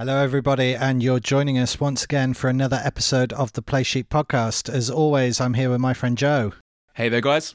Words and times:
Hello, 0.00 0.16
everybody, 0.16 0.74
and 0.74 1.02
you're 1.02 1.20
joining 1.20 1.58
us 1.58 1.78
once 1.78 2.04
again 2.04 2.32
for 2.32 2.48
another 2.48 2.80
episode 2.82 3.34
of 3.34 3.52
the 3.52 3.60
Play 3.60 3.82
Sheet 3.82 4.08
podcast. 4.08 4.72
As 4.72 4.88
always, 4.88 5.42
I'm 5.42 5.52
here 5.52 5.68
with 5.68 5.80
my 5.80 5.92
friend 5.92 6.16
Joe. 6.16 6.54
Hey 6.94 7.10
there, 7.10 7.20
guys. 7.20 7.54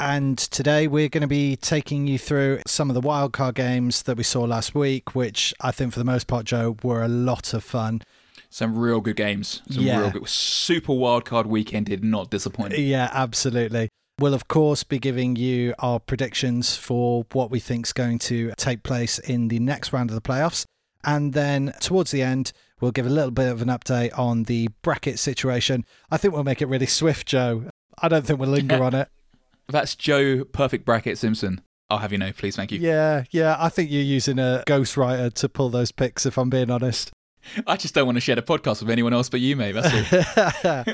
And 0.00 0.36
today 0.36 0.88
we're 0.88 1.08
going 1.08 1.20
to 1.20 1.28
be 1.28 1.54
taking 1.54 2.08
you 2.08 2.18
through 2.18 2.62
some 2.66 2.90
of 2.90 2.94
the 2.94 3.00
wildcard 3.00 3.54
games 3.54 4.02
that 4.02 4.16
we 4.16 4.24
saw 4.24 4.42
last 4.42 4.74
week, 4.74 5.14
which 5.14 5.54
I 5.60 5.70
think 5.70 5.92
for 5.92 6.00
the 6.00 6.04
most 6.04 6.26
part, 6.26 6.44
Joe, 6.44 6.76
were 6.82 7.04
a 7.04 7.08
lot 7.08 7.54
of 7.54 7.62
fun. 7.62 8.02
Some 8.50 8.76
real 8.76 9.00
good 9.00 9.14
games. 9.14 9.62
Some 9.70 9.84
Yeah. 9.84 10.00
real 10.00 10.10
good. 10.10 10.28
Super 10.28 10.92
wildcard 10.92 11.46
weekend 11.46 11.86
did 11.86 12.02
not 12.02 12.32
disappoint. 12.32 12.76
Yeah, 12.76 13.10
absolutely. 13.12 13.90
We'll, 14.18 14.34
of 14.34 14.48
course, 14.48 14.82
be 14.82 14.98
giving 14.98 15.36
you 15.36 15.72
our 15.78 16.00
predictions 16.00 16.74
for 16.74 17.26
what 17.30 17.52
we 17.52 17.60
think 17.60 17.86
is 17.86 17.92
going 17.92 18.18
to 18.20 18.54
take 18.56 18.82
place 18.82 19.20
in 19.20 19.46
the 19.46 19.60
next 19.60 19.92
round 19.92 20.10
of 20.10 20.16
the 20.16 20.20
playoffs. 20.20 20.64
And 21.04 21.32
then 21.32 21.72
towards 21.80 22.10
the 22.10 22.22
end, 22.22 22.52
we'll 22.80 22.90
give 22.90 23.06
a 23.06 23.10
little 23.10 23.30
bit 23.30 23.50
of 23.50 23.62
an 23.62 23.68
update 23.68 24.16
on 24.18 24.44
the 24.44 24.68
bracket 24.82 25.18
situation. 25.18 25.84
I 26.10 26.16
think 26.16 26.34
we'll 26.34 26.44
make 26.44 26.62
it 26.62 26.66
really 26.66 26.86
swift, 26.86 27.28
Joe. 27.28 27.70
I 27.98 28.08
don't 28.08 28.26
think 28.26 28.38
we'll 28.38 28.50
linger 28.50 28.82
on 28.82 28.94
it. 28.94 29.08
That's 29.68 29.94
Joe 29.94 30.44
Perfect 30.44 30.84
Bracket 30.84 31.18
Simpson. 31.18 31.60
I'll 31.88 31.98
have 31.98 32.12
you 32.12 32.18
know, 32.18 32.32
please, 32.32 32.56
thank 32.56 32.72
you. 32.72 32.80
Yeah, 32.80 33.24
yeah. 33.30 33.56
I 33.58 33.68
think 33.68 33.90
you're 33.90 34.02
using 34.02 34.38
a 34.38 34.64
ghostwriter 34.66 35.32
to 35.34 35.48
pull 35.48 35.70
those 35.70 35.92
picks, 35.92 36.26
if 36.26 36.36
I'm 36.36 36.50
being 36.50 36.70
honest. 36.70 37.12
I 37.66 37.76
just 37.76 37.94
don't 37.94 38.06
want 38.06 38.16
to 38.16 38.20
share 38.20 38.34
the 38.34 38.42
podcast 38.42 38.80
with 38.80 38.90
anyone 38.90 39.12
else 39.12 39.28
but 39.28 39.40
you, 39.40 39.56
mate. 39.56 39.72
That's 39.72 40.64
all. 40.64 40.84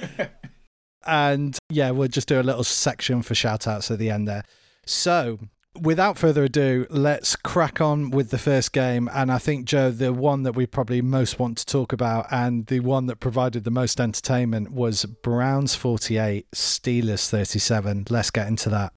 and 1.07 1.59
yeah, 1.71 1.91
we'll 1.91 2.09
just 2.09 2.29
do 2.29 2.41
a 2.41 2.43
little 2.43 2.65
section 2.65 3.23
for 3.23 3.34
shout 3.34 3.66
outs 3.66 3.91
at 3.91 3.98
the 3.98 4.10
end 4.10 4.29
there. 4.29 4.45
So, 4.85 5.38
without 5.80 6.18
further 6.18 6.45
ado, 6.45 6.87
let's 6.90 7.37
crack 7.37 7.80
on 7.80 8.10
with 8.10 8.30
the 8.30 8.38
first 8.38 8.73
game. 8.73 9.09
And 9.12 9.32
I 9.32 9.38
think, 9.38 9.65
Joe, 9.65 9.90
the 9.90 10.12
one 10.12 10.42
that 10.42 10.54
we 10.54 10.66
probably 10.66 11.01
most 11.02 11.38
want 11.38 11.59
to 11.59 11.66
talk 11.66 11.92
about 11.92 12.26
and 12.30 12.66
the 12.66 12.80
one 12.80 13.06
that 13.06 13.20
provided 13.20 13.64
the 13.64 13.70
most 13.70 14.01
entertainment 14.01 14.73
was 14.73 15.04
Browns 15.04 15.74
48, 15.74 16.51
Steelers 16.52 17.29
37. 17.29 18.06
Let's 18.10 18.30
get 18.30 18.48
into 18.48 18.68
that. 18.70 18.92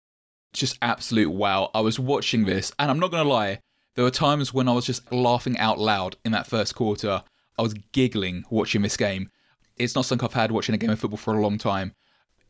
just 0.53 0.77
absolute 0.81 1.29
wow. 1.31 1.69
I 1.73 1.81
was 1.81 1.99
watching 1.99 2.45
this, 2.45 2.71
and 2.79 2.89
I'm 2.89 2.99
not 2.99 3.11
going 3.11 3.23
to 3.23 3.29
lie, 3.29 3.59
there 3.95 4.03
were 4.03 4.11
times 4.11 4.53
when 4.53 4.67
I 4.67 4.73
was 4.73 4.85
just 4.85 5.11
laughing 5.11 5.57
out 5.57 5.79
loud 5.79 6.17
in 6.25 6.31
that 6.33 6.47
first 6.47 6.75
quarter. 6.75 7.23
I 7.57 7.61
was 7.61 7.73
giggling 7.93 8.43
watching 8.49 8.81
this 8.81 8.97
game. 8.97 9.29
It's 9.77 9.95
not 9.95 10.05
something 10.05 10.25
I've 10.25 10.33
had 10.33 10.51
watching 10.51 10.75
a 10.75 10.77
game 10.77 10.89
of 10.89 10.99
football 10.99 11.17
for 11.17 11.33
a 11.33 11.41
long 11.41 11.57
time. 11.57 11.93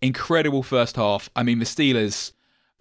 Incredible 0.02 0.64
first 0.64 0.96
half. 0.96 1.30
I 1.36 1.44
mean, 1.44 1.60
the 1.60 1.66
Steelers, 1.66 2.32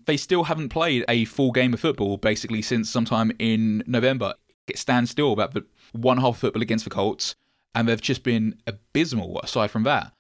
they 0.07 0.17
still 0.17 0.45
haven't 0.45 0.69
played 0.69 1.05
a 1.09 1.25
full 1.25 1.53
game 1.53 1.75
of 1.75 1.81
football 1.81 2.17
basically 2.17 2.63
since 2.63 2.91
sometime 2.91 3.33
in 3.39 3.83
November. 3.87 4.35
It 4.67 4.79
stands 4.79 5.11
still 5.11 5.33
about 5.33 5.55
the 5.55 5.65
one 5.93 6.19
half 6.19 6.39
football 6.39 6.63
against 6.63 6.85
the 6.85 6.91
Colts, 6.91 7.37
and 7.75 7.89
they've 7.89 8.01
just 8.01 8.23
been 8.23 8.59
abysmal 8.67 9.41
aside 9.41 9.71
from 9.71 9.83
that. 9.85 10.13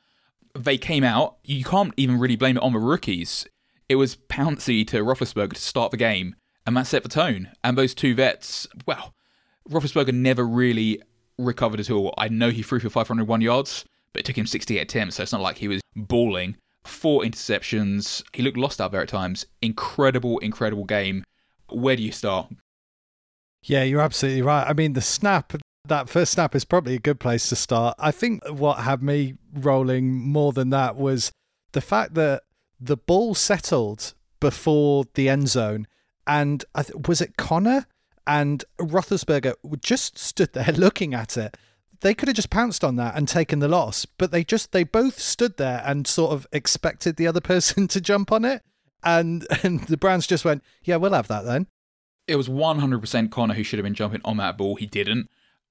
They 0.56 0.78
came 0.78 1.02
out, 1.02 1.38
you 1.42 1.64
can't 1.64 1.94
even 1.96 2.18
really 2.18 2.36
blame 2.36 2.56
it 2.56 2.62
on 2.62 2.72
the 2.72 2.78
rookies 2.78 3.46
it 3.88 3.96
was 3.96 4.16
Pouncey 4.16 4.86
to 4.88 5.04
Roethlisberger 5.04 5.54
to 5.54 5.60
start 5.60 5.90
the 5.90 5.96
game, 5.96 6.36
and 6.66 6.76
that 6.76 6.86
set 6.86 7.02
the 7.02 7.08
tone. 7.08 7.50
And 7.62 7.76
those 7.76 7.94
two 7.94 8.14
vets, 8.14 8.66
well, 8.86 9.14
Roethlisberger 9.68 10.14
never 10.14 10.46
really 10.46 11.02
recovered 11.38 11.80
at 11.80 11.90
all. 11.90 12.14
I 12.16 12.28
know 12.28 12.50
he 12.50 12.62
threw 12.62 12.80
for 12.80 12.90
501 12.90 13.40
yards, 13.40 13.84
but 14.12 14.20
it 14.20 14.24
took 14.24 14.38
him 14.38 14.46
68 14.46 14.80
attempts, 14.80 15.16
so 15.16 15.22
it's 15.22 15.32
not 15.32 15.40
like 15.40 15.58
he 15.58 15.68
was 15.68 15.80
balling. 15.94 16.56
Four 16.84 17.22
interceptions. 17.22 18.22
He 18.32 18.42
looked 18.42 18.56
lost 18.56 18.80
out 18.80 18.92
there 18.92 19.02
at 19.02 19.08
times. 19.08 19.46
Incredible, 19.62 20.38
incredible 20.38 20.84
game. 20.84 21.24
Where 21.70 21.96
do 21.96 22.02
you 22.02 22.12
start? 22.12 22.52
Yeah, 23.62 23.82
you're 23.82 24.02
absolutely 24.02 24.42
right. 24.42 24.66
I 24.68 24.74
mean, 24.74 24.92
the 24.92 25.00
snap, 25.00 25.54
that 25.86 26.08
first 26.08 26.32
snap 26.32 26.54
is 26.54 26.64
probably 26.64 26.94
a 26.94 26.98
good 26.98 27.18
place 27.18 27.48
to 27.48 27.56
start. 27.56 27.96
I 27.98 28.10
think 28.10 28.46
what 28.48 28.80
had 28.80 29.02
me 29.02 29.34
rolling 29.52 30.12
more 30.12 30.52
than 30.52 30.70
that 30.70 30.96
was 30.96 31.32
the 31.72 31.80
fact 31.80 32.14
that 32.14 32.42
the 32.78 32.98
ball 32.98 33.34
settled 33.34 34.12
before 34.40 35.04
the 35.14 35.28
end 35.30 35.48
zone, 35.48 35.86
and 36.26 36.64
was 37.06 37.22
it 37.22 37.38
Conner 37.38 37.86
and 38.26 38.64
Roethlisberger 38.78 39.54
just 39.80 40.18
stood 40.18 40.52
there 40.52 40.72
looking 40.76 41.14
at 41.14 41.36
it. 41.36 41.56
They 42.04 42.12
could 42.12 42.28
have 42.28 42.36
just 42.36 42.50
pounced 42.50 42.84
on 42.84 42.96
that 42.96 43.16
and 43.16 43.26
taken 43.26 43.60
the 43.60 43.66
loss, 43.66 44.04
but 44.04 44.30
they 44.30 44.44
just 44.44 44.72
they 44.72 44.84
both 44.84 45.18
stood 45.18 45.56
there 45.56 45.82
and 45.86 46.06
sort 46.06 46.32
of 46.32 46.46
expected 46.52 47.16
the 47.16 47.26
other 47.26 47.40
person 47.52 47.88
to 47.88 48.00
jump 48.00 48.30
on 48.30 48.44
it, 48.44 48.62
and 49.02 49.46
and 49.62 49.80
the 49.84 49.96
Browns 49.96 50.26
just 50.26 50.44
went, 50.44 50.62
yeah, 50.82 50.96
we'll 50.96 51.14
have 51.14 51.28
that 51.28 51.46
then. 51.46 51.66
It 52.28 52.36
was 52.36 52.46
100% 52.46 53.30
Conner 53.30 53.54
who 53.54 53.62
should 53.62 53.78
have 53.78 53.84
been 53.84 53.94
jumping 53.94 54.20
on 54.22 54.36
that 54.36 54.58
ball. 54.58 54.76
He 54.76 54.84
didn't. 54.84 55.30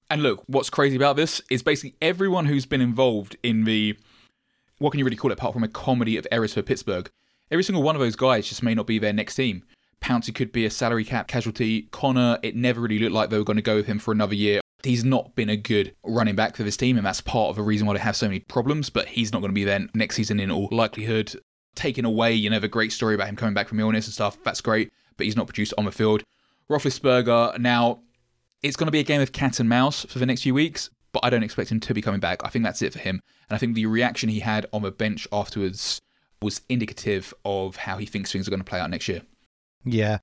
And 0.10 0.24
look, 0.24 0.44
what's 0.48 0.72
crazy 0.72 0.96
about 0.96 1.18
this 1.18 1.40
is 1.52 1.62
basically 1.62 1.96
everyone 2.02 2.48
who's 2.48 2.66
been 2.66 2.82
involved 2.82 3.38
in 3.44 3.66
the 3.66 3.96
what 4.80 4.90
can 4.90 4.98
you 4.98 5.06
really 5.06 5.18
call 5.18 5.30
it 5.30 5.38
apart 5.38 5.54
from 5.54 5.64
a 5.64 5.68
comedy 5.68 6.18
of 6.18 6.26
errors 6.32 6.56
for 6.56 6.64
Pittsburgh? 6.64 7.12
Every 7.52 7.64
single 7.64 7.84
one 7.84 7.96
of 7.96 8.02
those 8.02 8.16
guys 8.16 8.48
just 8.50 8.64
may 8.64 8.74
not 8.74 8.88
be 8.88 8.98
their 8.98 9.14
next 9.14 9.36
team. 9.36 9.66
Pouncey 10.02 10.34
could 10.34 10.52
be 10.52 10.66
a 10.66 10.72
salary 10.72 11.06
cap 11.06 11.28
casualty. 11.28 11.84
Conner, 11.92 12.40
it 12.42 12.56
never 12.56 12.82
really 12.82 12.98
looked 12.98 13.14
like 13.14 13.30
they 13.30 13.38
were 13.38 13.44
going 13.44 13.58
to 13.58 13.62
go 13.62 13.76
with 13.76 13.86
him 13.86 14.00
for 14.00 14.12
another 14.12 14.34
year. 14.34 14.63
He's 14.84 15.06
not 15.06 15.36
been 15.36 15.50
a 15.50 15.56
good 15.56 15.96
running 16.04 16.36
back 16.36 16.58
for 16.58 16.64
this 16.64 16.78
team, 16.78 16.98
and 16.98 17.06
that's 17.06 17.22
part 17.22 17.50
of 17.50 17.56
the 17.56 17.62
reason 17.62 17.88
why 17.88 17.94
they 17.94 18.00
have 18.00 18.16
so 18.16 18.28
many 18.28 18.40
problems. 18.40 18.90
But 18.90 19.08
he's 19.08 19.32
not 19.32 19.40
going 19.40 19.50
to 19.52 19.56
be 19.56 19.64
there 19.64 19.88
next 19.94 20.16
season 20.16 20.40
in 20.40 20.52
all 20.52 20.70
likelihood. 20.72 21.34
Taking 21.76 22.06
away, 22.06 22.34
you 22.34 22.50
know, 22.50 22.60
the 22.60 22.68
great 22.68 22.92
story 22.92 23.16
about 23.16 23.28
him 23.28 23.36
coming 23.36 23.54
back 23.54 23.68
from 23.68 23.80
illness 23.80 24.06
and 24.06 24.14
stuff, 24.14 24.38
that's 24.44 24.62
great, 24.62 24.92
but 25.18 25.26
he's 25.26 25.36
not 25.36 25.48
produced 25.48 25.74
on 25.78 25.86
the 25.86 25.92
field. 25.92 26.24
Roethlisberger, 26.70 27.58
now, 27.60 28.02
it's 28.62 28.76
going 28.76 28.88
to 28.88 28.92
be 28.92 29.00
a 29.00 29.04
game 29.04 29.22
of 29.22 29.32
cat 29.32 29.60
and 29.60 29.68
mouse 29.68 30.06
for 30.06 30.20
the 30.20 30.26
next 30.26 30.44
few 30.44 30.54
weeks, 30.54 30.90
but 31.12 31.26
I 31.26 31.30
don't 31.30 31.44
expect 31.44 31.72
him 31.72 31.80
to 31.80 31.94
be 31.94 32.02
coming 32.02 32.20
back. 32.20 32.44
I 32.46 32.50
think 32.50 32.64
that's 32.64 32.82
it 32.82 32.94
for 32.94 33.00
him. 33.00 33.22
And 33.50 33.56
I 33.56 33.60
think 33.60 33.76
the 33.76 33.86
reaction 33.86 34.30
he 34.30 34.40
had 34.40 34.66
on 34.72 34.82
the 34.82 34.92
bench 34.92 35.28
afterwards 35.32 36.02
was 36.42 36.62
indicative 36.70 37.34
of 37.44 37.76
how 37.78 37.98
he 37.98 38.06
thinks 38.06 38.32
things 38.32 38.48
are 38.48 38.52
going 38.52 38.60
to 38.60 38.70
play 38.70 38.80
out 38.80 38.90
next 38.90 39.08
year. 39.08 39.22
Yeah. 39.84 40.20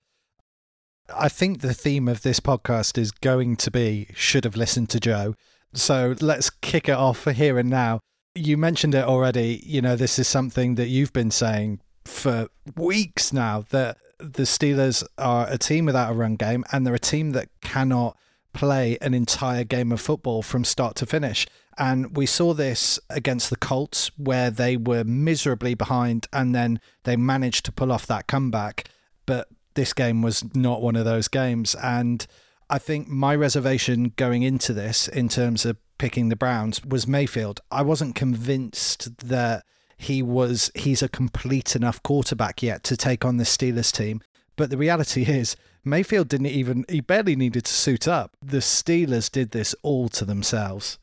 I 1.15 1.29
think 1.29 1.61
the 1.61 1.75
theme 1.75 2.09
of 2.09 2.23
this 2.23 2.41
podcast 2.41 2.99
is 2.99 3.11
going 3.11 3.57
to 3.57 3.71
be 3.71 4.09
should 4.15 4.45
have 4.45 4.57
listened 4.57 4.89
to 4.91 5.01
Joe. 5.01 5.35
So 5.73 6.15
let's 6.21 6.51
kick 6.51 6.89
it 6.89 6.93
off 6.93 7.19
for 7.19 7.33
here 7.33 7.59
and 7.59 7.71
now. 7.71 8.01
You 8.35 8.57
mentioned 8.57 8.95
it 8.95 9.05
already. 9.05 9.63
You 9.65 9.83
know, 9.83 9.97
this 9.97 10.19
is 10.19 10.29
something 10.29 10.77
that 10.77 10.89
you've 10.89 11.13
been 11.13 11.31
saying 11.31 11.81
for 12.05 12.49
weeks 12.77 13.33
now 13.33 13.65
that 13.71 13.99
the 14.19 14.43
Steelers 14.43 15.05
are 15.19 15.47
a 15.49 15.59
team 15.59 15.87
without 15.87 16.11
a 16.11 16.15
run 16.15 16.37
game 16.37 16.65
and 16.73 16.87
they're 16.87 16.95
a 16.95 16.99
team 16.99 17.31
that 17.33 17.49
cannot 17.63 18.17
play 18.53 18.99
an 19.01 19.15
entire 19.15 19.65
game 19.65 19.93
of 19.93 20.01
football 20.01 20.43
from 20.43 20.65
start 20.65 20.97
to 20.97 21.07
finish. 21.07 21.47
And 21.79 22.17
we 22.17 22.27
saw 22.27 22.53
this 22.53 22.99
against 23.09 23.49
the 23.49 23.57
Colts, 23.57 24.11
where 24.19 24.51
they 24.51 24.77
were 24.77 25.05
miserably 25.05 25.75
behind 25.75 26.27
and 26.33 26.55
then 26.55 26.81
they 27.05 27.17
managed 27.17 27.65
to 27.67 27.73
pull 27.73 27.93
off 27.93 28.07
that 28.09 28.27
comeback. 28.27 28.91
But 29.25 29.49
this 29.75 29.93
game 29.93 30.23
was 30.23 30.45
not 30.55 30.83
one 30.83 30.97
of 30.97 31.05
those 31.05 31.29
games. 31.29 31.75
And 31.77 32.27
I 32.69 32.79
think 32.79 33.09
my 33.09 33.35
reservation 33.35 34.13
going 34.17 34.43
into 34.43 34.73
this, 34.73 35.09
in 35.09 35.29
terms 35.29 35.65
of 35.65 35.77
picking 35.99 36.29
the 36.29 36.37
Browns, 36.37 36.85
was 36.85 37.07
Mayfield. 37.07 37.61
I 37.71 37.83
wasn't 37.83 38.15
convinced 38.15 39.27
that 39.29 39.65
he 39.97 40.23
was 40.23 40.71
he's 40.75 41.03
a 41.03 41.09
complete 41.09 41.77
enough 41.77 42.03
quarterback 42.03 42.63
yet 42.63 42.83
to 42.85 42.97
take 42.97 43.25
on 43.25 43.37
the 43.37 43.45
Steelers 43.45 43.93
team. 43.93 44.23
But 44.57 44.71
the 44.71 44.79
reality 44.79 45.23
is, 45.29 45.57
Mayfield 45.85 46.29
didn't 46.29 46.47
even, 46.47 46.85
he 46.89 47.01
barely 47.01 47.37
needed 47.37 47.65
to 47.65 47.73
suit 47.73 48.07
up. 48.07 48.37
The 48.43 48.59
Steelers 48.59 49.31
did 49.31 49.51
this 49.51 49.75
all 49.83 50.09
to 50.11 50.25
themselves. 50.25 50.99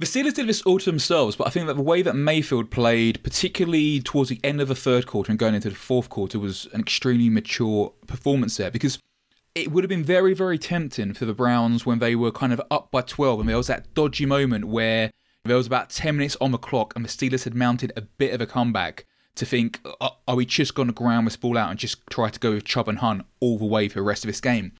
The 0.00 0.06
Steelers 0.06 0.32
did 0.32 0.46
this 0.46 0.62
all 0.62 0.78
to 0.78 0.86
themselves, 0.86 1.36
but 1.36 1.46
I 1.46 1.50
think 1.50 1.66
that 1.66 1.76
the 1.76 1.82
way 1.82 2.00
that 2.00 2.16
Mayfield 2.16 2.70
played, 2.70 3.22
particularly 3.22 4.00
towards 4.00 4.30
the 4.30 4.40
end 4.42 4.62
of 4.62 4.68
the 4.68 4.74
third 4.74 5.06
quarter 5.06 5.30
and 5.30 5.38
going 5.38 5.54
into 5.54 5.68
the 5.68 5.76
fourth 5.76 6.08
quarter, 6.08 6.38
was 6.38 6.66
an 6.72 6.80
extremely 6.80 7.28
mature 7.28 7.92
performance 8.06 8.56
there 8.56 8.70
because 8.70 8.98
it 9.54 9.70
would 9.70 9.84
have 9.84 9.90
been 9.90 10.02
very, 10.02 10.32
very 10.32 10.56
tempting 10.56 11.12
for 11.12 11.26
the 11.26 11.34
Browns 11.34 11.84
when 11.84 11.98
they 11.98 12.16
were 12.16 12.32
kind 12.32 12.50
of 12.50 12.62
up 12.70 12.90
by 12.90 13.02
12 13.02 13.40
and 13.40 13.48
there 13.50 13.58
was 13.58 13.66
that 13.66 13.92
dodgy 13.92 14.24
moment 14.24 14.68
where 14.68 15.10
there 15.44 15.58
was 15.58 15.66
about 15.66 15.90
10 15.90 16.16
minutes 16.16 16.36
on 16.40 16.50
the 16.50 16.56
clock 16.56 16.96
and 16.96 17.04
the 17.04 17.08
Steelers 17.10 17.44
had 17.44 17.54
mounted 17.54 17.92
a 17.94 18.00
bit 18.00 18.32
of 18.32 18.40
a 18.40 18.46
comeback 18.46 19.04
to 19.34 19.44
think, 19.44 19.80
"Uh, 20.00 20.08
are 20.26 20.36
we 20.36 20.46
just 20.46 20.74
going 20.74 20.88
to 20.88 20.94
ground 20.94 21.26
this 21.26 21.36
ball 21.36 21.58
out 21.58 21.68
and 21.68 21.78
just 21.78 21.98
try 22.08 22.30
to 22.30 22.40
go 22.40 22.52
with 22.52 22.64
Chubb 22.64 22.88
and 22.88 23.00
Hunt 23.00 23.26
all 23.38 23.58
the 23.58 23.66
way 23.66 23.86
for 23.86 23.98
the 23.98 24.02
rest 24.02 24.24
of 24.24 24.28
this 24.28 24.40
game? 24.40 24.72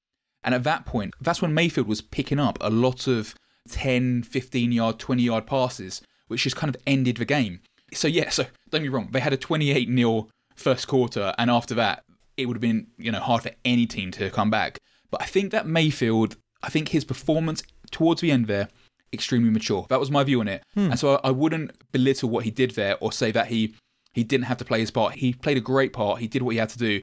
And 0.42 0.54
at 0.54 0.64
that 0.64 0.86
point, 0.86 1.12
that's 1.20 1.42
when 1.42 1.52
Mayfield 1.52 1.88
was 1.88 2.00
picking 2.00 2.38
up 2.38 2.56
a 2.62 2.70
lot 2.70 3.06
of 3.06 3.34
10, 3.70 4.22
15 4.22 4.72
yard, 4.72 4.98
20 4.98 5.22
yard 5.22 5.46
passes, 5.46 6.02
which 6.28 6.42
just 6.42 6.56
kind 6.56 6.74
of 6.74 6.80
ended 6.86 7.16
the 7.16 7.24
game. 7.24 7.60
So, 7.92 8.08
yeah, 8.08 8.30
so 8.30 8.46
don't 8.70 8.82
me 8.82 8.88
wrong, 8.88 9.08
they 9.10 9.20
had 9.20 9.32
a 9.32 9.36
28 9.36 9.88
0 9.88 10.28
first 10.54 10.88
quarter, 10.88 11.34
and 11.38 11.50
after 11.50 11.74
that, 11.74 12.04
it 12.36 12.46
would 12.46 12.56
have 12.56 12.62
been, 12.62 12.86
you 12.96 13.12
know, 13.12 13.20
hard 13.20 13.42
for 13.42 13.50
any 13.64 13.86
team 13.86 14.10
to 14.12 14.30
come 14.30 14.50
back. 14.50 14.78
But 15.10 15.22
I 15.22 15.26
think 15.26 15.50
that 15.52 15.66
Mayfield, 15.66 16.36
I 16.62 16.70
think 16.70 16.88
his 16.88 17.04
performance 17.04 17.62
towards 17.90 18.20
the 18.20 18.30
end 18.30 18.46
there, 18.46 18.68
extremely 19.12 19.50
mature. 19.50 19.86
That 19.88 20.00
was 20.00 20.10
my 20.10 20.24
view 20.24 20.40
on 20.40 20.48
it. 20.48 20.62
Hmm. 20.74 20.90
And 20.90 20.98
so 20.98 21.16
I, 21.16 21.28
I 21.28 21.30
wouldn't 21.30 21.72
belittle 21.92 22.30
what 22.30 22.44
he 22.44 22.50
did 22.50 22.72
there 22.72 22.96
or 23.00 23.12
say 23.12 23.32
that 23.32 23.48
he 23.48 23.74
he 24.12 24.24
didn't 24.24 24.46
have 24.46 24.58
to 24.58 24.64
play 24.64 24.80
his 24.80 24.90
part. 24.90 25.14
He 25.14 25.32
played 25.32 25.56
a 25.56 25.60
great 25.60 25.92
part. 25.92 26.20
He 26.20 26.26
did 26.26 26.42
what 26.42 26.50
he 26.50 26.58
had 26.58 26.68
to 26.70 26.78
do. 26.78 27.00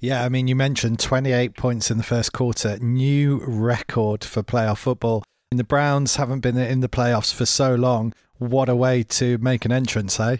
Yeah, 0.00 0.24
I 0.24 0.28
mean, 0.28 0.48
you 0.48 0.56
mentioned 0.56 0.98
28 0.98 1.56
points 1.56 1.90
in 1.90 1.98
the 1.98 2.02
first 2.02 2.32
quarter, 2.32 2.78
new 2.78 3.40
record 3.44 4.24
for 4.24 4.42
playoff 4.42 4.78
football. 4.78 5.22
The 5.52 5.64
Browns 5.64 6.14
haven't 6.14 6.40
been 6.40 6.56
in 6.56 6.78
the 6.78 6.88
playoffs 6.88 7.34
for 7.34 7.44
so 7.44 7.74
long. 7.74 8.12
What 8.38 8.68
a 8.68 8.76
way 8.76 9.02
to 9.02 9.36
make 9.38 9.64
an 9.64 9.72
entrance, 9.72 10.20
eh? 10.20 10.36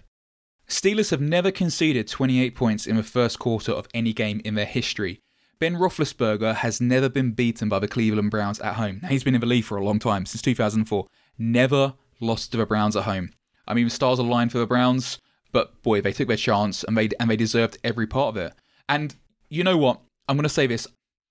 Steelers 0.69 1.11
have 1.11 1.21
never 1.21 1.51
conceded 1.51 2.07
28 2.07 2.55
points 2.55 2.87
in 2.87 2.95
the 2.95 3.03
first 3.03 3.41
quarter 3.41 3.73
of 3.73 3.89
any 3.93 4.12
game 4.12 4.41
in 4.45 4.55
their 4.55 4.67
history. 4.67 5.21
Ben 5.59 5.75
Roethlisberger 5.75 6.55
has 6.55 6.81
never 6.81 7.09
been 7.09 7.33
beaten 7.33 7.69
by 7.69 7.81
the 7.81 7.89
Cleveland 7.89 8.31
Browns 8.31 8.61
at 8.61 8.77
home. 8.77 9.01
He's 9.09 9.25
been 9.25 9.35
in 9.35 9.41
the 9.41 9.49
league 9.49 9.65
for 9.65 9.77
a 9.77 9.85
long 9.85 9.99
time, 9.99 10.27
since 10.27 10.43
2004. 10.43 11.09
Never 11.37 11.95
lost 12.21 12.53
to 12.53 12.59
the 12.59 12.65
Browns 12.65 12.95
at 12.95 13.03
home. 13.03 13.33
I 13.67 13.75
mean, 13.75 13.87
the 13.87 13.91
stars 13.91 14.21
aligned 14.21 14.53
for 14.53 14.59
the 14.59 14.67
Browns, 14.67 15.19
but 15.51 15.83
boy, 15.83 16.01
they 16.01 16.12
took 16.12 16.29
their 16.29 16.37
chance 16.37 16.85
and 16.85 16.97
they 16.97 17.09
and 17.19 17.29
they 17.29 17.37
deserved 17.37 17.79
every 17.83 18.07
part 18.07 18.29
of 18.29 18.37
it. 18.37 18.53
And 18.89 19.17
you 19.49 19.65
know 19.65 19.77
what? 19.77 20.03
I'm 20.29 20.37
going 20.37 20.45
to 20.45 20.49
say 20.49 20.69
this. 20.69 20.87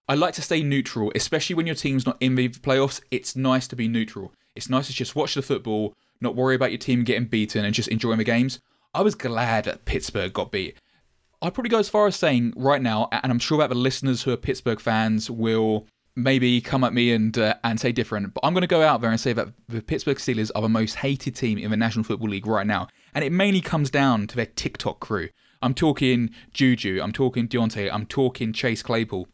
I 0.09 0.15
like 0.15 0.33
to 0.33 0.41
stay 0.41 0.63
neutral, 0.63 1.11
especially 1.13 1.53
when 1.53 1.67
your 1.67 1.75
team's 1.75 2.07
not 2.07 2.17
in 2.19 2.33
the 2.33 2.49
playoffs. 2.49 2.99
It's 3.11 3.35
nice 3.35 3.67
to 3.67 3.75
be 3.75 3.87
neutral. 3.87 4.33
It's 4.55 4.67
nice 4.67 4.87
to 4.87 4.93
just 4.93 5.15
watch 5.15 5.35
the 5.35 5.43
football, 5.43 5.93
not 6.19 6.35
worry 6.35 6.55
about 6.55 6.71
your 6.71 6.79
team 6.79 7.03
getting 7.03 7.27
beaten, 7.27 7.63
and 7.63 7.75
just 7.75 7.89
enjoying 7.89 8.17
the 8.17 8.23
games. 8.23 8.59
I 8.91 9.03
was 9.03 9.13
glad 9.13 9.65
that 9.65 9.85
Pittsburgh 9.85 10.33
got 10.33 10.51
beat. 10.51 10.77
I'd 11.43 11.53
probably 11.53 11.69
go 11.69 11.77
as 11.77 11.89
far 11.89 12.07
as 12.07 12.15
saying 12.15 12.53
right 12.55 12.81
now, 12.81 13.07
and 13.11 13.31
I'm 13.31 13.37
sure 13.37 13.59
that 13.59 13.69
the 13.69 13.75
listeners 13.75 14.23
who 14.23 14.31
are 14.31 14.37
Pittsburgh 14.37 14.79
fans 14.79 15.29
will 15.29 15.85
maybe 16.15 16.59
come 16.59 16.83
at 16.83 16.91
me 16.91 17.11
and 17.11 17.37
uh, 17.37 17.53
and 17.63 17.79
say 17.79 17.91
different, 17.91 18.33
but 18.33 18.43
I'm 18.43 18.53
going 18.53 18.61
to 18.61 18.67
go 18.67 18.81
out 18.81 19.01
there 19.01 19.11
and 19.11 19.19
say 19.19 19.33
that 19.33 19.49
the 19.67 19.83
Pittsburgh 19.83 20.17
Steelers 20.17 20.49
are 20.55 20.63
the 20.63 20.69
most 20.69 20.95
hated 20.95 21.35
team 21.35 21.59
in 21.59 21.69
the 21.69 21.77
National 21.77 22.03
Football 22.03 22.29
League 22.29 22.47
right 22.47 22.65
now, 22.65 22.87
and 23.13 23.23
it 23.23 23.31
mainly 23.31 23.61
comes 23.61 23.91
down 23.91 24.25
to 24.25 24.35
their 24.35 24.47
TikTok 24.47 24.99
crew. 24.99 25.29
I'm 25.61 25.75
talking 25.75 26.31
Juju, 26.51 26.99
I'm 26.99 27.11
talking 27.11 27.47
Diontae, 27.47 27.93
I'm 27.93 28.07
talking 28.07 28.53
Chase 28.53 28.81
Claypool. 28.81 29.27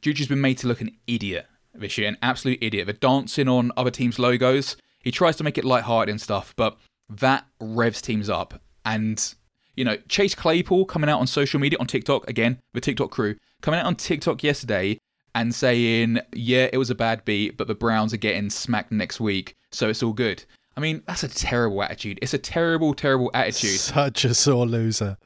Juju's 0.00 0.28
been 0.28 0.40
made 0.40 0.58
to 0.58 0.66
look 0.66 0.80
an 0.80 0.96
idiot 1.06 1.46
this 1.74 1.98
year, 1.98 2.08
an 2.08 2.18
absolute 2.22 2.58
idiot. 2.60 2.86
They're 2.86 2.94
dancing 2.94 3.48
on 3.48 3.72
other 3.76 3.90
teams' 3.90 4.18
logos. 4.18 4.76
He 5.02 5.10
tries 5.10 5.36
to 5.36 5.44
make 5.44 5.58
it 5.58 5.64
lighthearted 5.64 6.10
and 6.10 6.20
stuff, 6.20 6.54
but 6.56 6.76
that 7.08 7.46
revs 7.60 8.02
teams 8.02 8.28
up. 8.28 8.60
And, 8.84 9.34
you 9.76 9.84
know, 9.84 9.96
Chase 10.08 10.34
Claypool 10.34 10.86
coming 10.86 11.08
out 11.08 11.20
on 11.20 11.26
social 11.26 11.60
media, 11.60 11.78
on 11.78 11.86
TikTok, 11.86 12.28
again, 12.28 12.58
the 12.74 12.80
TikTok 12.80 13.10
crew, 13.10 13.36
coming 13.62 13.80
out 13.80 13.86
on 13.86 13.96
TikTok 13.96 14.42
yesterday 14.42 14.98
and 15.34 15.54
saying, 15.54 16.18
yeah, 16.32 16.68
it 16.72 16.78
was 16.78 16.90
a 16.90 16.94
bad 16.94 17.24
beat, 17.24 17.56
but 17.56 17.68
the 17.68 17.74
Browns 17.74 18.12
are 18.12 18.18
getting 18.18 18.50
smacked 18.50 18.90
next 18.90 19.20
week, 19.20 19.54
so 19.70 19.88
it's 19.88 20.02
all 20.02 20.12
good. 20.12 20.44
I 20.76 20.80
mean, 20.80 21.02
that's 21.06 21.22
a 21.22 21.28
terrible 21.28 21.82
attitude. 21.82 22.18
It's 22.22 22.34
a 22.34 22.38
terrible, 22.38 22.94
terrible 22.94 23.30
attitude. 23.34 23.78
Such 23.78 24.24
a 24.24 24.34
sore 24.34 24.66
loser. 24.66 25.16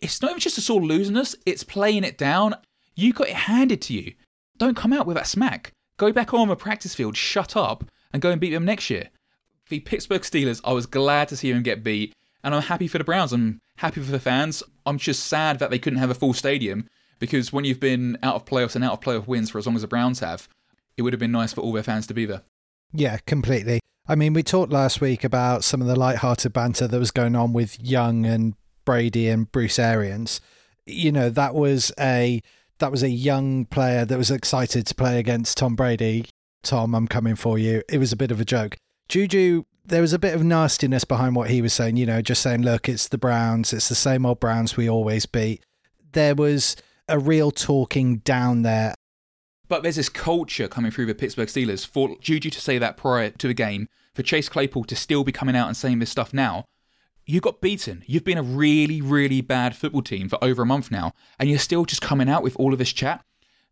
It's 0.00 0.20
not 0.20 0.30
even 0.32 0.40
just 0.40 0.58
a 0.58 0.60
sore 0.60 0.80
loserness, 0.80 1.36
it's 1.46 1.62
playing 1.62 2.04
it 2.04 2.18
down. 2.18 2.54
You 2.94 3.12
got 3.12 3.28
it 3.28 3.34
handed 3.34 3.82
to 3.82 3.94
you. 3.94 4.14
Don't 4.58 4.76
come 4.76 4.92
out 4.92 5.06
with 5.06 5.16
that 5.16 5.26
smack. 5.26 5.72
Go 5.96 6.12
back 6.12 6.34
on 6.34 6.48
the 6.48 6.56
practice 6.56 6.94
field, 6.94 7.16
shut 7.16 7.56
up, 7.56 7.84
and 8.12 8.22
go 8.22 8.30
and 8.30 8.40
beat 8.40 8.50
them 8.50 8.64
next 8.64 8.90
year. 8.90 9.10
The 9.68 9.80
Pittsburgh 9.80 10.22
Steelers, 10.22 10.60
I 10.64 10.72
was 10.72 10.86
glad 10.86 11.28
to 11.28 11.36
see 11.36 11.52
them 11.52 11.62
get 11.62 11.84
beat, 11.84 12.14
and 12.42 12.54
I'm 12.54 12.62
happy 12.62 12.88
for 12.88 12.98
the 12.98 13.04
Browns. 13.04 13.32
I'm 13.32 13.60
happy 13.76 14.00
for 14.02 14.10
the 14.10 14.20
fans. 14.20 14.62
I'm 14.84 14.98
just 14.98 15.26
sad 15.26 15.58
that 15.58 15.70
they 15.70 15.78
couldn't 15.78 16.00
have 16.00 16.10
a 16.10 16.14
full 16.14 16.34
stadium 16.34 16.88
because 17.18 17.52
when 17.52 17.64
you've 17.64 17.80
been 17.80 18.18
out 18.22 18.34
of 18.34 18.44
playoffs 18.44 18.74
and 18.74 18.84
out 18.84 18.92
of 18.92 19.00
playoff 19.00 19.26
wins 19.26 19.50
for 19.50 19.58
as 19.58 19.66
long 19.66 19.76
as 19.76 19.82
the 19.82 19.88
Browns 19.88 20.20
have, 20.20 20.48
it 20.96 21.02
would 21.02 21.12
have 21.12 21.20
been 21.20 21.32
nice 21.32 21.52
for 21.52 21.60
all 21.60 21.72
their 21.72 21.82
fans 21.82 22.06
to 22.08 22.14
be 22.14 22.26
there. 22.26 22.42
Yeah, 22.92 23.18
completely. 23.26 23.80
I 24.06 24.16
mean, 24.16 24.34
we 24.34 24.42
talked 24.42 24.72
last 24.72 25.00
week 25.00 25.22
about 25.22 25.64
some 25.64 25.80
of 25.80 25.86
the 25.86 25.96
light-hearted 25.96 26.52
banter 26.52 26.88
that 26.88 26.98
was 26.98 27.12
going 27.12 27.36
on 27.36 27.52
with 27.52 27.80
Young 27.80 28.26
and 28.26 28.54
Brady 28.84 29.28
and 29.28 29.50
Bruce 29.50 29.78
Arians. 29.78 30.40
You 30.84 31.12
know, 31.12 31.30
that 31.30 31.54
was 31.54 31.92
a 31.98 32.42
that 32.82 32.90
was 32.90 33.04
a 33.04 33.08
young 33.08 33.64
player 33.64 34.04
that 34.04 34.18
was 34.18 34.32
excited 34.32 34.86
to 34.86 34.94
play 34.96 35.20
against 35.20 35.56
Tom 35.56 35.76
Brady. 35.76 36.26
Tom, 36.64 36.96
I'm 36.96 37.06
coming 37.06 37.36
for 37.36 37.56
you. 37.56 37.80
It 37.88 37.98
was 37.98 38.10
a 38.10 38.16
bit 38.16 38.32
of 38.32 38.40
a 38.40 38.44
joke. 38.44 38.76
Juju, 39.08 39.62
there 39.84 40.00
was 40.00 40.12
a 40.12 40.18
bit 40.18 40.34
of 40.34 40.42
nastiness 40.42 41.04
behind 41.04 41.36
what 41.36 41.48
he 41.48 41.62
was 41.62 41.72
saying, 41.72 41.96
you 41.96 42.06
know, 42.06 42.20
just 42.20 42.42
saying, 42.42 42.62
look, 42.62 42.88
it's 42.88 43.06
the 43.06 43.18
Browns, 43.18 43.72
it's 43.72 43.88
the 43.88 43.94
same 43.94 44.26
old 44.26 44.40
Browns 44.40 44.76
we 44.76 44.90
always 44.90 45.26
beat. 45.26 45.64
There 46.10 46.34
was 46.34 46.74
a 47.06 47.20
real 47.20 47.52
talking 47.52 48.16
down 48.18 48.62
there. 48.62 48.94
But 49.68 49.84
there's 49.84 49.96
this 49.96 50.08
culture 50.08 50.66
coming 50.66 50.90
through 50.90 51.06
the 51.06 51.14
Pittsburgh 51.14 51.48
Steelers 51.48 51.86
for 51.86 52.16
Juju 52.20 52.50
to 52.50 52.60
say 52.60 52.78
that 52.78 52.96
prior 52.96 53.30
to 53.30 53.46
the 53.46 53.54
game, 53.54 53.86
for 54.12 54.24
Chase 54.24 54.48
Claypool 54.48 54.84
to 54.84 54.96
still 54.96 55.22
be 55.22 55.30
coming 55.30 55.54
out 55.54 55.68
and 55.68 55.76
saying 55.76 56.00
this 56.00 56.10
stuff 56.10 56.34
now 56.34 56.64
you 57.32 57.40
got 57.40 57.62
beaten. 57.62 58.04
You've 58.06 58.24
been 58.24 58.36
a 58.36 58.42
really, 58.42 59.00
really 59.00 59.40
bad 59.40 59.74
football 59.74 60.02
team 60.02 60.28
for 60.28 60.38
over 60.44 60.62
a 60.62 60.66
month 60.66 60.90
now, 60.90 61.12
and 61.38 61.48
you're 61.48 61.58
still 61.58 61.86
just 61.86 62.02
coming 62.02 62.28
out 62.28 62.42
with 62.42 62.54
all 62.56 62.74
of 62.74 62.78
this 62.78 62.92
chat. 62.92 63.24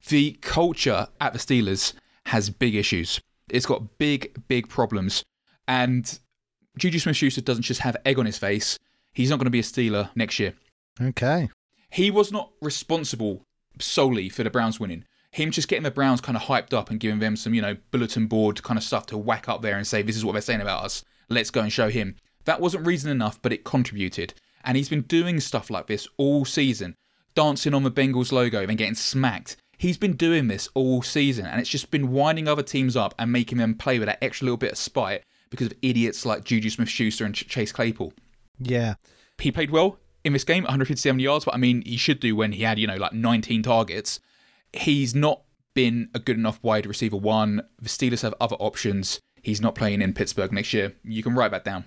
The 0.09 0.39
culture 0.41 1.09
at 1.21 1.35
the 1.35 1.39
Steelers 1.39 1.93
has 2.27 2.49
big 2.49 2.75
issues. 2.75 3.21
It's 3.51 3.67
got 3.67 3.99
big, 3.99 4.43
big 4.49 4.71
problems. 4.71 5.25
And 5.69 6.19
Juju 6.79 7.01
Smith 7.01 7.17
Schuster 7.17 7.43
doesn't 7.43 7.65
just 7.65 7.83
have 7.83 7.99
egg 8.07 8.19
on 8.19 8.25
his 8.25 8.39
face, 8.39 8.79
he's 9.13 9.29
not 9.29 9.37
going 9.37 9.45
to 9.45 9.51
be 9.51 9.61
a 9.61 9.63
Steeler 9.63 10.09
next 10.15 10.39
year. 10.39 10.55
Okay. 10.99 11.51
He 11.91 12.11
was 12.11 12.33
not 12.33 12.53
responsible 12.63 13.45
solely 13.79 14.31
for 14.31 14.43
the 14.43 14.49
Browns 14.49 14.81
winning. 14.81 15.05
Him 15.33 15.51
just 15.51 15.69
getting 15.69 15.83
the 15.83 15.91
Browns 15.91 16.23
kind 16.23 16.37
of 16.37 16.45
hyped 16.45 16.73
up 16.73 16.89
and 16.89 16.99
giving 16.99 17.19
them 17.19 17.37
some, 17.37 17.53
you 17.53 17.61
know, 17.61 17.77
bulletin 17.91 18.27
board 18.27 18.63
kind 18.63 18.79
of 18.79 18.85
stuff 18.85 19.05
to 19.07 19.19
whack 19.19 19.51
up 19.51 19.61
there 19.61 19.77
and 19.77 19.87
say, 19.87 20.01
this 20.01 20.17
is 20.17 20.25
what 20.25 20.33
they're 20.33 20.41
saying 20.41 20.63
about 20.63 20.83
us. 20.83 21.05
Let's 21.29 21.51
go 21.51 21.61
and 21.61 21.71
show 21.71 21.91
him. 21.91 22.17
That 22.51 22.61
wasn't 22.61 22.85
reason 22.85 23.13
enough, 23.13 23.41
but 23.41 23.53
it 23.53 23.63
contributed. 23.63 24.35
And 24.65 24.77
he's 24.77 24.89
been 24.89 25.03
doing 25.03 25.39
stuff 25.39 25.71
like 25.71 25.87
this 25.87 26.09
all 26.17 26.45
season, 26.45 26.97
dancing 27.37 27.75
on 27.75 27.85
the 27.85 27.93
Bengals 27.93 28.33
logo 28.33 28.59
and 28.59 28.77
getting 28.77 28.97
smacked. 28.97 29.57
He's 29.79 29.97
been 29.97 30.15
doing 30.15 30.49
this 30.49 30.69
all 30.75 31.01
season, 31.01 31.47
and 31.47 31.61
it's 31.61 31.71
just 31.71 31.93
been 31.93 32.11
winding 32.11 32.49
other 32.49 32.65
teams 32.65 32.97
up 32.97 33.15
and 33.21 33.31
making 33.31 33.59
them 33.59 33.77
play 33.77 34.01
with 34.01 34.07
that 34.07 34.19
extra 34.21 34.47
little 34.47 34.57
bit 34.57 34.73
of 34.73 34.79
spite 34.79 35.23
because 35.49 35.69
of 35.69 35.75
idiots 35.81 36.27
like 36.27 36.43
Juju 36.43 36.71
Smith 36.71 36.89
Schuster 36.89 37.25
and 37.25 37.37
Chase 37.37 37.71
Claypool. 37.71 38.15
Yeah. 38.59 38.95
He 39.39 39.53
played 39.53 39.71
well 39.71 40.01
in 40.25 40.33
this 40.33 40.43
game, 40.43 40.65
157 40.65 41.21
yards, 41.21 41.45
but 41.45 41.55
I 41.55 41.57
mean, 41.57 41.85
he 41.87 41.97
should 41.97 42.19
do 42.19 42.35
when 42.35 42.51
he 42.51 42.65
had, 42.65 42.81
you 42.81 42.89
know, 42.89 42.97
like 42.97 43.13
19 43.13 43.63
targets. 43.63 44.19
He's 44.73 45.15
not 45.15 45.43
been 45.75 46.11
a 46.15 46.19
good 46.19 46.37
enough 46.37 46.59
wide 46.65 46.85
receiver 46.85 47.17
one. 47.17 47.63
The 47.81 47.89
Steelers 47.89 48.23
have 48.23 48.35
other 48.41 48.57
options. 48.57 49.21
He's 49.41 49.61
not 49.61 49.77
playing 49.77 50.03
in 50.03 50.15
Pittsburgh 50.15 50.51
next 50.51 50.73
year. 50.73 50.97
You 51.05 51.23
can 51.23 51.37
write 51.37 51.53
that 51.53 51.65
down. 51.65 51.85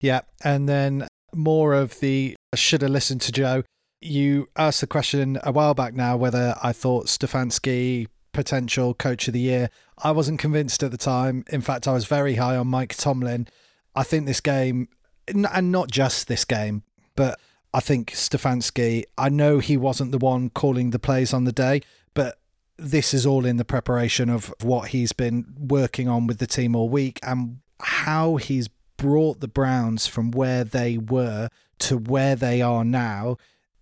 Yeah. 0.00 0.22
And 0.42 0.68
then 0.68 1.06
more 1.34 1.74
of 1.74 2.00
the 2.00 2.36
should 2.54 2.82
have 2.82 2.90
listened 2.90 3.20
to 3.22 3.32
Joe. 3.32 3.62
You 4.00 4.48
asked 4.56 4.80
the 4.80 4.86
question 4.86 5.38
a 5.42 5.52
while 5.52 5.74
back 5.74 5.94
now 5.94 6.16
whether 6.16 6.56
I 6.62 6.72
thought 6.72 7.06
Stefanski 7.06 8.06
potential 8.32 8.94
coach 8.94 9.28
of 9.28 9.34
the 9.34 9.40
year. 9.40 9.70
I 9.98 10.12
wasn't 10.12 10.38
convinced 10.38 10.82
at 10.82 10.90
the 10.90 10.96
time. 10.96 11.44
In 11.50 11.60
fact, 11.60 11.86
I 11.86 11.92
was 11.92 12.06
very 12.06 12.36
high 12.36 12.56
on 12.56 12.68
Mike 12.68 12.96
Tomlin. 12.96 13.46
I 13.94 14.02
think 14.02 14.26
this 14.26 14.40
game, 14.40 14.88
and 15.28 15.72
not 15.72 15.90
just 15.90 16.28
this 16.28 16.44
game, 16.44 16.82
but 17.16 17.38
I 17.74 17.80
think 17.80 18.12
Stefanski, 18.12 19.04
I 19.18 19.28
know 19.28 19.58
he 19.58 19.76
wasn't 19.76 20.12
the 20.12 20.18
one 20.18 20.50
calling 20.50 20.90
the 20.90 20.98
plays 20.98 21.32
on 21.32 21.44
the 21.44 21.52
day, 21.52 21.82
but 22.14 22.38
this 22.78 23.12
is 23.12 23.26
all 23.26 23.44
in 23.44 23.58
the 23.58 23.64
preparation 23.64 24.30
of 24.30 24.54
what 24.62 24.88
he's 24.88 25.12
been 25.12 25.54
working 25.58 26.08
on 26.08 26.26
with 26.26 26.38
the 26.38 26.46
team 26.46 26.74
all 26.74 26.88
week 26.88 27.20
and 27.22 27.58
how 27.80 28.36
he's 28.36 28.68
brought 29.00 29.40
the 29.40 29.48
Browns 29.48 30.06
from 30.06 30.30
where 30.30 30.62
they 30.62 30.98
were 30.98 31.48
to 31.78 31.96
where 31.96 32.36
they 32.36 32.60
are 32.60 32.84
now 32.84 33.38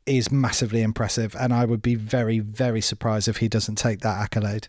is 0.06 0.30
massively 0.30 0.80
impressive. 0.80 1.34
And 1.38 1.52
I 1.52 1.64
would 1.64 1.82
be 1.82 1.96
very, 1.96 2.38
very 2.38 2.80
surprised 2.80 3.26
if 3.26 3.38
he 3.38 3.48
doesn't 3.48 3.74
take 3.74 4.00
that 4.00 4.16
accolade. 4.16 4.68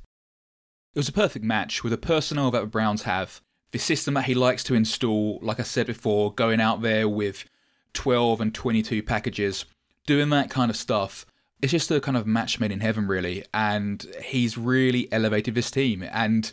It 0.95 0.99
was 0.99 1.07
a 1.07 1.13
perfect 1.13 1.45
match 1.45 1.83
with 1.83 1.91
the 1.91 1.97
personnel 1.97 2.49
that 2.51 2.61
the 2.61 2.67
Browns 2.67 3.03
have, 3.03 3.41
the 3.71 3.77
system 3.77 4.15
that 4.15 4.25
he 4.25 4.33
likes 4.33 4.63
to 4.65 4.73
install, 4.73 5.37
like 5.43 5.59
I 5.59 5.63
said 5.63 5.85
before, 5.85 6.33
going 6.33 6.59
out 6.59 6.81
there 6.81 7.07
with 7.07 7.45
12 7.93 8.41
and 8.41 8.53
22 8.53 9.03
packages, 9.03 9.65
doing 10.07 10.29
that 10.31 10.49
kind 10.49 10.71
of 10.71 10.75
stuff. 10.75 11.27
It's 11.61 11.71
just 11.71 11.91
a 11.91 12.01
kind 12.01 12.17
of 12.17 12.25
match 12.25 12.59
made 12.59 12.71
in 12.71 12.79
heaven, 12.79 13.05
really. 13.05 13.45
And 13.53 14.03
he's 14.23 14.57
really 14.57 15.11
elevated 15.11 15.53
this 15.53 15.69
team. 15.69 16.03
And 16.11 16.51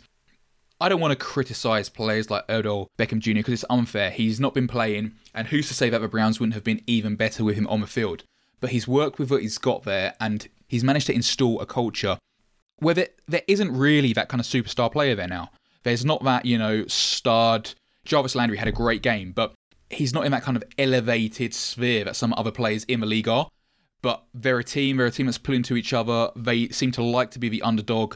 I 0.79 0.89
don't 0.89 1.01
want 1.01 1.11
to 1.11 1.25
criticise 1.25 1.89
players 1.89 2.29
like 2.29 2.47
Odell 2.49 2.87
Beckham 2.99 3.19
Jr. 3.19 3.33
because 3.33 3.53
it's 3.53 3.65
unfair. 3.69 4.11
He's 4.11 4.39
not 4.39 4.53
been 4.53 4.67
playing, 4.67 5.13
and 5.33 5.47
who's 5.47 5.67
to 5.69 5.73
say 5.73 5.89
that 5.89 5.99
the 5.99 6.07
Browns 6.07 6.39
wouldn't 6.39 6.53
have 6.53 6.63
been 6.63 6.81
even 6.85 7.15
better 7.15 7.43
with 7.43 7.55
him 7.55 7.67
on 7.67 7.81
the 7.81 7.87
field? 7.87 8.23
But 8.59 8.69
he's 8.69 8.87
worked 8.87 9.17
with 9.17 9.31
what 9.31 9.41
he's 9.41 9.57
got 9.57 9.83
there, 9.83 10.13
and 10.19 10.47
he's 10.67 10.83
managed 10.83 11.07
to 11.07 11.15
install 11.15 11.59
a 11.61 11.65
culture 11.65 12.19
where 12.79 12.93
there, 12.93 13.07
there 13.27 13.41
isn't 13.47 13.75
really 13.75 14.13
that 14.13 14.29
kind 14.29 14.39
of 14.39 14.45
superstar 14.45 14.91
player 14.91 15.15
there 15.15 15.27
now. 15.27 15.49
There's 15.81 16.05
not 16.05 16.23
that, 16.23 16.45
you 16.45 16.59
know, 16.59 16.85
starred. 16.87 17.73
Jarvis 18.05 18.35
Landry 18.35 18.57
had 18.57 18.67
a 18.67 18.71
great 18.71 19.01
game, 19.01 19.31
but 19.31 19.53
he's 19.89 20.13
not 20.13 20.25
in 20.25 20.31
that 20.31 20.43
kind 20.43 20.57
of 20.57 20.63
elevated 20.77 21.53
sphere 21.53 22.03
that 22.03 22.15
some 22.15 22.33
other 22.37 22.51
players 22.51 22.83
in 22.83 22.99
the 22.99 23.05
league 23.07 23.27
are. 23.27 23.49
But 24.03 24.23
they're 24.33 24.59
a 24.59 24.63
team, 24.63 24.97
they're 24.97 25.07
a 25.07 25.11
team 25.11 25.25
that's 25.25 25.39
pulling 25.39 25.63
to 25.63 25.75
each 25.75 25.91
other. 25.91 26.29
They 26.35 26.67
seem 26.69 26.91
to 26.93 27.03
like 27.03 27.31
to 27.31 27.39
be 27.39 27.49
the 27.49 27.63
underdog 27.63 28.15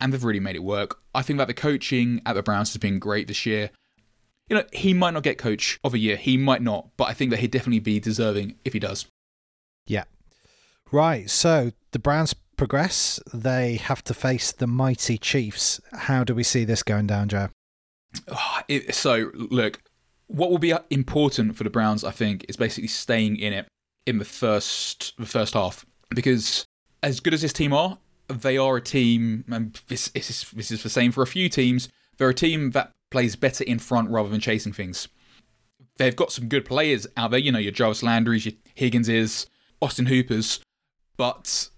and 0.00 0.12
they've 0.12 0.24
really 0.24 0.40
made 0.40 0.56
it 0.56 0.62
work. 0.62 0.98
I 1.14 1.22
think 1.22 1.38
that 1.38 1.48
the 1.48 1.54
coaching 1.54 2.20
at 2.24 2.34
the 2.34 2.42
Browns 2.42 2.72
has 2.72 2.78
been 2.78 2.98
great 2.98 3.28
this 3.28 3.46
year. 3.46 3.70
You 4.48 4.56
know, 4.56 4.64
he 4.72 4.94
might 4.94 5.14
not 5.14 5.22
get 5.22 5.38
coach 5.38 5.78
of 5.84 5.94
a 5.94 5.98
year, 5.98 6.16
he 6.16 6.36
might 6.36 6.62
not, 6.62 6.88
but 6.96 7.08
I 7.08 7.12
think 7.12 7.30
that 7.30 7.38
he'd 7.40 7.52
definitely 7.52 7.80
be 7.80 8.00
deserving 8.00 8.56
if 8.64 8.72
he 8.72 8.78
does. 8.78 9.06
Yeah. 9.86 10.04
Right. 10.90 11.30
So 11.30 11.72
the 11.92 11.98
Browns 11.98 12.34
progress. 12.60 13.18
They 13.32 13.76
have 13.76 14.04
to 14.04 14.12
face 14.12 14.52
the 14.52 14.66
mighty 14.66 15.16
Chiefs. 15.16 15.80
How 15.92 16.24
do 16.24 16.34
we 16.34 16.42
see 16.42 16.66
this 16.66 16.82
going 16.82 17.06
down, 17.06 17.30
Joe? 17.30 17.48
Oh, 18.28 18.60
it, 18.68 18.94
so 18.94 19.30
look, 19.32 19.80
what 20.26 20.50
will 20.50 20.58
be 20.58 20.74
important 20.90 21.56
for 21.56 21.64
the 21.64 21.70
Browns, 21.70 22.04
I 22.04 22.10
think, 22.10 22.44
is 22.50 22.58
basically 22.58 22.88
staying 22.88 23.36
in 23.36 23.54
it 23.54 23.66
in 24.04 24.18
the 24.18 24.26
first 24.26 25.14
the 25.16 25.24
first 25.24 25.54
half 25.54 25.86
because 26.10 26.66
as 27.02 27.20
good 27.20 27.32
as 27.32 27.40
this 27.40 27.54
team 27.54 27.72
are, 27.72 27.96
they 28.30 28.56
are 28.56 28.76
a 28.76 28.80
team, 28.80 29.44
and 29.50 29.80
this, 29.88 30.08
this, 30.08 30.30
is, 30.30 30.50
this 30.50 30.70
is 30.70 30.82
the 30.82 30.90
same 30.90 31.12
for 31.12 31.22
a 31.22 31.26
few 31.26 31.48
teams. 31.48 31.88
They're 32.16 32.28
a 32.28 32.34
team 32.34 32.70
that 32.70 32.92
plays 33.10 33.36
better 33.36 33.64
in 33.64 33.78
front 33.78 34.10
rather 34.10 34.28
than 34.28 34.40
chasing 34.40 34.72
things. 34.72 35.08
They've 35.98 36.16
got 36.16 36.32
some 36.32 36.48
good 36.48 36.64
players 36.64 37.06
out 37.16 37.30
there, 37.30 37.40
you 37.40 37.52
know, 37.52 37.58
your 37.58 37.72
Jarvis 37.72 38.02
Landry's, 38.02 38.46
your 38.46 38.54
Higginses, 38.74 39.46
Austin 39.82 40.06
Hoopers, 40.06 40.60
but 41.16 41.68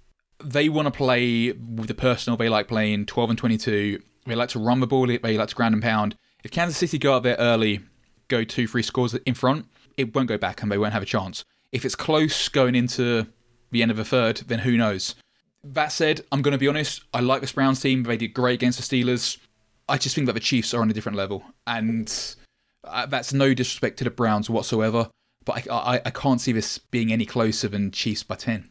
they 0.43 0.69
want 0.69 0.87
to 0.87 0.93
play 0.93 1.53
with 1.53 1.89
the 1.89 1.95
personnel 1.95 2.37
they 2.37 2.49
like 2.49 2.69
playing, 2.69 3.07
12 3.07 3.31
and 3.31 3.39
22. 3.39 4.03
They 4.27 4.35
like 4.35 4.51
to 4.51 4.59
run 4.59 4.81
the 4.81 4.87
ball, 4.87 5.07
they 5.07 5.19
like 5.19 5.49
to 5.49 5.55
ground 5.55 5.75
and 5.75 5.83
pound. 5.83 6.17
If 6.45 6.51
Kansas 6.51 6.77
City 6.77 6.99
go 6.99 7.15
out 7.15 7.23
there 7.23 7.37
early, 7.39 7.81
go 8.29 8.45
two, 8.45 8.67
three 8.67 8.83
scores 8.83 9.15
in 9.15 9.35
front, 9.35 9.67
it 9.97 10.15
won't 10.15 10.29
go 10.29 10.39
back 10.39 10.63
and 10.63 10.71
they 10.71 10.79
won't 10.79 10.93
have 10.93 11.03
a 11.03 11.07
chance. 11.07 11.45
If 11.71 11.85
it's 11.85 11.95
close 11.95 12.49
going 12.49 12.75
into 12.75 13.27
the 13.71 13.83
end 13.83 13.91
of 13.91 13.97
the 13.97 14.05
third, 14.05 14.39
then 14.47 14.61
who 14.61 14.77
knows? 14.77 15.15
That 15.65 15.93
said, 15.93 16.23
I'm 16.33 16.43
going 16.43 16.53
to 16.53 16.59
be 16.59 16.69
honest. 16.69 17.03
I 17.15 17.21
like 17.21 17.41
this 17.41 17.53
Browns 17.53 17.81
team. 17.81 18.03
They 18.03 18.17
did 18.17 18.35
great 18.35 18.55
against 18.55 18.79
the 18.79 19.05
Steelers. 19.05 19.39
I 19.89 19.97
just 19.97 20.15
think 20.15 20.27
that 20.27 20.33
the 20.33 20.41
Chiefs 20.41 20.75
are 20.75 20.81
on 20.81 20.91
a 20.91 20.93
different 20.93 21.17
level, 21.17 21.45
and 21.67 22.13
uh, 22.85 23.07
that's 23.07 23.33
no 23.33 23.55
disrespect 23.55 23.99
to 23.99 24.05
the 24.05 24.11
Browns 24.11 24.51
whatsoever. 24.51 25.09
But 25.45 25.69
I, 25.69 25.75
I, 25.75 26.01
I 26.07 26.11
can't 26.11 26.41
see 26.41 26.53
this 26.53 26.79
being 26.79 27.13
any 27.13 27.27
closer 27.27 27.69
than 27.69 27.91
Chiefs 27.91 28.23
by 28.23 28.37
ten. 28.37 28.71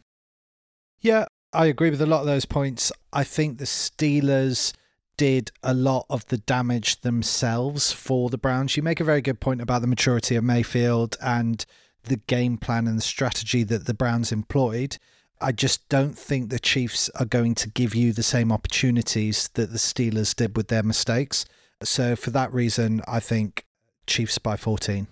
Yeah, 1.00 1.26
I 1.52 1.66
agree 1.66 1.90
with 1.90 2.00
a 2.02 2.06
lot 2.06 2.20
of 2.20 2.26
those 2.26 2.44
points. 2.44 2.92
I 3.12 3.24
think 3.24 3.58
the 3.58 3.64
Steelers 3.64 4.72
did 5.16 5.50
a 5.62 5.74
lot 5.74 6.06
of 6.08 6.26
the 6.26 6.38
damage 6.38 7.02
themselves 7.02 7.92
for 7.92 8.30
the 8.30 8.38
Browns. 8.38 8.76
You 8.76 8.82
make 8.82 9.00
a 9.00 9.04
very 9.04 9.20
good 9.20 9.40
point 9.40 9.60
about 9.60 9.82
the 9.82 9.86
maturity 9.86 10.36
of 10.36 10.44
Mayfield 10.44 11.16
and 11.20 11.64
the 12.04 12.16
game 12.16 12.56
plan 12.56 12.86
and 12.86 12.96
the 12.96 13.02
strategy 13.02 13.62
that 13.64 13.84
the 13.86 13.94
Browns 13.94 14.32
employed. 14.32 14.96
I 15.42 15.52
just 15.52 15.88
don't 15.88 16.16
think 16.16 16.50
the 16.50 16.58
Chiefs 16.58 17.10
are 17.16 17.24
going 17.24 17.54
to 17.56 17.68
give 17.68 17.94
you 17.94 18.12
the 18.12 18.22
same 18.22 18.52
opportunities 18.52 19.48
that 19.54 19.72
the 19.72 19.78
Steelers 19.78 20.34
did 20.34 20.56
with 20.56 20.68
their 20.68 20.82
mistakes. 20.82 21.44
So 21.82 22.14
for 22.14 22.30
that 22.30 22.52
reason, 22.52 23.02
I 23.08 23.20
think 23.20 23.64
Chiefs 24.06 24.38
by 24.38 24.56
14. 24.56 25.08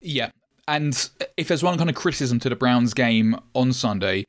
Yeah. 0.00 0.30
And 0.68 1.10
if 1.36 1.48
there's 1.48 1.62
one 1.62 1.78
kind 1.78 1.90
of 1.90 1.96
criticism 1.96 2.38
to 2.40 2.48
the 2.48 2.56
Browns 2.56 2.94
game 2.94 3.36
on 3.54 3.72
Sunday, 3.72 4.26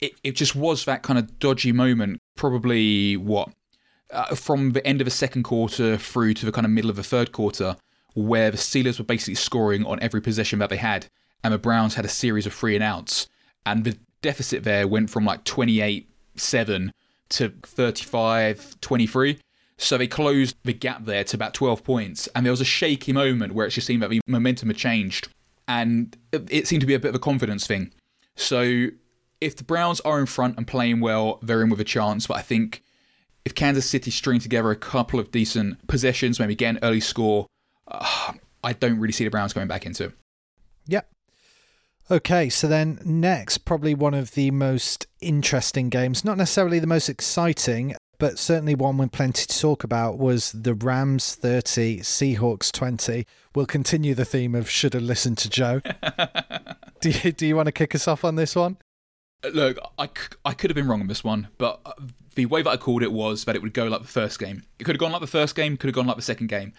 it, 0.00 0.12
it 0.22 0.36
just 0.36 0.54
was 0.54 0.84
that 0.84 1.02
kind 1.02 1.18
of 1.18 1.38
dodgy 1.38 1.72
moment, 1.72 2.20
probably 2.36 3.16
what? 3.16 3.50
Uh, 4.10 4.34
from 4.34 4.72
the 4.72 4.86
end 4.86 5.00
of 5.00 5.06
the 5.06 5.10
second 5.10 5.42
quarter 5.42 5.96
through 5.96 6.34
to 6.34 6.46
the 6.46 6.52
kind 6.52 6.66
of 6.66 6.70
middle 6.70 6.90
of 6.90 6.96
the 6.96 7.02
third 7.02 7.32
quarter, 7.32 7.76
where 8.14 8.50
the 8.50 8.58
Steelers 8.58 8.98
were 8.98 9.04
basically 9.04 9.34
scoring 9.34 9.84
on 9.86 9.98
every 10.00 10.20
possession 10.20 10.58
that 10.58 10.70
they 10.70 10.76
had, 10.76 11.06
and 11.42 11.54
the 11.54 11.58
Browns 11.58 11.94
had 11.94 12.04
a 12.04 12.10
series 12.10 12.46
of 12.46 12.52
three 12.52 12.74
and 12.74 12.84
outs. 12.84 13.28
And 13.64 13.84
the 13.84 13.96
deficit 14.22 14.64
there 14.64 14.88
went 14.88 15.10
from 15.10 15.24
like 15.24 15.44
28 15.44 16.08
7 16.36 16.92
to 17.30 17.52
35 17.62 18.80
23. 18.80 19.38
So 19.78 19.98
they 19.98 20.06
closed 20.06 20.56
the 20.64 20.72
gap 20.72 21.04
there 21.04 21.24
to 21.24 21.36
about 21.36 21.54
12 21.54 21.82
points. 21.82 22.28
And 22.34 22.46
there 22.46 22.52
was 22.52 22.60
a 22.60 22.64
shaky 22.64 23.12
moment 23.12 23.54
where 23.54 23.66
it 23.66 23.70
just 23.70 23.86
seemed 23.86 24.02
that 24.02 24.10
the 24.10 24.20
momentum 24.26 24.68
had 24.68 24.76
changed. 24.76 25.28
And 25.66 26.16
it 26.32 26.68
seemed 26.68 26.80
to 26.82 26.86
be 26.86 26.94
a 26.94 27.00
bit 27.00 27.10
of 27.10 27.14
a 27.14 27.20
confidence 27.20 27.66
thing. 27.66 27.92
So 28.36 28.88
if 29.40 29.56
the 29.56 29.64
Browns 29.64 30.00
are 30.00 30.20
in 30.20 30.26
front 30.26 30.56
and 30.56 30.66
playing 30.66 31.00
well, 31.00 31.38
they're 31.42 31.62
in 31.62 31.70
with 31.70 31.80
a 31.80 31.84
chance. 31.84 32.26
But 32.26 32.36
I 32.36 32.42
think 32.42 32.82
if 33.44 33.54
Kansas 33.54 33.88
City 33.88 34.10
string 34.10 34.38
together 34.38 34.70
a 34.70 34.76
couple 34.76 35.18
of 35.18 35.30
decent 35.32 35.86
possessions, 35.88 36.38
maybe 36.38 36.54
get 36.54 36.76
an 36.76 36.78
early 36.82 37.00
score, 37.00 37.46
uh, 37.88 38.32
I 38.62 38.72
don't 38.72 38.98
really 38.98 39.12
see 39.12 39.24
the 39.24 39.30
Browns 39.30 39.52
going 39.52 39.68
back 39.68 39.84
into. 39.84 40.04
it. 40.04 40.12
Yep, 40.86 41.08
Okay, 42.12 42.50
so 42.50 42.68
then 42.68 43.00
next, 43.06 43.64
probably 43.64 43.94
one 43.94 44.12
of 44.12 44.32
the 44.32 44.50
most 44.50 45.06
interesting 45.22 45.88
games, 45.88 46.26
not 46.26 46.36
necessarily 46.36 46.78
the 46.78 46.86
most 46.86 47.08
exciting, 47.08 47.94
but 48.18 48.38
certainly 48.38 48.74
one 48.74 48.98
with 48.98 49.12
plenty 49.12 49.46
to 49.46 49.58
talk 49.58 49.82
about, 49.82 50.18
was 50.18 50.52
the 50.52 50.74
Rams 50.74 51.34
30, 51.34 52.00
Seahawks 52.00 52.70
20. 52.70 53.26
We'll 53.54 53.64
continue 53.64 54.12
the 54.14 54.26
theme 54.26 54.54
of 54.54 54.68
should 54.68 54.92
have 54.92 55.02
listened 55.02 55.38
to 55.38 55.48
Joe. 55.48 55.80
do, 57.00 57.08
you, 57.08 57.32
do 57.32 57.46
you 57.46 57.56
want 57.56 57.68
to 57.68 57.72
kick 57.72 57.94
us 57.94 58.06
off 58.06 58.26
on 58.26 58.36
this 58.36 58.54
one? 58.54 58.76
Look, 59.50 59.78
I, 59.98 60.10
I 60.44 60.52
could 60.52 60.68
have 60.68 60.74
been 60.74 60.88
wrong 60.88 61.00
on 61.00 61.06
this 61.06 61.24
one, 61.24 61.48
but 61.56 61.80
uh, 61.86 61.92
the 62.34 62.44
way 62.44 62.60
that 62.60 62.68
I 62.68 62.76
called 62.76 63.02
it 63.02 63.12
was 63.12 63.46
that 63.46 63.56
it 63.56 63.62
would 63.62 63.72
go 63.72 63.86
like 63.86 64.02
the 64.02 64.06
first 64.06 64.38
game. 64.38 64.64
It 64.78 64.84
could 64.84 64.96
have 64.96 65.00
gone 65.00 65.12
like 65.12 65.22
the 65.22 65.26
first 65.26 65.56
game, 65.56 65.78
could 65.78 65.88
have 65.88 65.94
gone 65.94 66.06
like 66.06 66.16
the 66.16 66.22
second 66.22 66.48
game. 66.48 66.74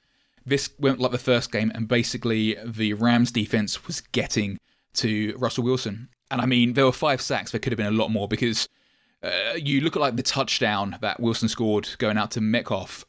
This 0.45 0.69
went 0.77 0.99
like 0.99 1.11
the 1.11 1.17
first 1.17 1.51
game, 1.51 1.71
and 1.73 1.87
basically 1.87 2.55
the 2.63 2.93
Rams 2.93 3.31
defense 3.31 3.87
was 3.87 4.01
getting 4.01 4.59
to 4.95 5.35
Russell 5.37 5.63
Wilson. 5.63 6.09
And 6.31 6.41
I 6.41 6.45
mean, 6.45 6.73
there 6.73 6.85
were 6.85 6.91
five 6.91 7.21
sacks. 7.21 7.51
There 7.51 7.59
could 7.59 7.71
have 7.71 7.77
been 7.77 7.87
a 7.87 7.91
lot 7.91 8.09
more 8.09 8.27
because 8.27 8.67
uh, 9.21 9.53
you 9.55 9.81
look 9.81 9.95
at 9.95 10.01
like 10.01 10.15
the 10.15 10.23
touchdown 10.23 10.97
that 11.01 11.19
Wilson 11.19 11.47
scored 11.47 11.89
going 11.97 12.17
out 12.17 12.31
to 12.31 12.41
Metcalf. 12.41 13.05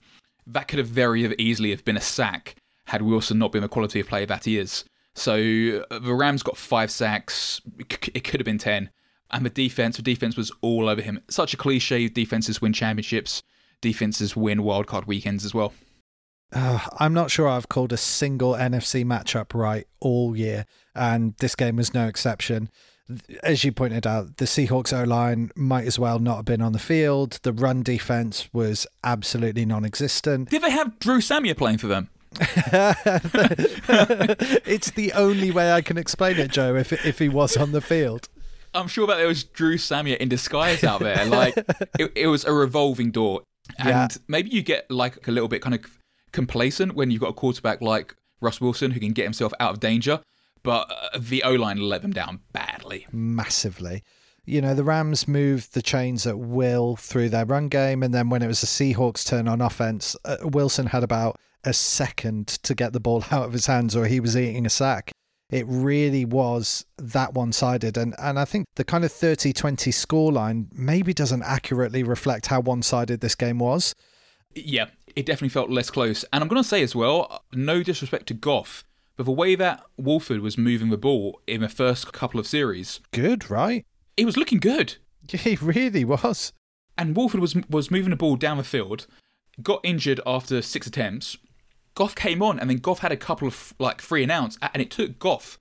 That 0.47 0.69
could 0.69 0.79
have 0.79 0.88
very 0.88 1.25
easily 1.38 1.71
have 1.71 1.85
been 1.85 1.97
a 1.97 2.03
sack 2.03 2.57
had 2.87 3.03
Wilson 3.03 3.38
not 3.38 3.53
been 3.53 3.62
the 3.62 3.69
quality 3.69 4.00
of 4.00 4.09
player 4.09 4.26
that 4.26 4.45
he 4.45 4.59
is. 4.59 4.85
So 5.14 5.85
uh, 5.91 5.99
the 5.99 6.14
Rams 6.14 6.43
got 6.43 6.57
five 6.57 6.91
sacks. 6.91 7.61
It 7.79 8.25
could 8.25 8.41
have 8.41 8.45
been 8.45 8.59
ten. 8.59 8.91
And 9.31 9.45
the 9.45 9.50
defense, 9.50 9.97
the 9.97 10.03
defense 10.03 10.37
was 10.37 10.53
all 10.61 10.88
over 10.88 11.00
him. 11.00 11.21
Such 11.29 11.55
a 11.55 11.57
cliche. 11.57 12.09
Defenses 12.09 12.61
win 12.61 12.73
championships. 12.73 13.43
Defenses 13.81 14.37
win 14.37 14.61
wildcard 14.61 15.07
weekends 15.07 15.45
as 15.45 15.55
well. 15.55 15.73
Uh, 16.53 16.79
I'm 17.00 17.14
not 17.14 17.31
sure 17.31 17.49
I've 17.49 17.69
called 17.69 17.93
a 17.93 17.97
single 17.97 18.53
NFC 18.53 19.05
matchup 19.05 19.55
right 19.55 19.87
all 19.99 20.37
year, 20.37 20.67
and 20.94 21.34
this 21.38 21.54
game 21.54 21.76
was 21.76 21.94
no 21.94 22.06
exception. 22.06 22.70
As 23.42 23.64
you 23.64 23.72
pointed 23.72 24.06
out, 24.06 24.38
the 24.38 24.46
Seahawks 24.46 24.98
O 24.98 25.04
line 25.04 25.50
might 25.54 25.86
as 25.86 25.98
well 25.98 26.18
not 26.18 26.36
have 26.36 26.44
been 26.46 26.62
on 26.62 26.72
the 26.72 26.78
field. 26.78 27.38
The 27.42 27.52
run 27.52 27.82
defense 27.82 28.48
was 28.52 28.86
absolutely 29.02 29.66
non 29.66 29.84
existent. 29.84 30.48
Did 30.50 30.62
they 30.62 30.70
have 30.70 30.98
Drew 30.98 31.18
Samia 31.18 31.56
playing 31.56 31.78
for 31.78 31.86
them? 31.86 32.08
it's 34.66 34.90
the 34.92 35.12
only 35.12 35.50
way 35.50 35.72
I 35.72 35.82
can 35.82 35.98
explain 35.98 36.38
it, 36.38 36.50
Joe, 36.50 36.74
if, 36.74 36.92
if 37.04 37.18
he 37.18 37.28
was 37.28 37.56
on 37.56 37.72
the 37.72 37.80
field. 37.80 38.28
I'm 38.72 38.88
sure 38.88 39.06
that 39.06 39.16
there 39.16 39.28
was 39.28 39.44
Drew 39.44 39.76
Samia 39.76 40.16
in 40.16 40.28
disguise 40.28 40.82
out 40.82 41.00
there. 41.00 41.24
Like, 41.26 41.56
it, 41.98 42.12
it 42.16 42.26
was 42.26 42.44
a 42.44 42.52
revolving 42.52 43.10
door. 43.10 43.42
And 43.78 43.88
yeah. 43.88 44.08
maybe 44.28 44.50
you 44.50 44.62
get 44.62 44.90
like 44.90 45.26
a 45.28 45.30
little 45.30 45.48
bit 45.48 45.62
kind 45.62 45.74
of 45.74 45.84
complacent 46.32 46.94
when 46.94 47.10
you've 47.10 47.20
got 47.20 47.30
a 47.30 47.34
quarterback 47.34 47.80
like 47.80 48.14
Russ 48.40 48.60
Wilson 48.60 48.90
who 48.90 49.00
can 49.00 49.12
get 49.12 49.24
himself 49.24 49.52
out 49.60 49.72
of 49.72 49.80
danger. 49.80 50.20
But 50.64 50.90
uh, 50.90 51.18
the 51.21 51.44
O 51.44 51.52
line 51.52 51.78
let 51.78 52.02
them 52.02 52.12
down 52.12 52.40
badly. 52.52 53.06
Massively. 53.12 54.02
You 54.47 54.61
know, 54.61 54.75
the 54.75 54.85
Rams 54.85 55.28
moved 55.28 55.75
the 55.75 55.83
chains 55.83 56.26
at 56.26 56.38
will 56.38 56.97
through 56.97 57.28
their 57.28 57.44
run 57.44 57.68
game. 57.68 58.02
And 58.02 58.12
then 58.12 58.28
when 58.28 58.42
it 58.42 58.49
was 58.49 58.61
the 58.61 58.66
Seahawks' 58.66 59.25
turn 59.25 59.47
on 59.47 59.61
offense, 59.61 60.16
uh, 60.25 60.38
Wilson 60.42 60.87
had 60.87 61.04
about 61.04 61.37
a 61.62 61.73
second 61.73 62.49
to 62.49 62.75
get 62.75 62.92
the 62.92 63.00
ball 63.00 63.25
out 63.30 63.44
of 63.44 63.52
his 63.52 63.66
hands 63.66 63.94
or 63.94 64.06
he 64.06 64.21
was 64.21 64.37
eating 64.37 64.66
a 64.66 64.71
sack. 64.71 65.12
It 65.50 65.66
really 65.68 66.25
was 66.25 66.85
that 66.99 67.35
one 67.35 67.52
sided. 67.52 67.97
And, 67.97 68.14
and 68.18 68.38
I 68.38 68.44
think 68.44 68.66
the 68.76 68.85
kind 68.85 69.04
of 69.04 69.12
30 69.12 69.52
20 69.52 69.90
scoreline 69.92 70.66
maybe 70.73 71.14
doesn't 71.14 71.42
accurately 71.42 72.02
reflect 72.02 72.47
how 72.47 72.61
one 72.61 72.83
sided 72.83 73.21
this 73.21 73.35
game 73.35 73.59
was. 73.59 73.94
Yeah, 74.54 74.87
it 75.14 75.26
definitely 75.26 75.50
felt 75.50 75.71
less 75.71 75.90
close. 75.90 76.25
And 76.33 76.42
I'm 76.42 76.49
going 76.49 76.62
to 76.62 76.68
say 76.68 76.83
as 76.83 76.94
well, 76.94 77.44
no 77.52 77.83
disrespect 77.83 78.26
to 78.28 78.35
Goff, 78.35 78.85
but 79.16 79.25
the 79.26 79.33
way 79.33 79.54
that 79.54 79.85
Wolford 79.97 80.40
was 80.40 80.59
moving 80.59 80.90
the 80.90 80.97
ball 80.97 81.40
in 81.47 81.61
the 81.61 81.68
first 81.68 82.12
couple 82.12 82.40
of 82.40 82.47
series, 82.47 83.00
good, 83.12 83.50
right? 83.50 83.87
He 84.16 84.25
was 84.25 84.37
looking 84.37 84.59
good. 84.59 84.97
Yeah, 85.30 85.38
he 85.38 85.56
really 85.56 86.04
was. 86.04 86.52
And 86.99 87.16
Wolford 87.16 87.40
was 87.40 87.56
was 87.71 87.90
moving 87.90 88.11
the 88.11 88.16
ball 88.16 88.37
down 88.37 88.59
the 88.59 88.62
field, 88.62 89.06
got 89.62 89.80
injured 89.83 90.21
after 90.26 90.61
six 90.61 90.87
attempts. 90.87 91.38
Goff 91.94 92.14
came 92.14 92.42
on, 92.42 92.61
and 92.61 92.68
then 92.68 92.76
Goff 92.76 92.99
had 92.99 93.11
a 93.11 93.16
couple 93.16 93.49
of 93.49 93.73
like 93.78 94.02
three 94.02 94.23
and 94.23 94.30
outs, 94.30 94.59
and 94.61 94.83
it 94.83 94.90
took 94.90 95.18
Goff. 95.18 95.59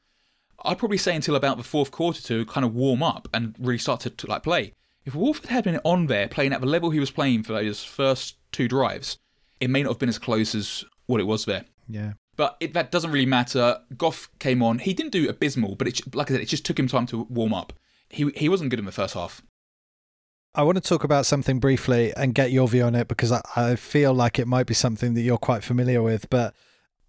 I'd 0.66 0.78
probably 0.78 0.98
say 0.98 1.16
until 1.16 1.36
about 1.36 1.56
the 1.56 1.64
fourth 1.64 1.92
quarter 1.92 2.22
to 2.24 2.46
kind 2.46 2.66
of 2.66 2.76
warm 2.76 3.02
up 3.02 3.30
and 3.34 3.56
really 3.58 3.78
start 3.78 4.02
to, 4.02 4.10
to 4.10 4.28
like 4.28 4.44
play. 4.44 4.74
If 5.06 5.16
Wolford 5.16 5.50
had 5.50 5.64
been 5.64 5.80
on 5.84 6.08
there 6.08 6.28
playing 6.28 6.54
at 6.54 6.62
the 6.62 6.68
level 6.68 6.90
he 6.90 7.00
was 7.00 7.12
playing 7.12 7.44
for 7.44 7.54
those 7.54 7.84
first 7.84 8.36
two 8.52 8.68
drives, 8.68 9.18
it 9.60 9.70
may 9.70 9.84
not 9.84 9.92
have 9.92 10.00
been 10.00 10.10
as 10.10 10.20
close 10.20 10.56
as 10.56 10.86
what 11.06 11.20
it 11.20 11.26
was 11.26 11.46
there. 11.46 11.66
Yeah. 11.88 12.14
But 12.36 12.58
it, 12.60 12.74
that 12.74 12.92
doesn't 12.92 13.12
really 13.12 13.28
matter. 13.28 13.80
Goff 13.96 14.30
came 14.40 14.64
on. 14.64 14.80
He 14.80 14.94
didn't 14.94 15.12
do 15.12 15.30
abysmal, 15.30 15.76
but 15.76 15.88
it, 15.88 16.16
like 16.16 16.32
I 16.32 16.34
said, 16.34 16.42
it 16.42 16.48
just 16.48 16.66
took 16.66 16.80
him 16.80 16.88
time 16.88 17.06
to 17.08 17.24
warm 17.30 17.54
up. 17.54 17.74
He 18.10 18.30
he 18.36 18.50
wasn't 18.50 18.70
good 18.70 18.80
in 18.80 18.86
the 18.86 18.92
first 18.92 19.14
half. 19.14 19.42
I 20.56 20.62
want 20.62 20.76
to 20.76 20.88
talk 20.88 21.04
about 21.04 21.26
something 21.26 21.60
briefly 21.60 22.14
and 22.16 22.36
get 22.36 22.52
your 22.52 22.68
view 22.68 22.84
on 22.84 22.94
it 22.94 23.08
because 23.08 23.32
I, 23.32 23.42
I 23.56 23.76
feel 23.76 24.14
like 24.14 24.38
it 24.38 24.48
might 24.48 24.68
be 24.68 24.76
something 24.76 25.16
that 25.16 25.22
you're 25.22 25.40
quite 25.40 25.64
familiar 25.64 26.02
with. 26.02 26.30
But 26.30 26.54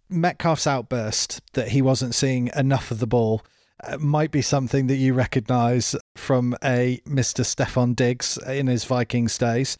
Metcalf's 0.08 0.66
outburst 0.66 1.42
that 1.52 1.68
he 1.68 1.82
wasn't 1.82 2.14
seeing 2.14 2.50
enough 2.56 2.90
of 2.90 3.00
the 3.00 3.06
ball 3.06 3.42
uh, 3.82 3.98
might 3.98 4.30
be 4.30 4.40
something 4.40 4.86
that 4.86 4.96
you 4.96 5.12
recognise 5.12 5.94
from 6.16 6.56
a 6.64 7.02
Mr. 7.06 7.44
Stefon 7.44 7.94
Diggs 7.94 8.38
in 8.46 8.66
his 8.66 8.84
Vikings 8.84 9.36
days. 9.36 9.76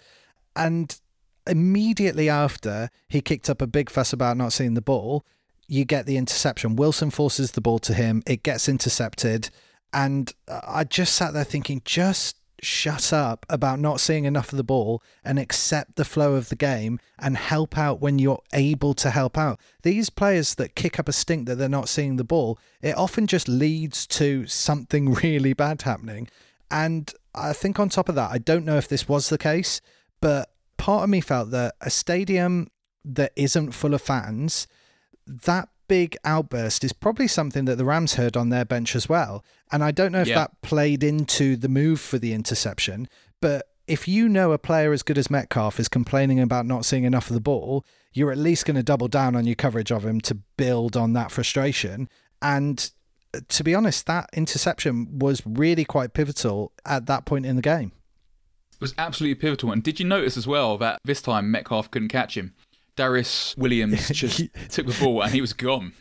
And 0.55 1.01
immediately 1.47 2.29
after 2.29 2.91
he 3.09 3.21
kicked 3.21 3.51
up 3.51 3.61
a 3.61 3.67
big 3.67 3.91
fuss 3.91 4.13
about 4.13 4.37
not 4.37 4.53
seeing 4.53 4.75
the 4.75 4.83
ball, 4.83 5.25
you 5.67 5.85
get 5.85 6.07
the 6.07 6.17
interception. 6.17 6.77
Wilson 6.77 7.11
forces 7.11 7.53
the 7.53 7.61
ball 7.61 7.79
to 7.81 7.95
him, 7.95 8.23
it 8.27 8.43
gets 8.43 8.69
intercepted. 8.69 9.51
And 9.93 10.33
uh, 10.49 10.61
I 10.67 10.85
just 10.85 11.15
sat 11.15 11.35
there 11.35 11.45
thinking, 11.45 11.81
just 11.85 12.37
shut 12.61 13.13
up 13.13 13.45
about 13.49 13.79
not 13.79 14.01
seeing 14.01 14.25
enough 14.25 14.53
of 14.53 14.57
the 14.57 14.65
ball 14.65 15.03
and 15.25 15.39
accept 15.39 15.97
the 15.97 16.05
flow 16.05 16.35
of 16.35 16.49
the 16.49 16.57
game 16.57 16.99
and 17.19 17.37
help 17.37 17.77
out 17.77 18.01
when 18.01 18.19
you're 18.19 18.43
able 18.53 18.95
to 18.95 19.11
help 19.11 19.37
out. 19.37 19.61
These 19.83 20.11
players 20.11 20.55
that 20.57 20.75
kick 20.75 20.99
up 20.99 21.09
a 21.09 21.13
stink 21.13 21.47
that 21.47 21.57
they're 21.57 21.69
not 21.69 21.89
seeing 21.89 22.17
the 22.17 22.25
ball, 22.25 22.59
it 22.81 22.97
often 22.97 23.27
just 23.27 23.49
leads 23.49 24.07
to 24.09 24.47
something 24.47 25.13
really 25.23 25.53
bad 25.53 25.83
happening. 25.83 26.29
And 26.71 27.13
I 27.35 27.53
think 27.53 27.79
on 27.79 27.89
top 27.89 28.09
of 28.09 28.15
that, 28.15 28.31
I 28.31 28.39
don't 28.39 28.65
know 28.65 28.77
if 28.77 28.89
this 28.89 29.09
was 29.09 29.29
the 29.29 29.39
case, 29.39 29.81
but 30.21 30.51
part 30.77 31.05
of 31.05 31.11
me 31.11 31.21
felt 31.21 31.51
that 31.51 31.75
a 31.81 31.91
stadium 31.91 32.69
that 33.05 33.33
isn't 33.37 33.73
full 33.73 33.95
of 33.95 34.03
fans, 34.03 34.67
that 35.27 35.69
big 35.89 36.17
outburst 36.25 36.83
is 36.83 36.93
probably 36.93 37.29
something 37.29 37.67
that 37.67 37.77
the 37.77 37.85
Rams 37.85 38.15
heard 38.15 38.37
on 38.37 38.49
their 38.49 38.65
bench 38.65 38.97
as 38.97 39.09
well. 39.09 39.45
And 39.71 39.85
I 39.85 39.91
don't 39.91 40.13
know 40.13 40.23
if 40.23 40.29
Yeah. 40.29 40.37
that 40.37 40.63
played 40.63 41.05
into 41.05 41.57
the 41.57 41.69
move 41.69 42.01
for 42.01 42.19
the 42.19 42.33
interception, 42.33 43.07
but 43.41 43.67
if 43.87 44.09
you 44.09 44.29
know 44.31 44.53
a 44.53 44.59
player 44.59 44.93
as 44.95 45.03
good 45.03 45.19
as 45.19 45.31
Metcalf 45.31 45.79
is 45.79 45.89
complaining 45.89 46.41
about 46.41 46.65
not 46.65 46.87
seeing 46.87 47.05
enough 47.05 47.29
of 47.29 47.35
the 47.35 47.41
ball, 47.41 47.85
you're 48.15 48.33
at 48.33 48.39
least 48.39 48.65
going 48.65 48.77
to 48.77 48.83
double 48.83 49.09
down 49.09 49.37
on 49.37 49.45
your 49.45 49.57
coverage 49.57 49.91
of 49.93 50.07
him 50.07 50.23
to 50.23 50.37
build 50.57 50.97
on 50.97 51.13
that 51.13 51.31
frustration. 51.31 52.09
And 52.41 52.91
uh, 53.35 53.41
to 53.49 53.63
be 53.63 53.75
honest, 53.75 54.07
that 54.07 54.31
interception 54.33 55.19
was 55.19 55.43
really 55.45 55.85
quite 55.85 56.15
pivotal 56.15 56.73
at 56.87 57.05
that 57.07 57.27
point 57.27 57.45
in 57.45 57.57
the 57.57 57.63
game. 57.63 57.93
Was 58.81 58.95
absolutely 58.99 59.37
pivotal. 59.37 59.73
And 59.73 59.83
did 59.83 59.99
you 60.01 60.07
notice 60.07 60.37
as 60.37 60.47
well 60.47 60.77
that 60.79 60.99
this 61.05 61.23
time 61.23 61.51
Metcalf 61.51 61.91
couldn't 61.91 62.09
catch 62.09 62.37
him? 62.37 62.55
Darious 62.97 63.57
Williams 63.57 64.09
just 64.13 64.39
took 64.71 64.87
the 64.87 64.97
ball 65.01 65.23
and 65.23 65.33
he 65.33 65.41
was 65.41 65.53
gone. 65.53 65.93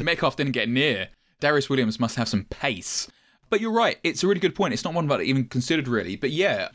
Metcalf 0.00 0.36
didn't 0.36 0.52
get 0.52 0.68
near. 0.68 1.08
Darious 1.40 1.68
Williams 1.68 2.00
must 2.00 2.16
have 2.16 2.28
some 2.28 2.44
pace. 2.44 3.08
But 3.50 3.60
you're 3.60 3.72
right, 3.72 3.98
it's 4.02 4.22
a 4.22 4.26
really 4.26 4.40
good 4.40 4.54
point. 4.54 4.74
It's 4.74 4.84
not 4.84 4.94
one 4.94 5.06
that 5.08 5.20
I 5.20 5.24
even 5.24 5.46
considered 5.46 5.88
really. 5.88 6.16
But 6.16 6.30
yeah, 6.30 6.68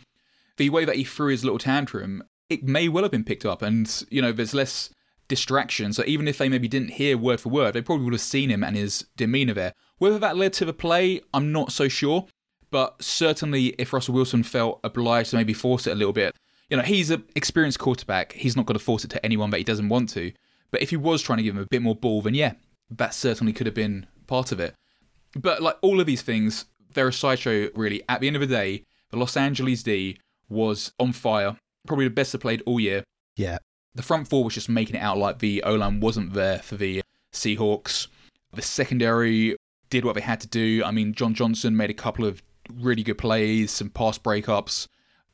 the 0.58 0.70
way 0.70 0.86
that 0.86 0.96
he 0.96 1.04
threw 1.04 1.30
his 1.30 1.44
little 1.44 1.60
tantrum, 1.60 2.24
it 2.50 2.64
may 2.64 2.88
well 2.88 3.04
have 3.04 3.12
been 3.12 3.24
picked 3.24 3.46
up. 3.46 3.62
And, 3.62 4.04
you 4.10 4.22
know, 4.22 4.32
there's 4.32 4.54
less 4.54 4.90
distraction. 5.28 5.94
So 5.94 6.04
even 6.06 6.28
if 6.28 6.38
they 6.38 6.50
maybe 6.50 6.68
didn't 6.68 6.92
hear 6.92 7.18
word 7.18 7.40
for 7.42 7.50
word, 7.50 7.74
they 7.74 7.82
probably 7.82 8.06
would 8.06 8.14
have 8.14 8.22
seen 8.22 8.50
him 8.50 8.64
and 8.64 8.76
his 8.76 9.06
demeanour 9.16 9.54
there. 9.54 9.74
Whether 9.98 10.20
that 10.20 10.38
led 10.38 10.54
to 10.54 10.66
the 10.66 10.74
play, 10.74 11.22
I'm 11.34 11.52
not 11.52 11.72
so 11.72 11.88
sure. 11.88 12.28
But 12.72 13.02
certainly, 13.04 13.68
if 13.80 13.94
Russell 13.94 14.14
Wilson 14.14 14.44
felt 14.44 14.80
obliged 14.84 15.32
to 15.32 15.38
maybe 15.38 15.54
force 15.54 15.88
it 15.88 15.92
a 15.92 15.96
little 15.96 16.14
bit, 16.14 16.36
you 16.70 16.78
know, 16.78 16.84
he's 16.84 17.10
an 17.10 17.24
experienced 17.36 17.80
quarterback. 17.80 18.34
He's 18.34 18.56
not 18.56 18.66
going 18.66 18.78
to 18.78 18.84
force 18.84 19.04
it 19.04 19.10
to 19.12 19.26
anyone 19.26 19.50
that 19.50 19.58
he 19.58 19.64
doesn't 19.64 19.90
want 19.90 20.10
to. 20.10 20.32
But 20.72 20.82
if 20.82 20.92
he 20.92 20.98
was 20.98 21.22
trying 21.22 21.38
to 21.38 21.44
give 21.44 21.56
him 21.56 21.64
a 21.64 21.68
bit 21.68 21.82
more 21.82 21.96
ball, 21.96 22.22
then 22.22 22.36
yeah, 22.36 22.54
that 22.92 23.14
certainly 23.14 23.54
could 23.54 23.66
have 23.66 23.76
been 23.76 24.06
part 24.28 24.52
of 24.52 24.60
it. 24.60 24.76
But 25.36 25.62
like 25.62 25.78
all 25.82 26.00
of 26.00 26.06
these 26.06 26.22
things, 26.22 26.66
they're 26.94 27.08
a 27.08 27.14
sideshow, 27.14 27.70
really. 27.74 28.04
At 28.08 28.22
the 28.22 28.28
end 28.28 28.36
of 28.36 28.42
the 28.42 28.48
day, 28.48 28.84
the 29.10 29.18
Los 29.18 29.36
Angeles 29.36 29.84
D 29.84 30.20
was 30.48 30.92
on 31.00 31.14
fire. 31.14 31.58
Probably 31.88 32.06
the 32.06 32.12
best 32.12 32.34
they 32.34 32.38
played 32.38 32.62
all 32.66 32.80
year. 32.80 33.04
Yeah. 33.36 33.58
The 33.96 34.04
front 34.04 34.28
four 34.28 34.44
was 34.44 34.54
just 34.54 34.70
making 34.70 34.96
it 34.96 35.02
out 35.02 35.18
like 35.18 35.40
the 35.40 35.64
O 35.64 35.76
line 35.76 36.00
wasn't 36.00 36.34
there 36.34 36.60
for 36.60 36.76
the 36.76 37.02
Seahawks. 37.34 38.08
The 38.54 38.62
secondary 38.62 39.56
did 39.90 40.06
what 40.06 40.14
they 40.16 40.22
had 40.22 40.40
to 40.42 40.48
do. 40.48 40.84
I 40.86 40.92
mean, 40.92 41.14
John 41.14 41.34
Johnson 41.34 41.76
made 41.76 41.90
a 41.90 41.96
couple 41.96 42.26
of 42.26 42.44
really 42.74 43.04
good 43.04 43.18
plays, 43.18 43.72
some 43.72 43.90
pass 43.90 44.18
breakups. 44.18 44.88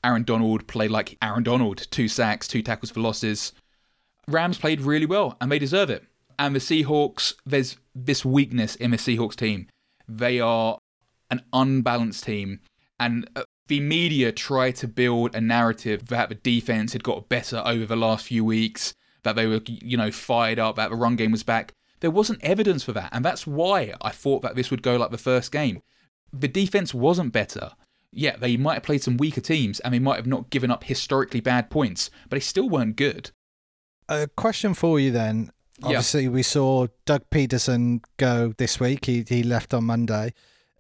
Aaron 0.04 0.24
Donald 0.24 0.68
played 0.68 0.92
like 0.92 1.18
Aaron 1.22 1.44
Donald, 1.44 1.88
two 1.90 2.08
sacks, 2.08 2.48
two 2.48 2.62
tackles 2.62 2.92
for 2.92 3.00
losses. 3.00 3.54
Rams 4.28 4.58
played 4.58 4.82
really 4.82 5.06
well, 5.06 5.36
and 5.42 5.52
they 5.52 5.60
deserve 5.60 5.90
it. 5.90 6.04
And 6.38 6.56
the 6.56 6.60
Seahawks, 6.60 7.36
there's 7.46 7.78
this 7.94 8.26
weakness 8.26 8.76
in 8.76 8.92
the 8.92 8.98
Seahawks 8.98 9.36
team. 9.36 9.68
They 10.08 10.40
are 10.40 10.78
an 11.32 11.44
unbalanced 11.54 12.26
team, 12.26 12.60
and 13.00 13.30
uh, 13.36 13.44
the 13.68 13.80
media 13.80 14.32
tried 14.32 14.76
to 14.78 14.88
build 14.88 15.34
a 15.34 15.42
narrative 15.42 16.08
that 16.08 16.30
the 16.30 16.36
defense 16.36 16.94
had 16.94 17.04
got 17.04 17.30
better 17.30 17.64
over 17.66 17.86
the 17.86 17.96
last 17.96 18.28
few 18.28 18.46
weeks, 18.46 18.94
that 19.24 19.36
they 19.36 19.48
were, 19.48 19.62
you 19.66 19.98
know, 19.98 20.12
fired 20.12 20.60
up, 20.60 20.76
that 20.76 20.92
the 20.92 20.96
run 20.96 21.16
game 21.16 21.32
was 21.32 21.44
back. 21.44 21.74
There 22.02 22.12
wasn't 22.12 22.44
evidence 22.44 22.84
for 22.84 22.92
that, 22.92 23.10
and 23.12 23.26
that's 23.26 23.48
why 23.48 23.94
I 24.02 24.12
thought 24.12 24.44
that 24.44 24.56
this 24.56 24.70
would 24.70 24.84
go 24.84 24.98
like 24.98 25.10
the 25.10 25.18
first 25.18 25.52
game. 25.52 25.82
The 26.40 26.48
defense 26.48 26.94
wasn't 26.94 27.34
better. 27.34 27.72
Yeah, 28.12 28.38
they 28.38 28.56
might 28.58 28.76
have 28.76 28.84
played 28.84 29.04
some 29.04 29.18
weaker 29.18 29.42
teams, 29.42 29.80
and 29.82 29.94
they 29.94 30.00
might 30.00 30.16
have 30.16 30.28
not 30.28 30.50
given 30.50 30.72
up 30.72 30.86
historically 30.86 31.42
bad 31.42 31.70
points, 31.70 32.10
but 32.30 32.38
they 32.38 32.42
still 32.42 32.70
weren't 32.70 32.96
good. 32.96 33.32
A 34.08 34.28
question 34.28 34.74
for 34.74 35.00
you 35.00 35.12
then. 35.12 35.52
Yeah. 35.80 35.88
Obviously, 35.88 36.30
we 36.30 36.44
saw 36.44 36.88
Doug 37.06 37.30
Pederson 37.30 38.02
go 38.18 38.54
this 38.58 38.80
week. 38.80 39.06
He 39.06 39.26
he 39.28 39.44
left 39.44 39.74
on 39.74 39.84
Monday. 39.84 40.34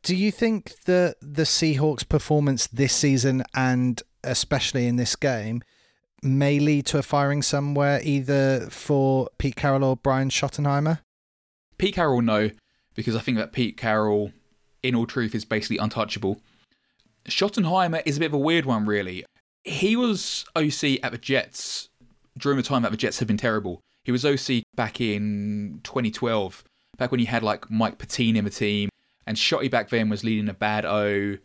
Do 0.03 0.15
you 0.15 0.31
think 0.31 0.75
that 0.85 1.15
the 1.19 1.43
Seahawks' 1.43 2.07
performance 2.07 2.67
this 2.67 2.93
season 2.93 3.43
and 3.55 4.01
especially 4.23 4.87
in 4.87 4.97
this 4.97 5.15
game 5.15 5.63
may 6.21 6.59
lead 6.59 6.85
to 6.87 6.99
a 6.99 7.03
firing 7.03 7.41
somewhere, 7.41 7.99
either 8.03 8.67
for 8.69 9.29
Pete 9.37 9.55
Carroll 9.55 9.83
or 9.83 9.97
Brian 9.97 10.29
Schottenheimer? 10.29 10.99
Pete 11.77 11.95
Carroll, 11.95 12.21
no, 12.21 12.51
because 12.93 13.15
I 13.15 13.19
think 13.19 13.37
that 13.37 13.51
Pete 13.51 13.77
Carroll, 13.77 14.31
in 14.85 14.95
all 14.95 15.05
truth, 15.05 15.35
is 15.35 15.45
basically 15.45 15.77
untouchable. 15.77 16.41
Schottenheimer 17.27 18.01
is 18.05 18.17
a 18.17 18.19
bit 18.19 18.27
of 18.27 18.33
a 18.33 18.37
weird 18.37 18.65
one, 18.65 18.85
really. 18.85 19.25
He 19.63 19.95
was 19.95 20.45
OC 20.55 20.99
at 21.03 21.11
the 21.11 21.17
Jets 21.17 21.89
during 22.37 22.57
the 22.57 22.63
time 22.63 22.83
that 22.83 22.91
the 22.91 22.97
Jets 22.97 23.19
had 23.19 23.27
been 23.27 23.37
terrible. 23.37 23.81
He 24.03 24.11
was 24.11 24.25
OC 24.25 24.63
back 24.75 25.01
in 25.01 25.79
2012, 25.83 26.63
back 26.97 27.11
when 27.11 27.19
you 27.19 27.25
had 27.25 27.41
like 27.41 27.69
Mike 27.71 27.97
Pettine 27.97 28.35
in 28.35 28.45
the 28.45 28.51
team, 28.51 28.89
and 29.25 29.35
Shotty 29.35 29.71
back 29.71 29.89
then 29.89 30.09
was 30.09 30.23
leading 30.23 30.49
a 30.49 30.53
bad 30.53 30.85
O. 30.85 31.37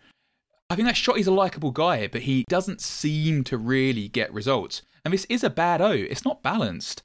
I 0.68 0.76
think 0.76 0.86
that 0.86 0.94
Shotty's 0.94 1.26
a 1.26 1.32
likable 1.32 1.70
guy, 1.70 2.06
but 2.06 2.22
he 2.22 2.44
doesn't 2.48 2.82
seem 2.82 3.42
to 3.44 3.56
really 3.56 4.08
get 4.08 4.32
results. 4.32 4.82
And 5.04 5.14
this 5.14 5.24
is 5.30 5.42
a 5.42 5.50
bad 5.50 5.80
O. 5.80 5.90
It's 5.90 6.24
not 6.24 6.42
balanced. 6.42 7.02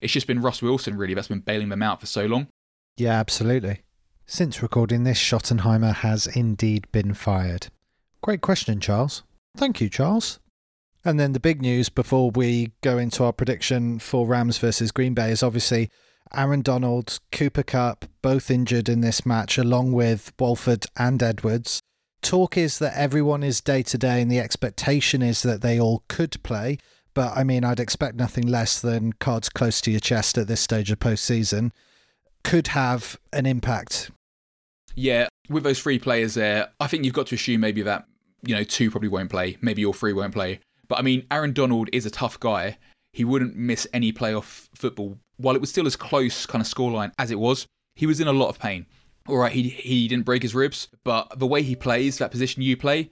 It's 0.00 0.12
just 0.12 0.26
been 0.26 0.40
Russ 0.40 0.62
Wilson, 0.62 0.96
really, 0.96 1.14
that's 1.14 1.28
been 1.28 1.40
bailing 1.40 1.68
them 1.68 1.82
out 1.82 2.00
for 2.00 2.06
so 2.06 2.24
long. 2.24 2.48
Yeah, 2.96 3.18
absolutely. 3.18 3.82
Since 4.26 4.62
recording 4.62 5.04
this, 5.04 5.18
Schottenheimer 5.18 5.94
has 5.96 6.26
indeed 6.26 6.86
been 6.92 7.14
fired. 7.14 7.68
Great 8.22 8.40
question, 8.40 8.80
Charles. 8.80 9.22
Thank 9.56 9.80
you, 9.80 9.88
Charles. 9.88 10.40
And 11.04 11.20
then 11.20 11.32
the 11.32 11.40
big 11.40 11.60
news 11.60 11.90
before 11.90 12.30
we 12.30 12.72
go 12.80 12.96
into 12.96 13.22
our 13.24 13.32
prediction 13.32 13.98
for 13.98 14.26
Rams 14.26 14.56
versus 14.56 14.90
Green 14.90 15.12
Bay 15.12 15.30
is 15.30 15.42
obviously 15.42 15.90
Aaron 16.32 16.62
Donald, 16.62 17.20
Cooper 17.30 17.62
Kupp, 17.62 18.06
both 18.22 18.50
injured 18.50 18.88
in 18.88 19.02
this 19.02 19.26
match, 19.26 19.58
along 19.58 19.92
with 19.92 20.32
Wolford 20.40 20.86
and 20.96 21.22
Edwards. 21.22 21.80
Talk 22.22 22.56
is 22.56 22.78
that 22.78 22.96
everyone 22.96 23.42
is 23.42 23.60
day 23.60 23.82
to 23.82 23.98
day, 23.98 24.22
and 24.22 24.32
the 24.32 24.40
expectation 24.40 25.20
is 25.20 25.42
that 25.42 25.60
they 25.60 25.78
all 25.78 26.02
could 26.08 26.42
play. 26.42 26.78
But 27.12 27.36
I 27.36 27.44
mean, 27.44 27.64
I'd 27.64 27.78
expect 27.78 28.16
nothing 28.16 28.46
less 28.46 28.80
than 28.80 29.12
cards 29.12 29.50
close 29.50 29.82
to 29.82 29.90
your 29.90 30.00
chest 30.00 30.38
at 30.38 30.48
this 30.48 30.62
stage 30.62 30.90
of 30.90 30.98
postseason. 30.98 31.70
Could 32.44 32.68
have 32.68 33.18
an 33.32 33.46
impact. 33.46 34.10
Yeah, 34.94 35.28
with 35.48 35.64
those 35.64 35.80
three 35.80 35.98
players 35.98 36.34
there, 36.34 36.68
I 36.78 36.86
think 36.86 37.04
you've 37.04 37.14
got 37.14 37.26
to 37.28 37.34
assume 37.34 37.60
maybe 37.60 37.82
that, 37.82 38.06
you 38.46 38.54
know, 38.54 38.62
two 38.62 38.90
probably 38.90 39.08
won't 39.08 39.30
play. 39.30 39.56
Maybe 39.60 39.84
all 39.84 39.92
three 39.92 40.12
won't 40.12 40.34
play. 40.34 40.60
But 40.86 40.98
I 40.98 41.02
mean, 41.02 41.26
Aaron 41.30 41.52
Donald 41.52 41.88
is 41.92 42.06
a 42.06 42.10
tough 42.10 42.38
guy. 42.38 42.78
He 43.12 43.24
wouldn't 43.24 43.56
miss 43.56 43.86
any 43.92 44.12
playoff 44.12 44.68
football. 44.74 45.18
While 45.36 45.56
it 45.56 45.60
was 45.60 45.70
still 45.70 45.86
as 45.86 45.96
close 45.96 46.46
kind 46.46 46.62
of 46.62 46.68
scoreline 46.68 47.12
as 47.18 47.30
it 47.30 47.38
was, 47.38 47.66
he 47.96 48.06
was 48.06 48.20
in 48.20 48.28
a 48.28 48.32
lot 48.32 48.48
of 48.48 48.58
pain. 48.58 48.86
All 49.26 49.38
right, 49.38 49.52
he, 49.52 49.70
he 49.70 50.06
didn't 50.06 50.26
break 50.26 50.42
his 50.42 50.54
ribs, 50.54 50.88
but 51.02 51.38
the 51.38 51.46
way 51.46 51.62
he 51.62 51.74
plays, 51.74 52.18
that 52.18 52.30
position 52.30 52.62
you 52.62 52.76
play, 52.76 53.10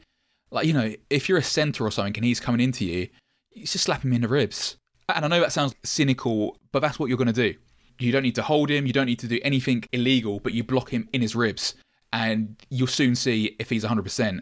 like, 0.51 0.67
you 0.67 0.75
know, 0.75 0.95
if 1.09 1.29
you're 1.29 1.39
a 1.39 1.43
centre 1.43 1.85
or 1.85 1.91
something 1.91 2.15
and 2.17 2.25
he's 2.25 2.41
coming 2.41 2.61
into 2.61 2.85
you, 2.85 3.09
you 3.53 3.65
just 3.65 3.85
slap 3.85 4.05
him 4.05 4.13
in 4.13 4.21
the 4.21 4.29
ribs. 4.29 4.77
And 5.09 5.25
I 5.25 5.29
know 5.29 5.41
that 5.41 5.53
sounds 5.53 5.75
cynical, 5.83 6.59
but 6.71 6.81
that's 6.81 6.99
what 6.99 7.09
you're 7.09 7.19
going 7.19 7.33
to 7.33 7.53
do. 7.53 7.59
You 7.99 8.13
don't 8.13 8.23
need 8.23 8.35
to 8.37 8.43
hold 8.43 8.71
him, 8.71 8.87
you 8.87 8.93
don't 8.93 9.07
need 9.07 9.19
to 9.21 9.29
do 9.29 9.39
anything 9.43 9.85
illegal, 9.93 10.41
but 10.41 10.53
you 10.53 10.65
block 10.65 10.91
him 10.91 11.09
in 11.13 11.21
his 11.21 11.35
ribs. 11.37 11.75
And 12.13 12.57
you'll 12.69 12.89
soon 12.89 13.15
see 13.15 13.57
if 13.59 13.71
he's 13.71 13.85
100%. 13.85 14.41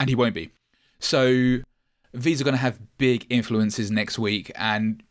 And 0.00 0.08
he 0.08 0.14
won't 0.14 0.34
be. 0.34 0.50
So 0.98 1.58
these 2.12 2.40
are 2.40 2.44
going 2.44 2.54
to 2.54 2.60
have 2.60 2.78
big 2.98 3.26
influences 3.30 3.90
next 3.90 4.18
week. 4.18 4.50
And, 4.56 5.02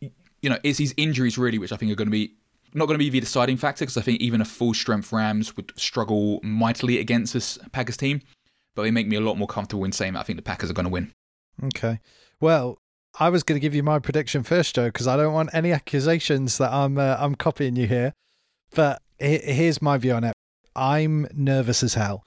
you 0.42 0.50
know, 0.50 0.58
it's 0.64 0.78
these 0.78 0.94
injuries 0.98 1.38
really, 1.38 1.58
which 1.58 1.72
I 1.72 1.78
think 1.78 1.92
are 1.92 1.96
going 1.96 2.08
to 2.08 2.12
be 2.12 2.34
not 2.74 2.86
going 2.86 2.96
to 2.96 3.04
be 3.04 3.10
the 3.10 3.20
deciding 3.20 3.58
factor 3.58 3.86
because 3.86 3.98
I 3.98 4.02
think 4.02 4.22
even 4.22 4.42
a 4.42 4.46
full 4.46 4.74
strength 4.74 5.12
Rams 5.12 5.56
would 5.56 5.72
struggle 5.78 6.40
mightily 6.44 7.00
against 7.00 7.34
this 7.34 7.58
Packers 7.72 7.98
team. 7.98 8.22
But 8.76 8.84
they 8.84 8.92
make 8.92 9.08
me 9.08 9.16
a 9.16 9.22
lot 9.22 9.38
more 9.38 9.48
comfortable 9.48 9.86
in 9.86 9.92
saying 9.92 10.14
that 10.14 10.20
I 10.20 10.24
think 10.24 10.38
the 10.38 10.44
Packers 10.44 10.70
are 10.70 10.74
going 10.74 10.86
to 10.86 10.92
win. 10.92 11.12
Okay. 11.64 12.00
Well, 12.40 12.80
I 13.20 13.30
was 13.30 13.44
going 13.44 13.56
to 13.56 13.60
give 13.60 13.74
you 13.74 13.84
my 13.84 14.00
prediction 14.00 14.44
first, 14.44 14.76
Joe, 14.76 14.86
because 14.86 15.08
I 15.08 15.18
don't 15.18 15.34
want 15.34 15.50
any 15.54 15.72
accusations 15.72 16.58
that 16.60 16.72
I'm 16.72 16.98
uh, 16.98 17.18
I'm 17.20 17.36
copying 17.36 17.76
you 17.76 17.88
here. 17.88 18.14
But 18.76 19.02
here's 19.20 19.82
my 19.82 19.98
view 19.98 20.14
on 20.14 20.24
it. 20.24 20.34
I'm 20.76 21.28
nervous 21.34 21.82
as 21.82 21.96
hell. 21.96 22.24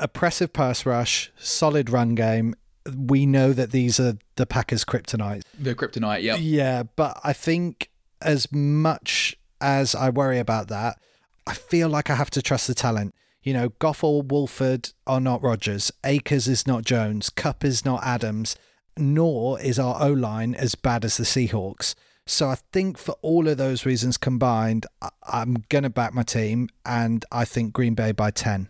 Oppressive 0.00 0.52
pass 0.52 0.86
rush, 0.86 1.32
solid 1.36 1.90
run 1.90 2.14
game, 2.14 2.54
we 2.96 3.26
know 3.26 3.52
that 3.52 3.70
these 3.70 4.00
are 4.00 4.18
the 4.36 4.46
Packers' 4.46 4.84
kryptonite. 4.84 5.42
The 5.58 5.74
kryptonite, 5.74 6.22
yeah. 6.22 6.36
Yeah, 6.36 6.84
but 6.84 7.20
I 7.24 7.32
think 7.32 7.90
as 8.22 8.50
much 8.52 9.36
as 9.60 9.94
I 9.94 10.10
worry 10.10 10.38
about 10.38 10.68
that, 10.68 10.98
I 11.46 11.54
feel 11.54 11.88
like 11.88 12.10
I 12.10 12.14
have 12.14 12.30
to 12.30 12.42
trust 12.42 12.66
the 12.66 12.74
talent. 12.74 13.14
You 13.42 13.52
know, 13.52 13.70
Goff 13.78 14.04
or 14.04 14.22
Wolford 14.22 14.90
are 15.06 15.20
not 15.20 15.42
Rodgers. 15.42 15.90
Akers 16.04 16.48
is 16.48 16.66
not 16.66 16.84
Jones. 16.84 17.30
Kupp 17.30 17.64
is 17.64 17.84
not 17.84 18.04
Adams. 18.04 18.56
Nor 18.98 19.60
is 19.60 19.78
our 19.78 19.96
O 20.02 20.12
line 20.12 20.54
as 20.54 20.74
bad 20.74 21.04
as 21.04 21.16
the 21.16 21.24
Seahawks. 21.24 21.94
So 22.26 22.48
I 22.48 22.56
think 22.72 22.98
for 22.98 23.12
all 23.22 23.48
of 23.48 23.56
those 23.56 23.86
reasons 23.86 24.18
combined, 24.18 24.86
I'm 25.22 25.64
going 25.70 25.84
to 25.84 25.90
back 25.90 26.12
my 26.12 26.22
team, 26.22 26.68
and 26.84 27.24
I 27.32 27.46
think 27.46 27.72
Green 27.72 27.94
Bay 27.94 28.12
by 28.12 28.30
10. 28.30 28.68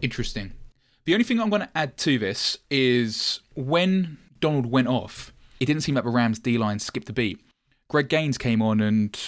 Interesting. 0.00 0.52
The 1.04 1.14
only 1.14 1.24
thing 1.24 1.40
I'm 1.40 1.50
going 1.50 1.62
to 1.62 1.70
add 1.74 1.96
to 1.98 2.18
this 2.18 2.58
is 2.70 3.40
when 3.54 4.18
Donald 4.40 4.66
went 4.66 4.88
off, 4.88 5.32
it 5.58 5.66
didn't 5.66 5.82
seem 5.82 5.94
like 5.94 6.04
the 6.04 6.10
Rams 6.10 6.38
D 6.38 6.58
line 6.58 6.78
skipped 6.78 7.08
a 7.08 7.12
beat. 7.12 7.40
Greg 7.88 8.08
Gaines 8.08 8.38
came 8.38 8.60
on 8.60 8.80
and, 8.80 9.18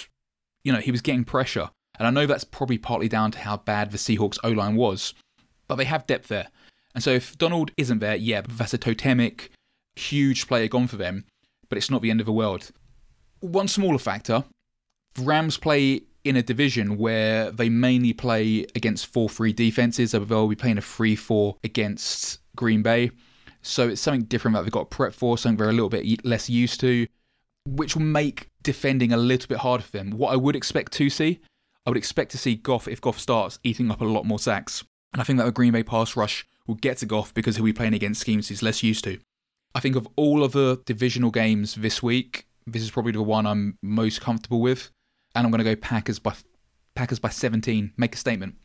you 0.63 0.71
know, 0.71 0.79
he 0.79 0.91
was 0.91 1.01
getting 1.01 1.23
pressure. 1.23 1.69
And 1.97 2.07
I 2.07 2.11
know 2.11 2.25
that's 2.25 2.43
probably 2.43 2.77
partly 2.77 3.09
down 3.09 3.31
to 3.31 3.39
how 3.39 3.57
bad 3.57 3.91
the 3.91 3.97
Seahawks 3.97 4.37
O 4.43 4.51
line 4.51 4.75
was, 4.75 5.13
but 5.67 5.75
they 5.75 5.85
have 5.85 6.07
depth 6.07 6.27
there. 6.29 6.47
And 6.95 7.03
so 7.03 7.11
if 7.11 7.37
Donald 7.37 7.71
isn't 7.77 7.99
there, 7.99 8.15
yeah, 8.15 8.41
that's 8.47 8.73
a 8.73 8.77
totemic, 8.77 9.51
huge 9.95 10.47
player 10.47 10.67
gone 10.67 10.87
for 10.87 10.97
them, 10.97 11.25
but 11.69 11.77
it's 11.77 11.89
not 11.89 12.01
the 12.01 12.09
end 12.09 12.19
of 12.19 12.25
the 12.25 12.31
world. 12.31 12.71
One 13.41 13.67
smaller 13.67 13.99
factor 13.99 14.43
Rams 15.17 15.57
play 15.57 16.01
in 16.23 16.35
a 16.35 16.43
division 16.43 16.97
where 16.97 17.51
they 17.51 17.69
mainly 17.69 18.13
play 18.13 18.65
against 18.75 19.07
4 19.07 19.29
3 19.29 19.53
defenses, 19.53 20.11
so 20.11 20.19
they'll 20.19 20.47
be 20.47 20.55
playing 20.55 20.77
a 20.77 20.81
3 20.81 21.15
4 21.15 21.57
against 21.63 22.39
Green 22.55 22.81
Bay. 22.81 23.11
So 23.61 23.89
it's 23.89 24.01
something 24.01 24.23
different 24.23 24.55
that 24.55 24.63
they've 24.63 24.71
got 24.71 24.89
to 24.89 24.95
prep 24.95 25.13
for, 25.13 25.37
something 25.37 25.57
they're 25.57 25.69
a 25.69 25.73
little 25.73 25.89
bit 25.89 26.25
less 26.25 26.49
used 26.49 26.79
to, 26.81 27.07
which 27.65 27.95
will 27.95 28.03
make 28.03 28.49
defending 28.63 29.11
a 29.11 29.17
little 29.17 29.47
bit 29.47 29.59
harder 29.59 29.83
for 29.83 29.91
them. 29.91 30.11
What 30.11 30.31
I 30.31 30.37
would 30.37 30.55
expect 30.55 30.93
to 30.93 31.09
see, 31.09 31.39
I 31.85 31.89
would 31.89 31.97
expect 31.97 32.31
to 32.31 32.37
see 32.37 32.55
Goff, 32.55 32.87
if 32.87 33.01
Goff 33.01 33.19
starts, 33.19 33.59
eating 33.63 33.91
up 33.91 34.01
a 34.01 34.05
lot 34.05 34.25
more 34.25 34.39
sacks. 34.39 34.85
And 35.13 35.21
I 35.21 35.25
think 35.25 35.39
that 35.39 35.47
a 35.47 35.51
Green 35.51 35.73
Bay 35.73 35.83
pass 35.83 36.15
rush 36.15 36.47
will 36.67 36.75
get 36.75 36.97
to 36.97 37.05
Goff 37.05 37.33
because 37.33 37.55
he'll 37.57 37.65
be 37.65 37.73
playing 37.73 37.93
against 37.93 38.21
schemes 38.21 38.47
he's 38.47 38.63
less 38.63 38.83
used 38.83 39.03
to. 39.05 39.19
I 39.75 39.79
think 39.79 39.95
of 39.95 40.07
all 40.15 40.43
of 40.43 40.51
the 40.51 40.81
divisional 40.85 41.31
games 41.31 41.75
this 41.75 42.01
week, 42.01 42.47
this 42.65 42.81
is 42.81 42.91
probably 42.91 43.11
the 43.11 43.21
one 43.21 43.45
I'm 43.45 43.77
most 43.81 44.21
comfortable 44.21 44.61
with 44.61 44.91
and 45.35 45.45
I'm 45.45 45.51
going 45.51 45.63
to 45.63 45.63
go 45.63 45.75
Packers 45.75 46.19
by 46.19 46.35
Packers 46.95 47.19
by 47.19 47.29
17. 47.29 47.93
Make 47.97 48.15
a 48.15 48.17
statement. 48.17 48.55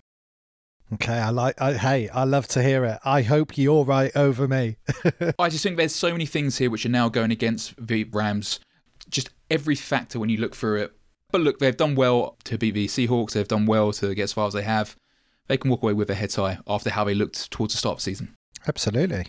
Okay, 0.93 1.15
I 1.15 1.31
like. 1.31 1.61
I, 1.61 1.75
hey, 1.75 2.09
I 2.09 2.25
love 2.25 2.47
to 2.49 2.63
hear 2.63 2.85
it. 2.85 2.99
I 3.05 3.23
hope 3.23 3.57
you're 3.57 3.85
right 3.85 4.15
over 4.17 4.47
me. 4.47 4.77
I 5.39 5.49
just 5.49 5.63
think 5.63 5.77
there's 5.77 5.95
so 5.95 6.13
many 6.13 6.27
things 6.27 6.59
here 6.59 6.71
which 6.71 6.85
are 6.85 6.91
now 6.91 7.09
going 7.09 7.31
against 7.31 7.75
the 7.79 8.05
Rams. 8.05 8.61
Just 9.09 9.31
every 9.51 9.75
factor 9.75 10.19
when 10.19 10.29
you 10.29 10.39
look 10.39 10.55
through 10.55 10.83
it. 10.83 10.93
But 11.31 11.41
look, 11.41 11.59
they've 11.59 11.77
done 11.77 11.95
well 11.95 12.37
to 12.45 12.59
beat 12.59 12.75
the 12.75 12.87
Seahawks. 12.87 13.33
They've 13.33 13.49
done 13.49 13.67
well 13.67 13.93
to 13.93 14.15
get 14.15 14.25
as 14.25 14.33
far 14.33 14.47
as 14.47 14.53
they 14.53 14.63
have. 14.63 14.97
They 15.49 15.57
can 15.57 15.71
walk 15.71 15.83
away 15.83 15.93
with 15.93 16.09
their 16.09 16.17
head 16.17 16.33
high 16.33 16.59
after 16.67 16.91
how 16.91 17.05
they 17.05 17.15
looked 17.15 17.51
towards 17.51 17.75
the 17.75 17.79
start 17.79 17.95
of 17.95 17.99
the 17.99 18.03
season. 18.03 18.35
Absolutely. 18.67 19.27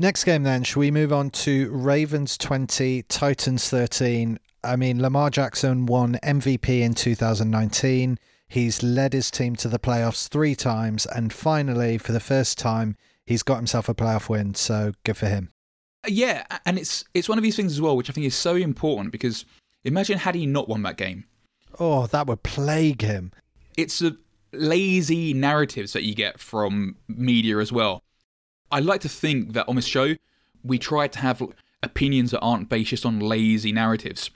Next 0.00 0.22
game, 0.22 0.44
then, 0.44 0.62
shall 0.62 0.78
we 0.78 0.92
move 0.92 1.12
on 1.12 1.30
to 1.30 1.68
Ravens 1.72 2.38
20, 2.38 3.02
Titans 3.08 3.68
13? 3.68 4.38
I 4.62 4.76
mean, 4.76 5.02
Lamar 5.02 5.28
Jackson 5.28 5.86
won 5.86 6.20
MVP 6.22 6.82
in 6.82 6.94
2019. 6.94 8.16
He's 8.46 8.80
led 8.84 9.12
his 9.12 9.28
team 9.28 9.56
to 9.56 9.66
the 9.66 9.80
playoffs 9.80 10.28
three 10.28 10.54
times, 10.54 11.04
and 11.04 11.32
finally, 11.32 11.98
for 11.98 12.12
the 12.12 12.20
first 12.20 12.58
time, 12.58 12.96
he's 13.26 13.42
got 13.42 13.56
himself 13.56 13.88
a 13.88 13.94
playoff 13.94 14.28
win. 14.28 14.54
So 14.54 14.92
good 15.04 15.16
for 15.16 15.26
him. 15.26 15.50
Uh, 16.04 16.10
yeah, 16.10 16.46
and 16.64 16.78
it's 16.78 17.04
it's 17.12 17.28
one 17.28 17.36
of 17.36 17.42
these 17.42 17.56
things 17.56 17.72
as 17.72 17.80
well, 17.80 17.96
which 17.96 18.08
I 18.08 18.12
think 18.12 18.26
is 18.26 18.36
so 18.36 18.54
important 18.54 19.10
because 19.10 19.44
imagine 19.84 20.18
had 20.18 20.36
he 20.36 20.46
not 20.46 20.68
won 20.68 20.82
that 20.82 20.96
game. 20.96 21.24
Oh, 21.80 22.06
that 22.06 22.28
would 22.28 22.44
plague 22.44 23.02
him. 23.02 23.32
It's 23.76 23.98
the 23.98 24.16
lazy 24.52 25.34
narratives 25.34 25.92
that 25.92 26.04
you 26.04 26.14
get 26.14 26.38
from 26.38 26.96
media 27.08 27.58
as 27.58 27.72
well. 27.72 28.02
I 28.70 28.80
like 28.80 29.00
to 29.02 29.08
think 29.08 29.52
that 29.54 29.68
on 29.68 29.76
this 29.76 29.86
show, 29.86 30.14
we 30.62 30.78
try 30.78 31.08
to 31.08 31.18
have 31.18 31.42
opinions 31.82 32.32
that 32.32 32.40
aren't 32.40 32.68
based 32.68 32.90
just 32.90 33.06
on 33.06 33.20
lazy 33.20 33.72
narratives. 33.72 34.30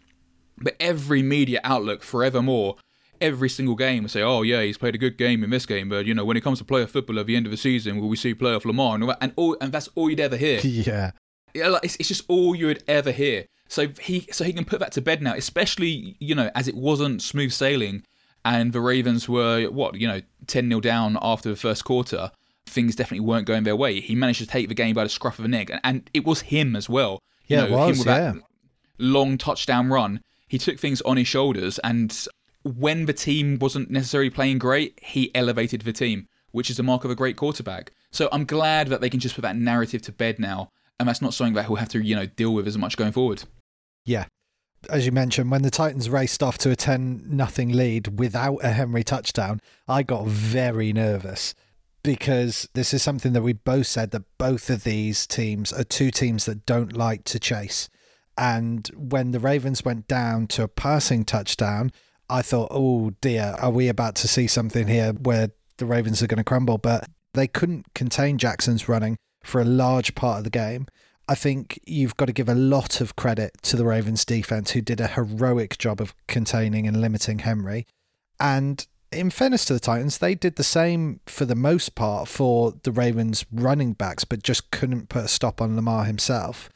But 0.58 0.76
every 0.78 1.22
media 1.22 1.60
outlook 1.64 2.02
forevermore, 2.02 2.76
every 3.20 3.48
single 3.48 3.74
game 3.74 4.04
will 4.04 4.10
say, 4.10 4.22
oh, 4.22 4.42
yeah, 4.42 4.62
he's 4.62 4.78
played 4.78 4.94
a 4.94 4.98
good 4.98 5.18
game 5.18 5.42
in 5.42 5.50
this 5.50 5.66
game, 5.66 5.88
but, 5.88 6.06
you 6.06 6.14
know, 6.14 6.24
when 6.24 6.36
it 6.36 6.42
comes 6.42 6.58
to 6.58 6.64
playoff 6.64 6.90
football 6.90 7.18
at 7.18 7.26
the 7.26 7.36
end 7.36 7.46
of 7.46 7.50
the 7.50 7.56
season, 7.56 8.00
will 8.00 8.08
we 8.08 8.16
see 8.16 8.34
playoff 8.34 8.64
Lamar? 8.64 8.94
And, 8.94 9.14
and, 9.20 9.32
all, 9.36 9.56
and 9.60 9.72
that's 9.72 9.88
all 9.94 10.08
you'd 10.08 10.20
ever 10.20 10.36
hear. 10.36 10.60
Yeah. 10.64 11.12
yeah 11.54 11.78
it's, 11.82 11.96
it's 11.96 12.08
just 12.08 12.24
all 12.28 12.54
you 12.54 12.66
would 12.66 12.82
ever 12.88 13.10
hear. 13.10 13.46
So 13.68 13.88
he, 14.00 14.28
so 14.30 14.44
he 14.44 14.52
can 14.52 14.64
put 14.64 14.80
that 14.80 14.92
to 14.92 15.00
bed 15.00 15.22
now, 15.22 15.34
especially, 15.34 16.16
you 16.18 16.34
know, 16.34 16.50
as 16.54 16.68
it 16.68 16.74
wasn't 16.74 17.22
smooth 17.22 17.52
sailing 17.52 18.04
and 18.44 18.72
the 18.72 18.80
Ravens 18.80 19.28
were, 19.28 19.66
what, 19.66 19.98
you 20.00 20.06
know, 20.06 20.20
10 20.46 20.68
0 20.68 20.80
down 20.80 21.16
after 21.22 21.48
the 21.48 21.56
first 21.56 21.84
quarter 21.84 22.32
things 22.72 22.96
definitely 22.96 23.26
weren't 23.26 23.46
going 23.46 23.64
their 23.64 23.76
way. 23.76 24.00
He 24.00 24.14
managed 24.14 24.40
to 24.40 24.46
take 24.46 24.68
the 24.68 24.74
game 24.74 24.94
by 24.94 25.04
the 25.04 25.10
scruff 25.10 25.38
of 25.38 25.42
the 25.42 25.48
neck, 25.48 25.70
and, 25.70 25.80
and 25.84 26.10
it 26.12 26.24
was 26.24 26.42
him 26.42 26.74
as 26.74 26.88
well. 26.88 27.20
Yeah, 27.46 27.64
you 27.64 27.70
know, 27.70 27.84
it 27.84 27.88
was. 27.88 28.06
yeah. 28.06 28.32
long 28.98 29.38
touchdown 29.38 29.88
run 29.88 30.20
he 30.52 30.58
took 30.58 30.78
things 30.78 31.00
on 31.00 31.16
his 31.16 31.26
shoulders 31.26 31.78
and 31.78 32.26
when 32.62 33.06
the 33.06 33.14
team 33.14 33.58
wasn't 33.58 33.90
necessarily 33.90 34.28
playing 34.28 34.58
great, 34.58 34.98
he 35.02 35.34
elevated 35.34 35.80
the 35.80 35.94
team, 35.94 36.28
which 36.50 36.68
is 36.68 36.76
the 36.76 36.82
mark 36.82 37.04
of 37.04 37.10
a 37.10 37.14
great 37.14 37.36
quarterback. 37.36 37.92
So 38.10 38.28
I'm 38.30 38.44
glad 38.44 38.88
that 38.88 39.00
they 39.00 39.08
can 39.08 39.18
just 39.18 39.34
put 39.34 39.40
that 39.42 39.56
narrative 39.56 40.02
to 40.02 40.12
bed 40.12 40.38
now, 40.38 40.68
and 41.00 41.08
that's 41.08 41.22
not 41.22 41.32
something 41.32 41.54
that 41.54 41.66
he'll 41.66 41.76
have 41.76 41.88
to, 41.88 42.04
you 42.04 42.14
know, 42.14 42.26
deal 42.26 42.52
with 42.52 42.66
as 42.68 42.76
much 42.76 42.98
going 42.98 43.12
forward. 43.12 43.44
Yeah. 44.04 44.26
As 44.90 45.06
you 45.06 45.12
mentioned, 45.12 45.50
when 45.50 45.62
the 45.62 45.70
Titans 45.70 46.10
raced 46.10 46.42
off 46.42 46.58
to 46.58 46.70
a 46.70 46.76
10 46.76 47.24
nothing 47.26 47.70
lead 47.70 48.18
without 48.18 48.58
a 48.62 48.70
Henry 48.70 49.02
touchdown, 49.04 49.58
I 49.88 50.02
got 50.02 50.26
very 50.26 50.92
nervous 50.92 51.54
because 52.02 52.68
this 52.74 52.92
is 52.92 53.02
something 53.02 53.32
that 53.32 53.42
we 53.42 53.52
both 53.52 53.86
said 53.86 54.10
that 54.10 54.24
both 54.38 54.70
of 54.70 54.84
these 54.84 55.26
teams 55.26 55.72
are 55.72 55.84
two 55.84 56.10
teams 56.10 56.44
that 56.46 56.66
don't 56.66 56.96
like 56.96 57.24
to 57.24 57.38
chase. 57.38 57.88
And 58.36 58.88
when 58.96 59.30
the 59.30 59.40
Ravens 59.40 59.84
went 59.84 60.08
down 60.08 60.46
to 60.48 60.62
a 60.62 60.68
passing 60.68 61.24
touchdown, 61.24 61.92
I 62.28 62.42
thought, 62.42 62.68
oh 62.70 63.10
dear, 63.20 63.56
are 63.60 63.70
we 63.70 63.88
about 63.88 64.14
to 64.16 64.28
see 64.28 64.46
something 64.46 64.86
here 64.88 65.12
where 65.12 65.50
the 65.76 65.86
Ravens 65.86 66.22
are 66.22 66.26
going 66.26 66.38
to 66.38 66.44
crumble? 66.44 66.78
But 66.78 67.08
they 67.34 67.46
couldn't 67.46 67.94
contain 67.94 68.38
Jackson's 68.38 68.88
running 68.88 69.16
for 69.44 69.60
a 69.60 69.66
large 69.66 70.14
part 70.14 70.38
of 70.38 70.44
the 70.44 70.50
game. 70.50 70.86
I 71.28 71.34
think 71.34 71.78
you've 71.86 72.16
got 72.16 72.26
to 72.26 72.32
give 72.32 72.48
a 72.48 72.54
lot 72.54 73.00
of 73.00 73.16
credit 73.16 73.52
to 73.62 73.76
the 73.76 73.84
Ravens 73.84 74.24
defense, 74.24 74.72
who 74.72 74.80
did 74.80 75.00
a 75.00 75.06
heroic 75.06 75.78
job 75.78 76.00
of 76.00 76.14
containing 76.26 76.86
and 76.86 77.00
limiting 77.00 77.40
Henry. 77.40 77.86
And 78.40 78.86
in 79.12 79.30
fairness 79.30 79.64
to 79.66 79.74
the 79.74 79.80
Titans, 79.80 80.18
they 80.18 80.34
did 80.34 80.56
the 80.56 80.64
same 80.64 81.20
for 81.26 81.44
the 81.44 81.54
most 81.54 81.94
part 81.94 82.28
for 82.28 82.74
the 82.82 82.92
Ravens 82.92 83.44
running 83.52 83.92
backs, 83.92 84.24
but 84.24 84.42
just 84.42 84.70
couldn't 84.70 85.08
put 85.08 85.24
a 85.24 85.28
stop 85.28 85.60
on 85.60 85.76
Lamar 85.76 86.04
himself. 86.04 86.68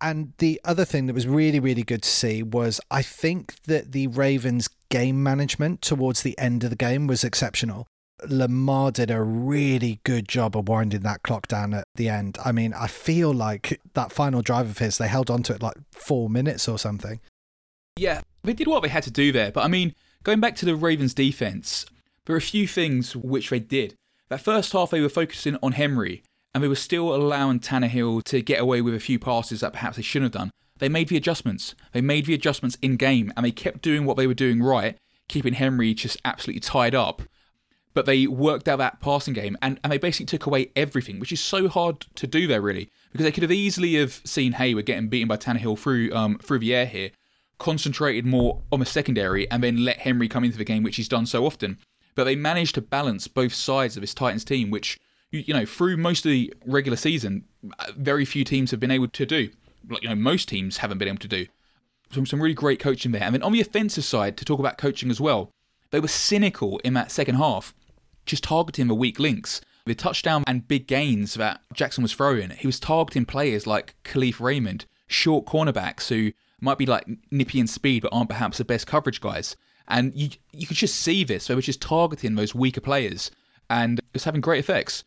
And 0.00 0.32
the 0.38 0.60
other 0.64 0.84
thing 0.84 1.06
that 1.06 1.14
was 1.14 1.28
really, 1.28 1.60
really 1.60 1.84
good 1.84 2.02
to 2.02 2.08
see 2.08 2.42
was 2.42 2.80
I 2.90 3.02
think 3.02 3.54
that 3.64 3.92
the 3.92 4.08
Ravens' 4.08 4.68
game 4.88 5.22
management 5.22 5.80
towards 5.80 6.22
the 6.22 6.36
end 6.38 6.64
of 6.64 6.70
the 6.70 6.76
game 6.76 7.06
was 7.06 7.22
exceptional. 7.22 7.86
Lamar 8.28 8.90
did 8.90 9.10
a 9.10 9.22
really 9.22 10.00
good 10.04 10.28
job 10.28 10.56
of 10.56 10.68
winding 10.68 11.00
that 11.02 11.22
clock 11.22 11.48
down 11.48 11.74
at 11.74 11.84
the 11.94 12.08
end. 12.08 12.38
I 12.44 12.52
mean, 12.52 12.74
I 12.74 12.86
feel 12.86 13.32
like 13.32 13.80
that 13.94 14.12
final 14.12 14.42
drive 14.42 14.68
of 14.68 14.78
his, 14.78 14.98
they 14.98 15.08
held 15.08 15.30
on 15.30 15.42
to 15.44 15.54
it 15.54 15.62
like 15.62 15.76
four 15.92 16.28
minutes 16.28 16.68
or 16.68 16.78
something. 16.78 17.20
Yeah, 17.96 18.22
they 18.42 18.54
did 18.54 18.68
what 18.68 18.82
they 18.82 18.88
had 18.88 19.02
to 19.04 19.10
do 19.10 19.32
there. 19.32 19.52
But 19.52 19.64
I 19.64 19.68
mean, 19.68 19.94
going 20.22 20.40
back 20.40 20.56
to 20.56 20.66
the 20.66 20.76
Ravens' 20.76 21.14
defense, 21.14 21.86
there 22.26 22.34
are 22.34 22.38
a 22.38 22.42
few 22.42 22.66
things 22.66 23.16
which 23.16 23.50
they 23.50 23.58
did. 23.58 23.94
That 24.28 24.40
first 24.40 24.72
half, 24.72 24.90
they 24.90 25.00
were 25.00 25.08
focusing 25.08 25.58
on 25.62 25.72
Henry 25.72 26.22
and 26.54 26.62
they 26.62 26.68
were 26.68 26.74
still 26.74 27.14
allowing 27.14 27.60
Tannehill 27.60 28.24
to 28.24 28.42
get 28.42 28.60
away 28.60 28.80
with 28.80 28.94
a 28.94 29.00
few 29.00 29.18
passes 29.18 29.60
that 29.60 29.72
perhaps 29.72 29.96
they 29.96 30.02
shouldn't 30.02 30.34
have 30.34 30.40
done. 30.40 30.50
They 30.78 30.88
made 30.88 31.08
the 31.08 31.16
adjustments. 31.16 31.74
They 31.92 32.00
made 32.00 32.26
the 32.26 32.34
adjustments 32.34 32.76
in 32.82 32.96
game, 32.96 33.32
and 33.36 33.46
they 33.46 33.52
kept 33.52 33.82
doing 33.82 34.04
what 34.04 34.16
they 34.16 34.26
were 34.26 34.34
doing 34.34 34.62
right, 34.62 34.96
keeping 35.28 35.54
Henry 35.54 35.94
just 35.94 36.20
absolutely 36.24 36.60
tied 36.60 36.94
up. 36.94 37.22
But 37.94 38.06
they 38.06 38.26
worked 38.26 38.68
out 38.68 38.78
that 38.78 39.00
passing 39.00 39.34
game, 39.34 39.56
and, 39.62 39.78
and 39.84 39.92
they 39.92 39.98
basically 39.98 40.26
took 40.26 40.46
away 40.46 40.70
everything, 40.74 41.20
which 41.20 41.32
is 41.32 41.40
so 41.40 41.68
hard 41.68 42.00
to 42.16 42.26
do 42.26 42.46
there, 42.46 42.60
really, 42.60 42.88
because 43.12 43.24
they 43.24 43.32
could 43.32 43.42
have 43.42 43.52
easily 43.52 43.94
have 43.94 44.20
seen, 44.24 44.52
hey, 44.52 44.74
we're 44.74 44.82
getting 44.82 45.08
beaten 45.08 45.28
by 45.28 45.36
Tannehill 45.36 45.78
through 45.78 46.12
um, 46.14 46.38
through 46.38 46.58
the 46.58 46.74
air 46.74 46.86
here, 46.86 47.10
concentrated 47.62 48.26
more 48.26 48.60
on 48.72 48.80
the 48.80 48.86
secondary, 48.86 49.50
and 49.50 49.62
then 49.62 49.84
let 49.84 50.00
Henry 50.00 50.28
come 50.28 50.44
into 50.44 50.58
the 50.58 50.64
game, 50.64 50.82
which 50.82 50.96
he's 50.96 51.08
done 51.08 51.26
so 51.26 51.46
often. 51.46 51.78
But 52.14 52.24
they 52.24 52.36
managed 52.36 52.74
to 52.74 52.82
balance 52.82 53.28
both 53.28 53.54
sides 53.54 53.96
of 53.96 54.00
this 54.00 54.12
Titans 54.12 54.44
team, 54.44 54.70
which 54.70 54.98
you, 55.32 55.54
know, 55.54 55.64
through 55.64 55.96
most 55.96 56.26
of 56.26 56.30
the 56.30 56.52
regular 56.66 56.96
season, 56.96 57.44
uh, 57.78 57.92
very 57.96 58.24
few 58.24 58.44
teams 58.44 58.70
have 58.70 58.80
been 58.80 58.90
able 58.90 59.08
to 59.08 59.24
do. 59.24 59.48
Like, 59.88 60.02
you 60.02 60.08
know, 60.08 60.14
most 60.14 60.48
teams 60.48 60.78
haven't 60.78 60.98
been 60.98 61.08
able 61.08 61.18
to 61.18 61.28
do. 61.28 61.46
Some, 62.10 62.26
some 62.26 62.42
really 62.42 62.54
great 62.54 62.78
coaching 62.78 63.12
there. 63.12 63.22
And 63.22 63.34
then 63.34 63.42
on 63.42 63.52
the 63.52 63.60
offensive 63.60 64.04
side, 64.04 64.36
to 64.36 64.44
talk 64.44 64.58
about 64.58 64.76
coaching 64.76 65.10
as 65.10 65.20
well, 65.20 65.50
they 65.90 66.00
were 66.00 66.08
cynical 66.08 66.78
in 66.80 66.92
that 66.94 67.10
second 67.10 67.36
half, 67.36 67.74
just 68.26 68.44
targeting 68.44 68.88
the 68.88 68.94
weak 68.94 69.18
links. 69.18 69.62
The 69.86 69.94
touchdown 69.94 70.44
and 70.46 70.68
big 70.68 70.86
gains 70.86 71.34
that 71.34 71.60
Jackson 71.72 72.02
was 72.02 72.12
throwing, 72.12 72.50
he 72.50 72.66
was 72.66 72.78
targeting 72.78 73.24
players 73.24 73.66
like 73.66 73.94
Kalif 74.04 74.38
Raymond, 74.38 74.84
short 75.06 75.46
cornerbacks 75.46 76.08
who 76.08 76.32
might 76.62 76.78
be 76.78 76.86
like 76.86 77.06
nippy 77.30 77.60
in 77.60 77.66
speed 77.66 78.02
but 78.02 78.12
aren't 78.12 78.30
perhaps 78.30 78.58
the 78.58 78.64
best 78.64 78.86
coverage 78.86 79.20
guys. 79.20 79.56
And 79.88 80.14
you 80.14 80.30
you 80.52 80.66
could 80.66 80.76
just 80.76 80.96
see 80.96 81.24
this. 81.24 81.46
They 81.46 81.54
were 81.54 81.60
just 81.60 81.82
targeting 81.82 82.36
those 82.36 82.54
weaker 82.54 82.80
players 82.80 83.30
and 83.68 84.00
it's 84.14 84.24
having 84.24 84.40
great 84.40 84.60
effects. 84.60 85.04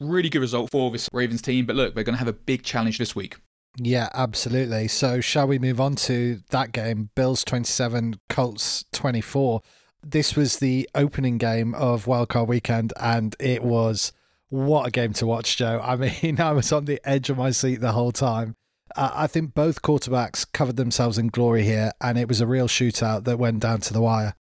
Really 0.00 0.28
good 0.28 0.40
result 0.40 0.70
for 0.70 0.90
this 0.90 1.08
Ravens 1.12 1.42
team, 1.42 1.66
but 1.66 1.76
look, 1.76 1.94
they're 1.94 2.04
going 2.04 2.14
to 2.14 2.18
have 2.18 2.28
a 2.28 2.32
big 2.32 2.62
challenge 2.62 2.98
this 2.98 3.14
week. 3.14 3.36
Yeah, 3.78 4.08
absolutely. 4.14 4.88
So, 4.88 5.20
shall 5.20 5.46
we 5.46 5.58
move 5.58 5.80
on 5.80 5.96
to 5.96 6.40
that 6.50 6.72
game? 6.72 7.10
Bills 7.14 7.44
27, 7.44 8.20
Colts 8.28 8.84
24. 8.92 9.60
This 10.02 10.34
was 10.34 10.58
the 10.58 10.88
opening 10.94 11.36
game 11.36 11.74
of 11.74 12.06
Wildcard 12.06 12.46
Weekend, 12.46 12.94
and 12.98 13.36
it 13.38 13.62
was 13.62 14.12
what 14.48 14.86
a 14.86 14.90
game 14.90 15.12
to 15.14 15.26
watch, 15.26 15.58
Joe. 15.58 15.80
I 15.82 15.96
mean, 15.96 16.40
I 16.40 16.52
was 16.52 16.72
on 16.72 16.86
the 16.86 17.00
edge 17.04 17.28
of 17.28 17.36
my 17.36 17.50
seat 17.50 17.80
the 17.80 17.92
whole 17.92 18.12
time. 18.12 18.56
Uh, 18.96 19.12
I 19.14 19.26
think 19.26 19.54
both 19.54 19.82
quarterbacks 19.82 20.50
covered 20.50 20.76
themselves 20.76 21.18
in 21.18 21.28
glory 21.28 21.64
here, 21.64 21.92
and 22.00 22.16
it 22.16 22.28
was 22.28 22.40
a 22.40 22.46
real 22.46 22.66
shootout 22.66 23.24
that 23.24 23.38
went 23.38 23.60
down 23.60 23.80
to 23.82 23.92
the 23.92 24.00
wire. 24.00 24.34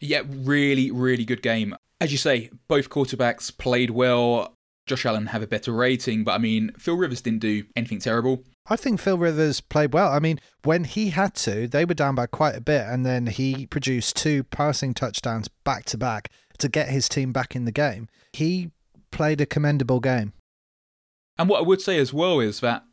Yeah, 0.00 0.22
really, 0.28 0.90
really 0.90 1.24
good 1.24 1.42
game. 1.42 1.76
As 2.00 2.12
you 2.12 2.18
say, 2.18 2.50
both 2.68 2.90
quarterbacks 2.90 3.56
played 3.56 3.90
well. 3.90 4.54
Josh 4.86 5.04
Allen 5.04 5.26
have 5.26 5.42
a 5.42 5.46
better 5.46 5.72
rating, 5.72 6.24
but 6.24 6.32
I 6.32 6.38
mean, 6.38 6.70
Phil 6.78 6.96
Rivers 6.96 7.20
didn't 7.20 7.40
do 7.40 7.64
anything 7.74 7.98
terrible. 7.98 8.44
I 8.68 8.76
think 8.76 9.00
Phil 9.00 9.18
Rivers 9.18 9.60
played 9.60 9.92
well. 9.92 10.12
I 10.12 10.20
mean, 10.20 10.38
when 10.64 10.84
he 10.84 11.10
had 11.10 11.34
to, 11.36 11.66
they 11.66 11.84
were 11.84 11.94
down 11.94 12.14
by 12.14 12.26
quite 12.26 12.54
a 12.54 12.60
bit, 12.60 12.86
and 12.86 13.04
then 13.04 13.26
he 13.26 13.66
produced 13.66 14.16
two 14.16 14.44
passing 14.44 14.94
touchdowns 14.94 15.48
back 15.64 15.84
to 15.86 15.98
back 15.98 16.30
to 16.58 16.68
get 16.68 16.88
his 16.88 17.08
team 17.08 17.32
back 17.32 17.56
in 17.56 17.64
the 17.64 17.72
game. 17.72 18.08
He 18.32 18.70
played 19.10 19.40
a 19.40 19.46
commendable 19.46 20.00
game. 20.00 20.32
And 21.38 21.48
what 21.48 21.58
I 21.58 21.66
would 21.66 21.80
say 21.80 21.98
as 21.98 22.14
well 22.14 22.40
is 22.40 22.60
that 22.60 22.84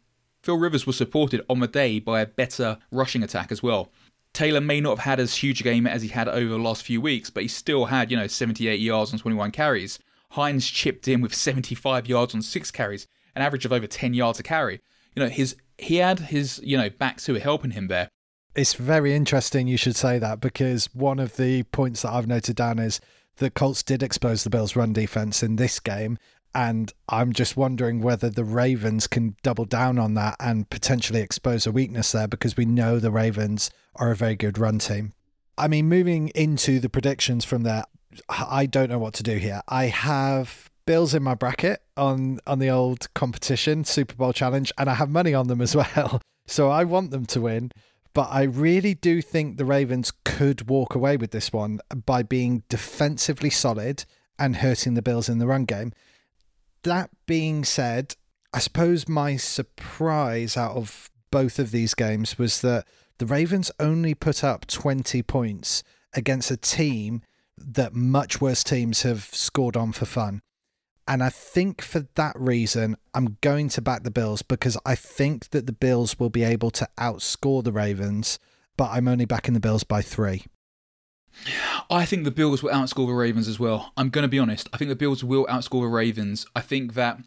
Phil 0.43 0.57
Rivers 0.57 0.85
was 0.85 0.97
supported 0.97 1.41
on 1.49 1.61
the 1.61 1.67
day 1.67 1.99
by 1.99 2.21
a 2.21 2.25
better 2.25 2.77
rushing 2.91 3.23
attack 3.23 3.51
as 3.51 3.63
well. 3.63 3.89
Taylor 4.33 4.61
may 4.61 4.81
not 4.81 4.97
have 4.97 5.05
had 5.05 5.19
as 5.19 5.35
huge 5.35 5.61
a 5.61 5.63
game 5.63 5.87
as 5.87 6.01
he 6.01 6.09
had 6.09 6.27
over 6.27 6.49
the 6.49 6.57
last 6.57 6.83
few 6.83 6.99
weeks, 6.99 7.29
but 7.29 7.43
he 7.43 7.49
still 7.49 7.85
had, 7.85 8.11
you 8.11 8.17
know, 8.17 8.27
78 8.27 8.79
yards 8.79 9.13
on 9.13 9.19
21 9.19 9.51
carries. 9.51 9.99
Hines 10.31 10.67
chipped 10.67 11.07
in 11.07 11.21
with 11.21 11.33
75 11.33 12.07
yards 12.07 12.33
on 12.33 12.41
six 12.41 12.71
carries, 12.71 13.07
an 13.35 13.41
average 13.41 13.65
of 13.65 13.71
over 13.71 13.87
10 13.87 14.13
yards 14.13 14.39
a 14.39 14.43
carry. 14.43 14.81
You 15.15 15.23
know, 15.23 15.29
his 15.29 15.55
he 15.77 15.97
had 15.97 16.19
his, 16.19 16.59
you 16.63 16.77
know, 16.77 16.89
backs 16.89 17.25
who 17.25 17.33
were 17.33 17.39
helping 17.39 17.71
him 17.71 17.87
there. 17.87 18.09
It's 18.55 18.73
very 18.73 19.15
interesting 19.15 19.67
you 19.67 19.77
should 19.77 19.95
say 19.95 20.19
that 20.19 20.39
because 20.39 20.89
one 20.93 21.19
of 21.19 21.37
the 21.37 21.63
points 21.63 22.01
that 22.01 22.11
I've 22.11 22.27
noted 22.27 22.55
down 22.55 22.79
is 22.79 22.99
the 23.37 23.49
Colts 23.49 23.81
did 23.81 24.03
expose 24.03 24.43
the 24.43 24.49
Bills' 24.49 24.75
run 24.75 24.93
defense 24.93 25.41
in 25.41 25.55
this 25.55 25.79
game, 25.79 26.17
and 26.55 26.93
I'm 27.09 27.33
just 27.33 27.57
wondering 27.57 28.01
whether 28.01 28.29
the 28.29 28.43
Ravens 28.43 29.07
can 29.07 29.35
double 29.43 29.65
down 29.65 29.97
on 29.97 30.13
that 30.15 30.35
and 30.39 30.69
potentially 30.69 31.21
expose 31.21 31.65
a 31.65 31.71
weakness 31.71 32.11
there 32.11 32.27
because 32.27 32.55
we 32.55 32.65
know 32.65 32.99
the 32.99 33.11
Ravens 33.11 33.71
are 33.95 34.11
a 34.11 34.15
very 34.15 34.35
good 34.35 34.57
run 34.57 34.79
team. 34.79 35.13
I 35.57 35.67
mean, 35.67 35.87
moving 35.87 36.29
into 36.29 36.79
the 36.79 36.89
predictions 36.89 37.45
from 37.45 37.63
there, 37.63 37.85
I 38.29 38.65
don't 38.65 38.89
know 38.89 38.99
what 38.99 39.13
to 39.15 39.23
do 39.23 39.37
here. 39.37 39.61
I 39.67 39.85
have 39.85 40.69
Bills 40.85 41.13
in 41.13 41.23
my 41.23 41.35
bracket 41.35 41.81
on 41.95 42.39
on 42.45 42.59
the 42.59 42.69
old 42.69 43.11
competition 43.13 43.85
Super 43.85 44.15
Bowl 44.15 44.33
challenge, 44.33 44.71
and 44.77 44.89
I 44.89 44.95
have 44.95 45.09
money 45.09 45.33
on 45.33 45.47
them 45.47 45.61
as 45.61 45.75
well. 45.75 46.21
So 46.45 46.69
I 46.69 46.83
want 46.83 47.11
them 47.11 47.25
to 47.27 47.41
win, 47.41 47.71
but 48.13 48.27
I 48.29 48.43
really 48.43 48.93
do 48.93 49.21
think 49.21 49.57
the 49.57 49.65
Ravens 49.65 50.11
could 50.25 50.69
walk 50.69 50.93
away 50.93 51.17
with 51.17 51.31
this 51.31 51.53
one 51.53 51.79
by 52.05 52.21
being 52.21 52.63
defensively 52.69 53.49
solid 53.49 54.05
and 54.37 54.57
hurting 54.57 54.95
the 54.95 55.01
Bills 55.01 55.29
in 55.29 55.39
the 55.39 55.47
run 55.47 55.65
game. 55.65 55.93
That 56.83 57.09
being 57.25 57.63
said, 57.63 58.15
I 58.53 58.59
suppose 58.59 59.07
my 59.07 59.37
surprise 59.37 60.57
out 60.57 60.75
of 60.75 61.09
both 61.31 61.57
of 61.57 61.71
these 61.71 61.93
games 61.93 62.37
was 62.37 62.61
that 62.61 62.85
the 63.17 63.25
Ravens 63.25 63.71
only 63.79 64.13
put 64.13 64.43
up 64.43 64.67
20 64.67 65.23
points 65.23 65.83
against 66.13 66.51
a 66.51 66.57
team 66.57 67.21
that 67.57 67.93
much 67.93 68.41
worse 68.41 68.63
teams 68.63 69.03
have 69.03 69.23
scored 69.31 69.77
on 69.77 69.91
for 69.91 70.05
fun. 70.05 70.41
And 71.07 71.23
I 71.23 71.29
think 71.29 71.81
for 71.81 72.07
that 72.15 72.35
reason, 72.39 72.97
I'm 73.13 73.37
going 73.41 73.69
to 73.69 73.81
back 73.81 74.03
the 74.03 74.11
Bills 74.11 74.41
because 74.41 74.77
I 74.85 74.95
think 74.95 75.49
that 75.49 75.65
the 75.65 75.73
Bills 75.73 76.19
will 76.19 76.29
be 76.29 76.43
able 76.43 76.71
to 76.71 76.87
outscore 76.97 77.63
the 77.63 77.73
Ravens, 77.73 78.39
but 78.77 78.89
I'm 78.91 79.07
only 79.07 79.25
backing 79.25 79.53
the 79.53 79.59
Bills 79.59 79.83
by 79.83 80.01
three. 80.01 80.45
I 81.89 82.05
think 82.05 82.23
the 82.23 82.31
Bills 82.31 82.63
will 82.63 82.71
outscore 82.71 83.07
the 83.07 83.13
Ravens 83.13 83.47
as 83.47 83.59
well. 83.59 83.91
I'm 83.97 84.09
going 84.09 84.23
to 84.23 84.29
be 84.29 84.39
honest. 84.39 84.69
I 84.73 84.77
think 84.77 84.89
the 84.89 84.95
Bills 84.95 85.23
will 85.23 85.45
outscore 85.47 85.81
the 85.81 85.87
Ravens. 85.87 86.45
I 86.55 86.61
think 86.61 86.93
that 86.93 87.19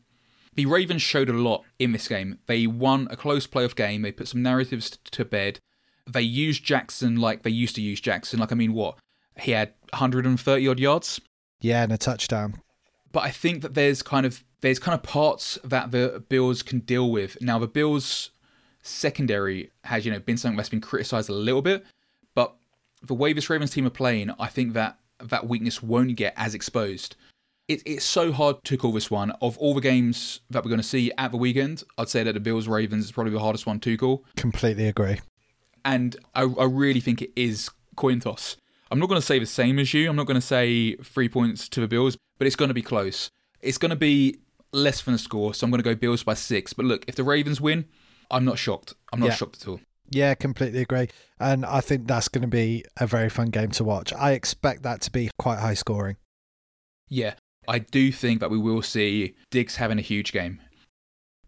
the 0.54 0.66
Ravens 0.66 1.02
showed 1.02 1.28
a 1.28 1.34
lot 1.34 1.64
in 1.78 1.92
this 1.92 2.08
game. 2.08 2.38
They 2.46 2.66
won 2.66 3.08
a 3.10 3.16
close 3.16 3.46
playoff 3.46 3.76
game. 3.76 4.02
They 4.02 4.12
put 4.12 4.28
some 4.28 4.42
narratives 4.42 4.98
to 5.12 5.24
bed. 5.24 5.60
They 6.06 6.22
used 6.22 6.64
Jackson 6.64 7.16
like 7.16 7.42
they 7.42 7.50
used 7.50 7.74
to 7.76 7.82
use 7.82 8.00
Jackson. 8.00 8.38
Like, 8.38 8.52
I 8.52 8.54
mean, 8.54 8.72
what? 8.72 8.96
He 9.38 9.50
had 9.50 9.74
130 9.90 10.68
odd 10.68 10.80
yards. 10.80 11.20
Yeah, 11.60 11.82
and 11.82 11.92
a 11.92 11.98
touchdown. 11.98 12.62
But 13.12 13.24
I 13.24 13.30
think 13.30 13.62
that 13.62 13.74
there's 13.74 14.02
kind 14.02 14.24
of 14.24 14.44
there's 14.60 14.78
kind 14.78 14.94
of 14.94 15.02
parts 15.02 15.58
that 15.62 15.90
the 15.90 16.22
Bills 16.28 16.62
can 16.62 16.80
deal 16.80 17.10
with. 17.10 17.40
Now 17.40 17.58
the 17.58 17.66
Bills 17.66 18.30
secondary 18.82 19.70
has 19.84 20.06
you 20.06 20.12
know 20.12 20.20
been 20.20 20.36
something 20.36 20.56
that's 20.56 20.68
been 20.68 20.80
criticised 20.80 21.28
a 21.28 21.34
little 21.34 21.62
bit, 21.62 21.84
the 23.02 23.14
way 23.14 23.32
this 23.32 23.50
Ravens 23.50 23.70
team 23.70 23.86
are 23.86 23.90
playing, 23.90 24.30
I 24.38 24.46
think 24.46 24.72
that 24.74 24.98
that 25.20 25.46
weakness 25.46 25.82
won't 25.82 26.16
get 26.16 26.34
as 26.36 26.54
exposed. 26.54 27.16
It, 27.68 27.82
it's 27.84 28.04
so 28.04 28.32
hard 28.32 28.62
to 28.64 28.76
call 28.76 28.92
this 28.92 29.10
one. 29.10 29.32
Of 29.42 29.58
all 29.58 29.74
the 29.74 29.80
games 29.80 30.40
that 30.50 30.64
we're 30.64 30.68
going 30.68 30.80
to 30.80 30.86
see 30.86 31.10
at 31.18 31.32
the 31.32 31.36
weekend, 31.36 31.82
I'd 31.98 32.08
say 32.08 32.22
that 32.22 32.32
the 32.32 32.40
Bills 32.40 32.68
Ravens 32.68 33.06
is 33.06 33.12
probably 33.12 33.32
the 33.32 33.40
hardest 33.40 33.66
one 33.66 33.80
to 33.80 33.96
call. 33.96 34.24
Completely 34.36 34.86
agree. 34.86 35.20
And 35.84 36.16
I, 36.34 36.42
I 36.42 36.64
really 36.64 37.00
think 37.00 37.22
it 37.22 37.32
is 37.34 37.70
coin 37.96 38.20
toss. 38.20 38.56
I'm 38.90 39.00
not 39.00 39.08
going 39.08 39.20
to 39.20 39.26
say 39.26 39.38
the 39.38 39.46
same 39.46 39.78
as 39.80 39.92
you. 39.92 40.08
I'm 40.08 40.16
not 40.16 40.26
going 40.26 40.36
to 40.36 40.46
say 40.46 40.94
three 40.96 41.28
points 41.28 41.68
to 41.70 41.80
the 41.80 41.88
Bills, 41.88 42.16
but 42.38 42.46
it's 42.46 42.56
going 42.56 42.68
to 42.68 42.74
be 42.74 42.82
close. 42.82 43.30
It's 43.60 43.78
going 43.78 43.90
to 43.90 43.96
be 43.96 44.38
less 44.72 45.02
than 45.02 45.14
a 45.14 45.18
score, 45.18 45.54
so 45.54 45.64
I'm 45.64 45.70
going 45.70 45.82
to 45.82 45.88
go 45.88 45.94
Bills 45.96 46.22
by 46.22 46.34
six. 46.34 46.72
But 46.72 46.86
look, 46.86 47.04
if 47.08 47.16
the 47.16 47.24
Ravens 47.24 47.60
win, 47.60 47.86
I'm 48.30 48.44
not 48.44 48.58
shocked. 48.58 48.94
I'm 49.12 49.18
not 49.18 49.30
yeah. 49.30 49.34
shocked 49.34 49.62
at 49.62 49.68
all. 49.68 49.80
Yeah, 50.10 50.34
completely 50.34 50.82
agree. 50.82 51.08
And 51.40 51.66
I 51.66 51.80
think 51.80 52.06
that's 52.06 52.28
going 52.28 52.42
to 52.42 52.48
be 52.48 52.84
a 52.96 53.06
very 53.06 53.28
fun 53.28 53.48
game 53.48 53.70
to 53.72 53.84
watch. 53.84 54.12
I 54.12 54.32
expect 54.32 54.82
that 54.84 55.00
to 55.02 55.10
be 55.10 55.30
quite 55.38 55.58
high 55.58 55.74
scoring. 55.74 56.16
Yeah, 57.08 57.34
I 57.68 57.80
do 57.80 58.12
think 58.12 58.40
that 58.40 58.50
we 58.50 58.58
will 58.58 58.82
see 58.82 59.34
Diggs 59.50 59.76
having 59.76 59.98
a 59.98 60.02
huge 60.02 60.32
game. 60.32 60.60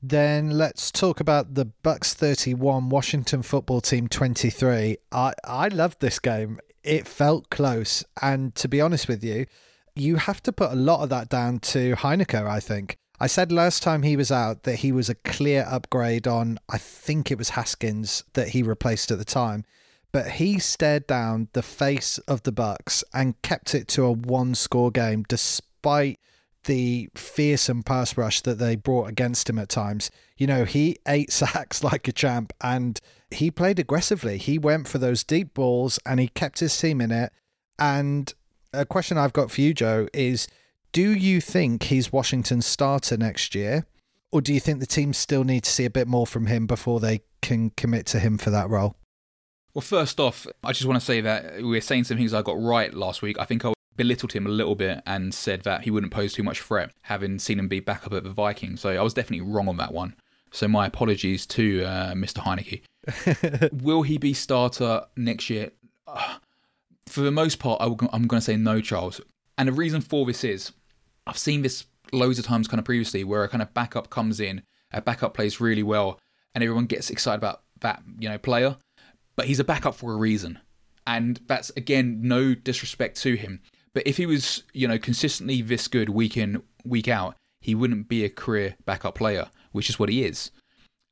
Then 0.00 0.50
let's 0.50 0.92
talk 0.92 1.18
about 1.18 1.54
the 1.54 1.64
Bucks 1.64 2.14
31, 2.14 2.88
Washington 2.88 3.42
football 3.42 3.80
team 3.80 4.06
23. 4.06 4.96
I 5.10 5.32
I 5.44 5.68
loved 5.68 6.00
this 6.00 6.20
game 6.20 6.60
it 6.88 7.06
felt 7.06 7.50
close. 7.50 8.04
And 8.20 8.54
to 8.56 8.66
be 8.66 8.80
honest 8.80 9.08
with 9.08 9.22
you, 9.22 9.46
you 9.94 10.16
have 10.16 10.42
to 10.44 10.52
put 10.52 10.72
a 10.72 10.76
lot 10.76 11.02
of 11.02 11.10
that 11.10 11.28
down 11.28 11.58
to 11.60 11.94
Heinicke, 11.96 12.46
I 12.46 12.60
think. 12.60 12.96
I 13.20 13.26
said 13.26 13.50
last 13.50 13.82
time 13.82 14.02
he 14.02 14.16
was 14.16 14.30
out 14.30 14.62
that 14.62 14.76
he 14.76 14.92
was 14.92 15.08
a 15.08 15.14
clear 15.14 15.66
upgrade 15.68 16.28
on, 16.28 16.58
I 16.68 16.78
think 16.78 17.30
it 17.30 17.38
was 17.38 17.50
Haskins 17.50 18.22
that 18.34 18.50
he 18.50 18.62
replaced 18.62 19.10
at 19.10 19.18
the 19.18 19.24
time. 19.24 19.64
But 20.12 20.32
he 20.32 20.58
stared 20.58 21.06
down 21.06 21.48
the 21.52 21.62
face 21.62 22.18
of 22.18 22.44
the 22.44 22.52
Bucks 22.52 23.04
and 23.12 23.40
kept 23.42 23.74
it 23.74 23.88
to 23.88 24.04
a 24.04 24.12
one 24.12 24.54
score 24.54 24.90
game 24.90 25.24
despite 25.28 26.18
the 26.64 27.08
fearsome 27.14 27.82
pass 27.82 28.16
rush 28.16 28.40
that 28.42 28.58
they 28.58 28.76
brought 28.76 29.08
against 29.08 29.50
him 29.50 29.58
at 29.58 29.68
times. 29.68 30.10
You 30.36 30.46
know, 30.46 30.64
he 30.64 30.98
ate 31.06 31.32
sacks 31.32 31.82
like 31.82 32.06
a 32.06 32.12
champ 32.12 32.52
and 32.60 33.00
he 33.30 33.50
played 33.50 33.78
aggressively. 33.78 34.38
He 34.38 34.58
went 34.58 34.86
for 34.86 34.98
those 34.98 35.24
deep 35.24 35.54
balls 35.54 35.98
and 36.06 36.20
he 36.20 36.28
kept 36.28 36.60
his 36.60 36.76
team 36.78 37.00
in 37.00 37.10
it. 37.10 37.32
And 37.78 38.32
a 38.72 38.86
question 38.86 39.18
I've 39.18 39.32
got 39.32 39.50
for 39.50 39.60
you, 39.60 39.74
Joe, 39.74 40.08
is 40.12 40.46
do 40.92 41.12
you 41.12 41.40
think 41.40 41.84
he's 41.84 42.12
Washington's 42.12 42.66
starter 42.66 43.16
next 43.16 43.54
year? 43.54 43.86
Or 44.30 44.40
do 44.40 44.52
you 44.52 44.60
think 44.60 44.80
the 44.80 44.86
team 44.86 45.12
still 45.12 45.44
need 45.44 45.64
to 45.64 45.70
see 45.70 45.84
a 45.84 45.90
bit 45.90 46.06
more 46.06 46.26
from 46.26 46.46
him 46.46 46.66
before 46.66 47.00
they 47.00 47.22
can 47.40 47.70
commit 47.70 48.06
to 48.06 48.18
him 48.18 48.36
for 48.36 48.50
that 48.50 48.68
role? 48.68 48.96
Well, 49.72 49.82
first 49.82 50.20
off, 50.20 50.46
I 50.62 50.72
just 50.72 50.86
want 50.86 51.00
to 51.00 51.04
say 51.04 51.20
that 51.20 51.56
we 51.56 51.62
were 51.62 51.80
saying 51.80 52.04
some 52.04 52.16
things 52.16 52.34
I 52.34 52.42
got 52.42 52.60
right 52.60 52.92
last 52.92 53.22
week. 53.22 53.38
I 53.38 53.44
think 53.44 53.64
I 53.64 53.72
belittled 53.96 54.32
him 54.32 54.46
a 54.46 54.50
little 54.50 54.74
bit 54.74 55.02
and 55.06 55.32
said 55.32 55.62
that 55.62 55.82
he 55.82 55.90
wouldn't 55.90 56.12
pose 56.12 56.32
too 56.32 56.42
much 56.42 56.60
threat, 56.60 56.90
having 57.02 57.38
seen 57.38 57.58
him 57.58 57.68
be 57.68 57.80
back 57.80 58.06
up 58.06 58.12
at 58.12 58.24
the 58.24 58.30
Vikings. 58.30 58.80
So 58.80 58.90
I 58.90 59.02
was 59.02 59.14
definitely 59.14 59.46
wrong 59.46 59.68
on 59.68 59.76
that 59.78 59.92
one. 59.92 60.14
So 60.50 60.68
my 60.68 60.86
apologies 60.86 61.46
to 61.46 61.84
uh, 61.84 62.12
Mr. 62.14 62.42
Heinicke. 62.42 63.72
Will 63.82 64.02
he 64.02 64.18
be 64.18 64.34
starter 64.34 65.04
next 65.16 65.50
year? 65.50 65.70
Uh, 66.06 66.38
for 67.06 67.20
the 67.20 67.30
most 67.30 67.58
part, 67.58 67.80
I 67.80 67.86
am 67.86 68.26
going 68.26 68.28
to 68.28 68.40
say 68.40 68.56
no, 68.56 68.80
Charles. 68.80 69.20
And 69.56 69.68
the 69.68 69.72
reason 69.72 70.00
for 70.00 70.24
this 70.24 70.44
is 70.44 70.72
I've 71.28 71.38
seen 71.38 71.62
this 71.62 71.84
loads 72.12 72.38
of 72.38 72.46
times 72.46 72.66
kind 72.66 72.78
of 72.78 72.84
previously 72.84 73.22
where 73.22 73.44
a 73.44 73.48
kind 73.48 73.62
of 73.62 73.74
backup 73.74 74.08
comes 74.08 74.40
in, 74.40 74.62
a 74.92 75.02
backup 75.02 75.34
plays 75.34 75.60
really 75.60 75.82
well, 75.82 76.18
and 76.54 76.64
everyone 76.64 76.86
gets 76.86 77.10
excited 77.10 77.36
about 77.36 77.62
that, 77.80 78.02
you 78.18 78.28
know, 78.28 78.38
player. 78.38 78.76
But 79.36 79.46
he's 79.46 79.60
a 79.60 79.64
backup 79.64 79.94
for 79.94 80.12
a 80.12 80.16
reason. 80.16 80.58
And 81.06 81.40
that's, 81.46 81.70
again, 81.76 82.20
no 82.22 82.54
disrespect 82.54 83.20
to 83.22 83.34
him. 83.34 83.60
But 83.94 84.06
if 84.06 84.16
he 84.16 84.26
was, 84.26 84.64
you 84.72 84.88
know, 84.88 84.98
consistently 84.98 85.62
this 85.62 85.86
good 85.86 86.08
week 86.08 86.36
in, 86.36 86.62
week 86.84 87.08
out, 87.08 87.36
he 87.60 87.74
wouldn't 87.74 88.08
be 88.08 88.24
a 88.24 88.30
career 88.30 88.76
backup 88.84 89.14
player, 89.14 89.48
which 89.72 89.88
is 89.88 89.98
what 89.98 90.08
he 90.08 90.24
is. 90.24 90.50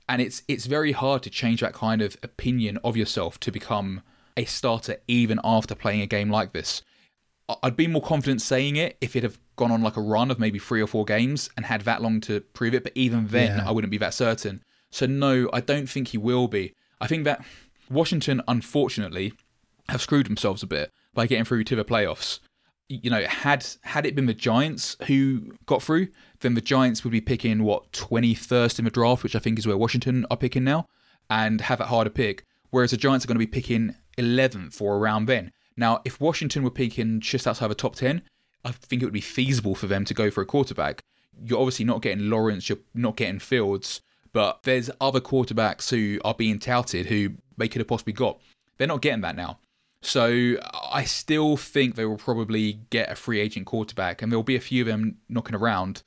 And 0.09 0.23
it's 0.23 0.43
it's 0.47 0.67
very 0.67 0.93
hard 0.93 1.23
to 1.25 1.31
change 1.31 1.61
that 1.61 1.73
kind 1.73 2.01
of 2.01 2.17
opinion 2.23 2.79
of 2.85 2.97
yourself 2.97 3.41
to 3.41 3.51
become 3.51 4.03
a 4.37 4.45
starter 4.45 4.99
even 5.09 5.41
after 5.43 5.75
playing 5.75 6.01
a 6.01 6.07
game 6.07 6.31
like 6.31 6.53
this. 6.53 6.83
I'd 7.63 7.77
be 7.77 7.87
more 7.87 8.03
confident 8.03 8.43
saying 8.43 8.77
it 8.77 8.97
if 9.01 9.17
it 9.17 9.23
had 9.23 9.37
gone 9.57 9.73
on 9.73 9.83
like 9.83 9.97
a 9.97 10.01
run 10.03 10.31
of 10.31 10.39
maybe 10.39 10.59
three 10.59 10.81
or 10.83 10.87
four 10.87 11.05
games 11.05 11.51
and 11.57 11.67
had 11.67 11.83
that 11.83 12.03
long 12.03 12.21
to 12.23 12.41
prove 12.41 12.75
it, 12.75 12.85
but 12.85 12.93
even 12.95 13.27
then 13.29 13.59
Yeah. 13.59 13.69
I 13.69 13.73
wouldn't 13.73 13.91
be 13.91 13.99
that 13.99 14.15
certain. 14.15 14.63
So 14.91 15.07
no, 15.07 15.49
I 15.53 15.61
don't 15.61 15.89
think 15.89 16.09
he 16.09 16.19
will 16.19 16.47
be. 16.49 16.75
I 17.01 17.07
think 17.07 17.25
that 17.25 17.45
Washington, 17.91 18.43
unfortunately, 18.47 19.33
have 19.89 20.03
screwed 20.03 20.27
themselves 20.27 20.63
a 20.63 20.67
bit 20.67 20.91
by 21.15 21.27
getting 21.27 21.45
through 21.45 21.65
to 21.65 21.77
the 21.77 21.85
playoffs. 21.85 22.41
You 22.89 23.11
know, 23.11 23.25
had 23.25 23.67
had 23.83 24.07
it 24.07 24.15
been 24.15 24.27
the 24.27 24.35
Giants 24.35 24.97
who 25.09 25.53
got 25.67 25.83
through, 25.83 26.09
then 26.41 26.55
the 26.55 26.61
Giants 26.61 27.03
would 27.03 27.11
be 27.11 27.21
picking 27.21 27.65
what 27.65 27.93
twenty 27.93 28.33
first 28.35 28.79
in 28.79 28.85
the 28.85 28.91
draft, 28.93 29.25
which 29.25 29.35
I 29.35 29.41
think 29.41 29.59
is 29.59 29.67
where 29.67 29.77
Washington 29.77 30.25
are 30.31 30.37
picking 30.37 30.63
now, 30.65 30.87
and 31.29 31.63
have 31.63 31.81
a 31.81 31.87
harder 31.87 32.11
pick. 32.11 32.45
Whereas 32.71 32.93
the 32.93 32.97
Giants 32.97 33.25
are 33.25 33.29
going 33.29 33.37
to 33.37 33.47
be 33.47 33.47
picking 33.47 33.95
eleventh 34.17 34.81
or 34.81 34.97
around 34.99 35.27
then. 35.27 35.51
Now, 35.77 36.01
if 36.05 36.21
Washington 36.21 36.63
were 36.63 36.71
picking 36.71 37.21
just 37.21 37.47
outside 37.47 37.69
the 37.69 37.75
top 37.75 37.97
ten, 37.97 38.23
I 38.67 38.73
think 38.73 39.01
it 39.01 39.07
would 39.07 39.13
be 39.13 39.21
feasible 39.21 39.77
for 39.77 39.87
them 39.87 40.05
to 40.05 40.13
go 40.13 40.29
for 40.29 40.41
a 40.41 40.47
quarterback. 40.47 41.05
You're 41.45 41.61
obviously 41.61 41.85
not 41.85 42.03
getting 42.03 42.29
Lawrence, 42.29 42.69
you're 42.69 42.79
not 42.95 43.17
getting 43.17 43.39
Fields, 43.39 44.01
but 44.33 44.65
there's 44.65 44.91
other 45.01 45.21
quarterbacks 45.21 45.89
who 45.91 46.19
are 46.25 46.35
being 46.35 46.59
touted 46.59 47.07
who 47.07 47.35
they 47.57 47.69
could 47.69 47.79
have 47.79 47.87
possibly 47.87 48.13
got. 48.13 48.41
They're 48.77 48.89
not 48.89 49.03
getting 49.03 49.21
that 49.21 49.37
now. 49.37 49.61
So 50.03 50.57
I 50.91 51.05
still 51.05 51.57
think 51.57 51.95
they 51.95 52.05
will 52.05 52.17
probably 52.17 52.81
get 52.91 53.11
a 53.11 53.15
free 53.15 53.39
agent 53.39 53.67
quarterback, 53.67 54.21
and 54.21 54.33
there 54.33 54.39
will 54.39 54.43
be 54.43 54.57
a 54.57 54.61
few 54.61 54.83
of 54.83 54.89
them 54.89 55.19
knocking 55.29 55.55
around. 55.55 56.03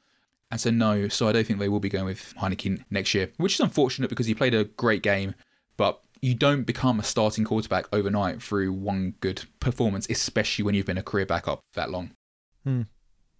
And 0.51 0.59
so 0.59 0.69
no, 0.69 1.07
so 1.07 1.29
I 1.29 1.31
don't 1.31 1.47
think 1.47 1.59
they 1.59 1.69
will 1.69 1.79
be 1.79 1.89
going 1.89 2.05
with 2.05 2.33
Heinicke 2.35 2.83
next 2.89 3.13
year, 3.13 3.31
which 3.37 3.53
is 3.53 3.59
unfortunate 3.61 4.09
because 4.09 4.25
he 4.25 4.35
played 4.35 4.53
a 4.53 4.65
great 4.65 5.01
game, 5.01 5.33
but 5.77 6.01
you 6.21 6.35
don't 6.35 6.63
become 6.63 6.99
a 6.99 7.03
starting 7.03 7.45
quarterback 7.45 7.85
overnight 7.93 8.43
through 8.43 8.73
one 8.73 9.15
good 9.21 9.45
performance, 9.61 10.07
especially 10.09 10.65
when 10.65 10.75
you've 10.75 10.85
been 10.85 10.97
a 10.97 11.03
career 11.03 11.25
backup 11.25 11.61
that 11.73 11.89
long. 11.89 12.11
Hmm. 12.63 12.83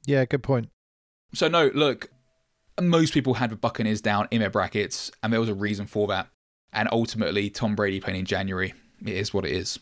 Yeah, 0.05 0.25
good 0.25 0.43
point. 0.43 0.69
So 1.34 1.47
no, 1.47 1.71
look, 1.73 2.10
most 2.82 3.13
people 3.13 3.36
had 3.36 3.51
the 3.51 3.55
Buccaneers 3.55 4.01
down 4.01 4.27
in 4.32 4.39
their 4.39 4.49
brackets, 4.49 5.12
and 5.21 5.32
there 5.32 5.39
was 5.39 5.49
a 5.49 5.53
reason 5.53 5.86
for 5.86 6.08
that. 6.08 6.27
And 6.71 6.88
ultimately, 6.91 7.49
Tom 7.49 7.75
Brady 7.75 7.99
playing 7.99 8.19
in 8.19 8.25
January, 8.25 8.73
it 9.05 9.13
is 9.13 9.34
what 9.34 9.45
it 9.45 9.51
is. 9.51 9.79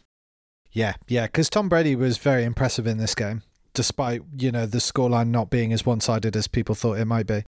Yeah, 0.72 0.96
yeah, 1.08 1.26
because 1.26 1.50
Tom 1.50 1.70
Brady 1.70 1.96
was 1.96 2.18
very 2.18 2.44
impressive 2.44 2.88
in 2.88 2.98
this 2.98 3.16
game, 3.16 3.44
despite 3.74 4.22
you 4.38 4.52
know 4.52 4.66
the 4.66 4.78
scoreline 4.78 5.30
not 5.30 5.50
being 5.50 5.74
as 5.74 5.86
one-sided 5.86 6.36
as 6.36 6.48
people 6.48 6.76
thought 6.76 6.98
it 6.98 7.06
might 7.06 7.28
be. 7.28 7.44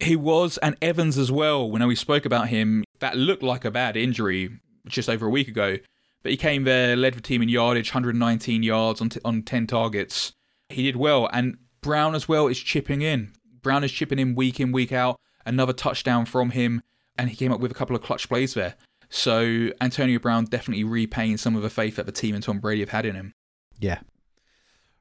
He 0.00 0.16
was, 0.16 0.58
and 0.58 0.76
Evans 0.82 1.16
as 1.16 1.30
well. 1.30 1.70
When 1.70 1.86
we 1.86 1.94
spoke 1.94 2.24
about 2.26 2.48
him, 2.48 2.84
that 2.98 3.16
looked 3.16 3.42
like 3.42 3.64
a 3.64 3.70
bad 3.70 3.96
injury 3.96 4.58
just 4.86 5.08
over 5.08 5.26
a 5.26 5.30
week 5.30 5.48
ago. 5.48 5.78
But 6.22 6.30
he 6.32 6.36
came 6.36 6.64
there, 6.64 6.96
led 6.96 7.14
the 7.14 7.20
team 7.20 7.42
in 7.42 7.48
yardage, 7.48 7.90
119 7.90 8.62
yards 8.62 9.00
on, 9.00 9.10
t- 9.10 9.20
on 9.24 9.42
10 9.42 9.66
targets. 9.66 10.32
He 10.74 10.82
did 10.82 10.96
well. 10.96 11.28
And 11.32 11.58
Brown 11.80 12.14
as 12.14 12.28
well 12.28 12.46
is 12.46 12.58
chipping 12.58 13.02
in. 13.02 13.32
Brown 13.62 13.84
is 13.84 13.92
chipping 13.92 14.18
in 14.18 14.34
week 14.34 14.60
in, 14.60 14.72
week 14.72 14.92
out. 14.92 15.18
Another 15.46 15.72
touchdown 15.72 16.26
from 16.26 16.50
him. 16.50 16.82
And 17.16 17.30
he 17.30 17.36
came 17.36 17.52
up 17.52 17.60
with 17.60 17.70
a 17.70 17.74
couple 17.74 17.94
of 17.94 18.02
clutch 18.02 18.28
plays 18.28 18.54
there. 18.54 18.74
So 19.08 19.70
Antonio 19.80 20.18
Brown 20.18 20.46
definitely 20.46 20.84
repaying 20.84 21.36
some 21.36 21.54
of 21.54 21.62
the 21.62 21.70
faith 21.70 21.96
that 21.96 22.06
the 22.06 22.12
team 22.12 22.34
and 22.34 22.42
Tom 22.42 22.58
Brady 22.58 22.80
have 22.80 22.90
had 22.90 23.06
in 23.06 23.14
him. 23.14 23.34
Yeah. 23.78 24.00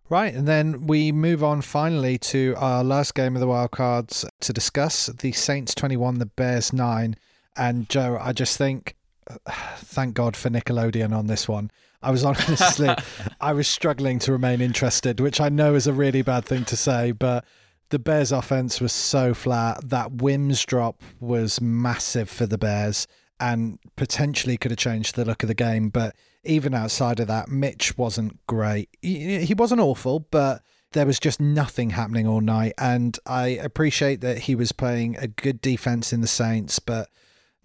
Right, 0.09 0.33
and 0.33 0.47
then 0.47 0.85
we 0.85 1.11
move 1.11 1.43
on 1.43 1.61
finally 1.61 2.17
to 2.19 2.53
our 2.57 2.83
last 2.83 3.15
game 3.15 3.35
of 3.35 3.39
the 3.39 3.47
wild 3.47 3.71
cards 3.71 4.25
to 4.41 4.53
discuss 4.53 5.07
the 5.07 5.31
Saints 5.31 5.73
21, 5.73 6.19
the 6.19 6.25
Bears 6.27 6.73
9. 6.73 7.15
And 7.55 7.89
Joe, 7.89 8.19
I 8.21 8.33
just 8.33 8.57
think, 8.57 8.95
thank 9.77 10.13
God 10.13 10.35
for 10.35 10.49
Nickelodeon 10.49 11.17
on 11.17 11.27
this 11.27 11.47
one. 11.47 11.71
I 12.03 12.11
was 12.11 12.23
honestly, 12.23 12.89
I 13.41 13.53
was 13.53 13.67
struggling 13.67 14.19
to 14.19 14.31
remain 14.31 14.61
interested, 14.61 15.19
which 15.19 15.39
I 15.41 15.49
know 15.49 15.75
is 15.75 15.87
a 15.87 15.93
really 15.93 16.21
bad 16.21 16.45
thing 16.45 16.65
to 16.65 16.77
say, 16.77 17.11
but 17.11 17.45
the 17.89 17.99
Bears 17.99 18.31
offense 18.31 18.81
was 18.81 18.91
so 18.91 19.33
flat. 19.33 19.89
That 19.89 20.13
Wims 20.13 20.65
drop 20.65 21.01
was 21.19 21.61
massive 21.61 22.29
for 22.29 22.45
the 22.45 22.57
Bears 22.57 23.07
and 23.39 23.79
potentially 23.95 24.57
could 24.57 24.71
have 24.71 24.79
changed 24.79 25.15
the 25.15 25.25
look 25.25 25.43
of 25.43 25.47
the 25.47 25.53
game. 25.53 25.89
But 25.89 26.15
even 26.43 26.73
outside 26.73 27.19
of 27.19 27.27
that, 27.27 27.49
Mitch 27.49 27.97
wasn't 27.97 28.45
great. 28.47 28.89
He, 29.01 29.45
he 29.45 29.53
wasn't 29.53 29.81
awful, 29.81 30.19
but 30.19 30.61
there 30.93 31.05
was 31.05 31.19
just 31.19 31.39
nothing 31.39 31.91
happening 31.91 32.27
all 32.27 32.41
night. 32.41 32.73
And 32.77 33.17
I 33.25 33.47
appreciate 33.47 34.21
that 34.21 34.39
he 34.39 34.55
was 34.55 34.71
playing 34.71 35.17
a 35.17 35.27
good 35.27 35.61
defense 35.61 36.13
in 36.13 36.21
the 36.21 36.27
Saints, 36.27 36.79
but 36.79 37.09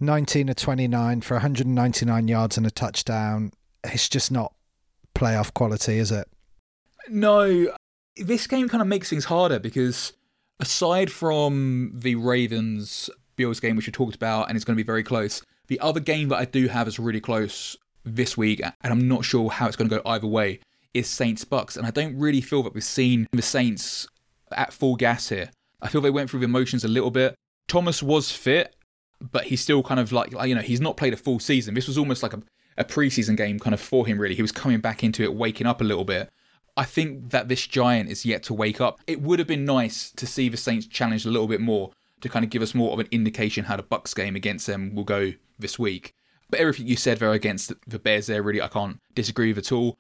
19 0.01 0.49
of 0.49 0.57
29 0.57 1.21
for 1.21 1.35
199 1.35 2.29
yards 2.29 2.57
and 2.57 2.67
a 2.67 2.71
touchdown. 2.71 3.53
It's 3.85 4.09
just 4.09 4.31
not 4.31 4.53
playoff 5.15 5.55
quality, 5.55 5.99
is 5.99 6.11
it? 6.11 6.29
No, 7.09 7.73
this 8.17 8.47
game 8.47 8.69
kind 8.69 8.83
of 8.83 8.89
makes 8.89 9.11
things 9.11 9.27
harder 9.27 9.59
because 9.59 10.13
aside 10.61 11.11
from 11.11 11.93
the 11.95 12.15
Ravens 12.17 13.09
Bills 13.37 13.61
game, 13.61 13.77
which 13.77 13.87
we 13.87 13.93
talked 13.93 14.15
about, 14.15 14.49
and 14.49 14.57
it's 14.57 14.65
going 14.65 14.77
to 14.77 14.83
be 14.83 14.87
very 14.87 15.03
close, 15.03 15.43
the 15.69 15.81
other 15.81 16.01
game 16.01 16.29
that 16.29 16.37
I 16.37 16.45
do 16.45 16.69
have 16.69 16.89
is 16.89 16.99
really 16.99 17.21
close 17.21 17.77
this 18.05 18.37
week, 18.37 18.61
and 18.61 18.93
I'm 18.93 19.07
not 19.07 19.25
sure 19.25 19.51
how 19.51 19.67
it's 19.67 19.77
going 19.77 19.89
to 19.91 19.97
go 19.97 20.03
either 20.05 20.27
way, 20.27 20.61
is 20.95 21.09
Saints 21.09 21.45
Bucks. 21.45 21.77
And 21.77 21.87
I 21.87 21.91
don't 21.91 22.19
really 22.19 22.41
feel 22.41 22.63
that 22.65 22.75
we've 22.75 22.83
seen 22.83 23.27
the 23.33 23.43
Saints 23.43 24.07
at 24.53 24.73
full 24.73 24.97
gas 24.97 25.29
here. 25.29 25.51
I 25.81 25.89
feel 25.89 26.01
they 26.01 26.11
went 26.11 26.31
through 26.31 26.41
the 26.41 26.47
emotions 26.47 26.85
a 26.85 26.89
little 26.89 27.11
bit. 27.11 27.35
Thomas 27.69 28.03
was 28.03 28.33
fit, 28.33 28.75
but 29.21 29.45
he's 29.45 29.61
still 29.61 29.83
kind 29.83 30.01
of 30.01 30.11
like, 30.11 30.33
you 30.47 30.55
know, 30.55 30.63
he's 30.63 30.81
not 30.81 30.97
played 30.97 31.13
a 31.13 31.17
full 31.17 31.39
season. 31.39 31.75
This 31.75 31.87
was 31.87 31.99
almost 31.99 32.23
like 32.23 32.33
a, 32.33 32.43
a 32.79 32.85
preseason 32.85 33.37
game 33.37 33.59
kind 33.59 33.75
of 33.75 33.81
for 33.81 34.07
him, 34.07 34.19
really. 34.19 34.35
He 34.35 34.43
was 34.43 34.53
coming 34.53 34.81
back 34.81 35.05
into 35.05 35.23
it, 35.23 35.35
waking 35.35 35.67
up 35.67 35.81
a 35.81 35.85
little 35.85 36.05
bit. 36.05 36.31
I 36.77 36.85
think 36.85 37.31
that 37.31 37.49
this 37.49 37.67
giant 37.67 38.09
is 38.09 38.25
yet 38.25 38.45
to 38.45 38.55
wake 38.55 38.81
up. 38.81 39.01
It 39.07 39.21
would 39.21 39.41
have 39.41 39.49
been 39.49 39.65
nice 39.65 40.13
to 40.13 40.27
see 40.27 40.49
the 40.49 40.57
Saints 40.57 40.87
challenged 40.87 41.27
a 41.27 41.31
little 41.31 41.49
bit 41.49 41.61
more 41.61 41.91
to 42.21 42.29
kind 42.29 42.45
of 42.45 42.51
give 42.51 42.63
us 42.63 42.75
more 42.75 42.93
of 42.93 43.01
an 43.01 43.09
indication 43.11 43.65
how 43.65 43.77
the 43.77 43.83
Bucks 43.83 44.15
game 44.15 44.37
against 44.37 44.67
them 44.67 44.95
will 44.95 45.05
go 45.05 45.33
this 45.59 45.79
week. 45.79 46.15
But 46.51 46.61
everything 46.61 46.87
you 46.87 46.97
said 46.97 47.19
there 47.19 47.33
against 47.33 47.73
the 47.87 47.99
Bears 47.99 48.29
there, 48.29 48.43
really, 48.43 48.63
I 48.63 48.69
can't 48.69 48.99
disagree 49.15 49.53
with 49.53 49.59
at 49.59 49.73
all. 49.73 49.99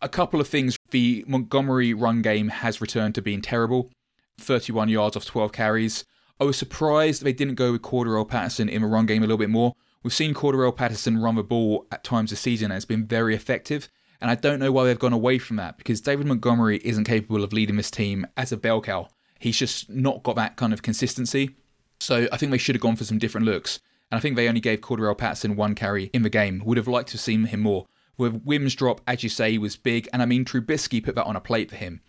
A 0.00 0.08
couple 0.08 0.40
of 0.40 0.48
things. 0.48 0.76
The 0.90 1.24
Montgomery 1.28 1.92
run 1.94 2.22
game 2.22 2.48
has 2.48 2.80
returned 2.80 3.14
to 3.16 3.22
being 3.22 3.42
terrible 3.42 3.90
31 4.38 4.88
yards 4.88 5.16
off 5.16 5.24
12 5.24 5.52
carries. 5.52 6.04
I 6.40 6.44
was 6.44 6.56
surprised 6.56 7.22
they 7.22 7.32
didn't 7.32 7.54
go 7.54 7.72
with 7.72 7.82
Cordarrelle 7.82 8.28
Patterson 8.28 8.68
in 8.68 8.82
the 8.82 8.88
run 8.88 9.06
game 9.06 9.22
a 9.22 9.26
little 9.26 9.38
bit 9.38 9.50
more. 9.50 9.74
We've 10.04 10.12
seen 10.12 10.34
Cordarrelle 10.34 10.76
Patterson 10.76 11.18
run 11.18 11.34
the 11.34 11.42
ball 11.42 11.86
at 11.90 12.04
times 12.04 12.30
this 12.30 12.38
season 12.38 12.70
and 12.70 12.76
it's 12.76 12.84
been 12.84 13.06
very 13.06 13.34
effective. 13.34 13.88
And 14.20 14.30
I 14.30 14.34
don't 14.34 14.60
know 14.60 14.70
why 14.70 14.84
they've 14.84 14.98
gone 14.98 15.14
away 15.14 15.38
from 15.38 15.56
that 15.56 15.78
because 15.78 16.02
David 16.02 16.26
Montgomery 16.26 16.80
isn't 16.84 17.04
capable 17.04 17.42
of 17.42 17.54
leading 17.54 17.76
this 17.76 17.90
team 17.90 18.26
as 18.36 18.52
a 18.52 18.56
bell 18.58 18.82
cow. 18.82 19.08
He's 19.38 19.58
just 19.58 19.90
not 19.90 20.22
got 20.22 20.36
that 20.36 20.56
kind 20.56 20.72
of 20.74 20.82
consistency. 20.82 21.56
So 22.00 22.28
I 22.30 22.36
think 22.36 22.52
they 22.52 22.58
should 22.58 22.74
have 22.74 22.82
gone 22.82 22.96
for 22.96 23.04
some 23.04 23.18
different 23.18 23.46
looks. 23.46 23.80
And 24.10 24.18
I 24.18 24.20
think 24.20 24.36
they 24.36 24.46
only 24.46 24.60
gave 24.60 24.82
Cordarrelle 24.82 25.16
Patterson 25.16 25.56
one 25.56 25.74
carry 25.74 26.04
in 26.12 26.22
the 26.22 26.30
game. 26.30 26.62
Would 26.64 26.76
have 26.76 26.86
liked 26.86 27.08
to 27.08 27.14
have 27.14 27.22
seen 27.22 27.46
him 27.46 27.60
more. 27.60 27.86
With 28.18 28.42
Wims 28.44 28.74
drop, 28.74 29.00
as 29.06 29.22
you 29.22 29.30
say, 29.30 29.56
was 29.56 29.76
big. 29.76 30.06
And 30.12 30.20
I 30.20 30.26
mean, 30.26 30.44
Trubisky 30.44 31.02
put 31.02 31.14
that 31.14 31.24
on 31.24 31.36
a 31.36 31.40
plate 31.40 31.70
for 31.70 31.76
him. 31.76 32.02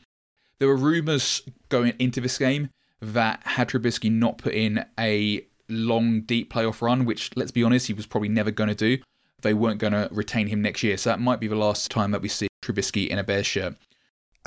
There 0.59 0.67
were 0.67 0.75
rumours 0.75 1.41
going 1.69 1.93
into 1.97 2.19
this 2.21 2.37
game 2.37 2.69
that 3.01 3.41
had 3.43 3.69
Trubisky 3.69 4.11
not 4.11 4.37
put 4.37 4.53
in 4.53 4.85
a 4.99 5.47
long, 5.69 6.21
deep 6.21 6.53
playoff 6.53 6.81
run, 6.81 7.05
which, 7.05 7.31
let's 7.35 7.51
be 7.51 7.63
honest, 7.63 7.87
he 7.87 7.93
was 7.93 8.05
probably 8.05 8.29
never 8.29 8.51
going 8.51 8.69
to 8.69 8.75
do, 8.75 8.97
they 9.41 9.53
weren't 9.53 9.79
going 9.79 9.93
to 9.93 10.09
retain 10.11 10.47
him 10.47 10.61
next 10.61 10.83
year. 10.83 10.97
So 10.97 11.09
that 11.09 11.19
might 11.19 11.39
be 11.39 11.47
the 11.47 11.55
last 11.55 11.91
time 11.91 12.11
that 12.11 12.21
we 12.21 12.29
see 12.29 12.47
Trubisky 12.61 13.07
in 13.07 13.19
a 13.19 13.23
Bears 13.23 13.45
shirt. 13.45 13.75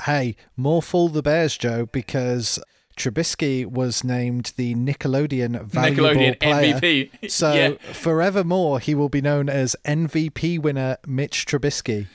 Hey, 0.03 0.35
more 0.55 0.81
fool 0.81 1.09
the 1.09 1.21
Bears, 1.21 1.57
Joe, 1.57 1.85
because 1.85 2.59
Trubisky 2.99 3.65
was 3.65 4.03
named 4.03 4.53
the 4.57 4.75
Nickelodeon 4.75 5.63
valuable 5.63 6.09
Nickelodeon 6.09 6.39
player. 6.39 6.73
MVP. 6.75 7.31
So 7.31 7.53
yeah. 7.81 7.93
forevermore, 7.93 8.79
he 8.79 8.93
will 8.93 9.09
be 9.09 9.21
known 9.21 9.49
as 9.49 9.75
MVP 9.85 10.59
winner 10.59 10.97
Mitch 11.07 11.45
Trubisky. 11.45 12.07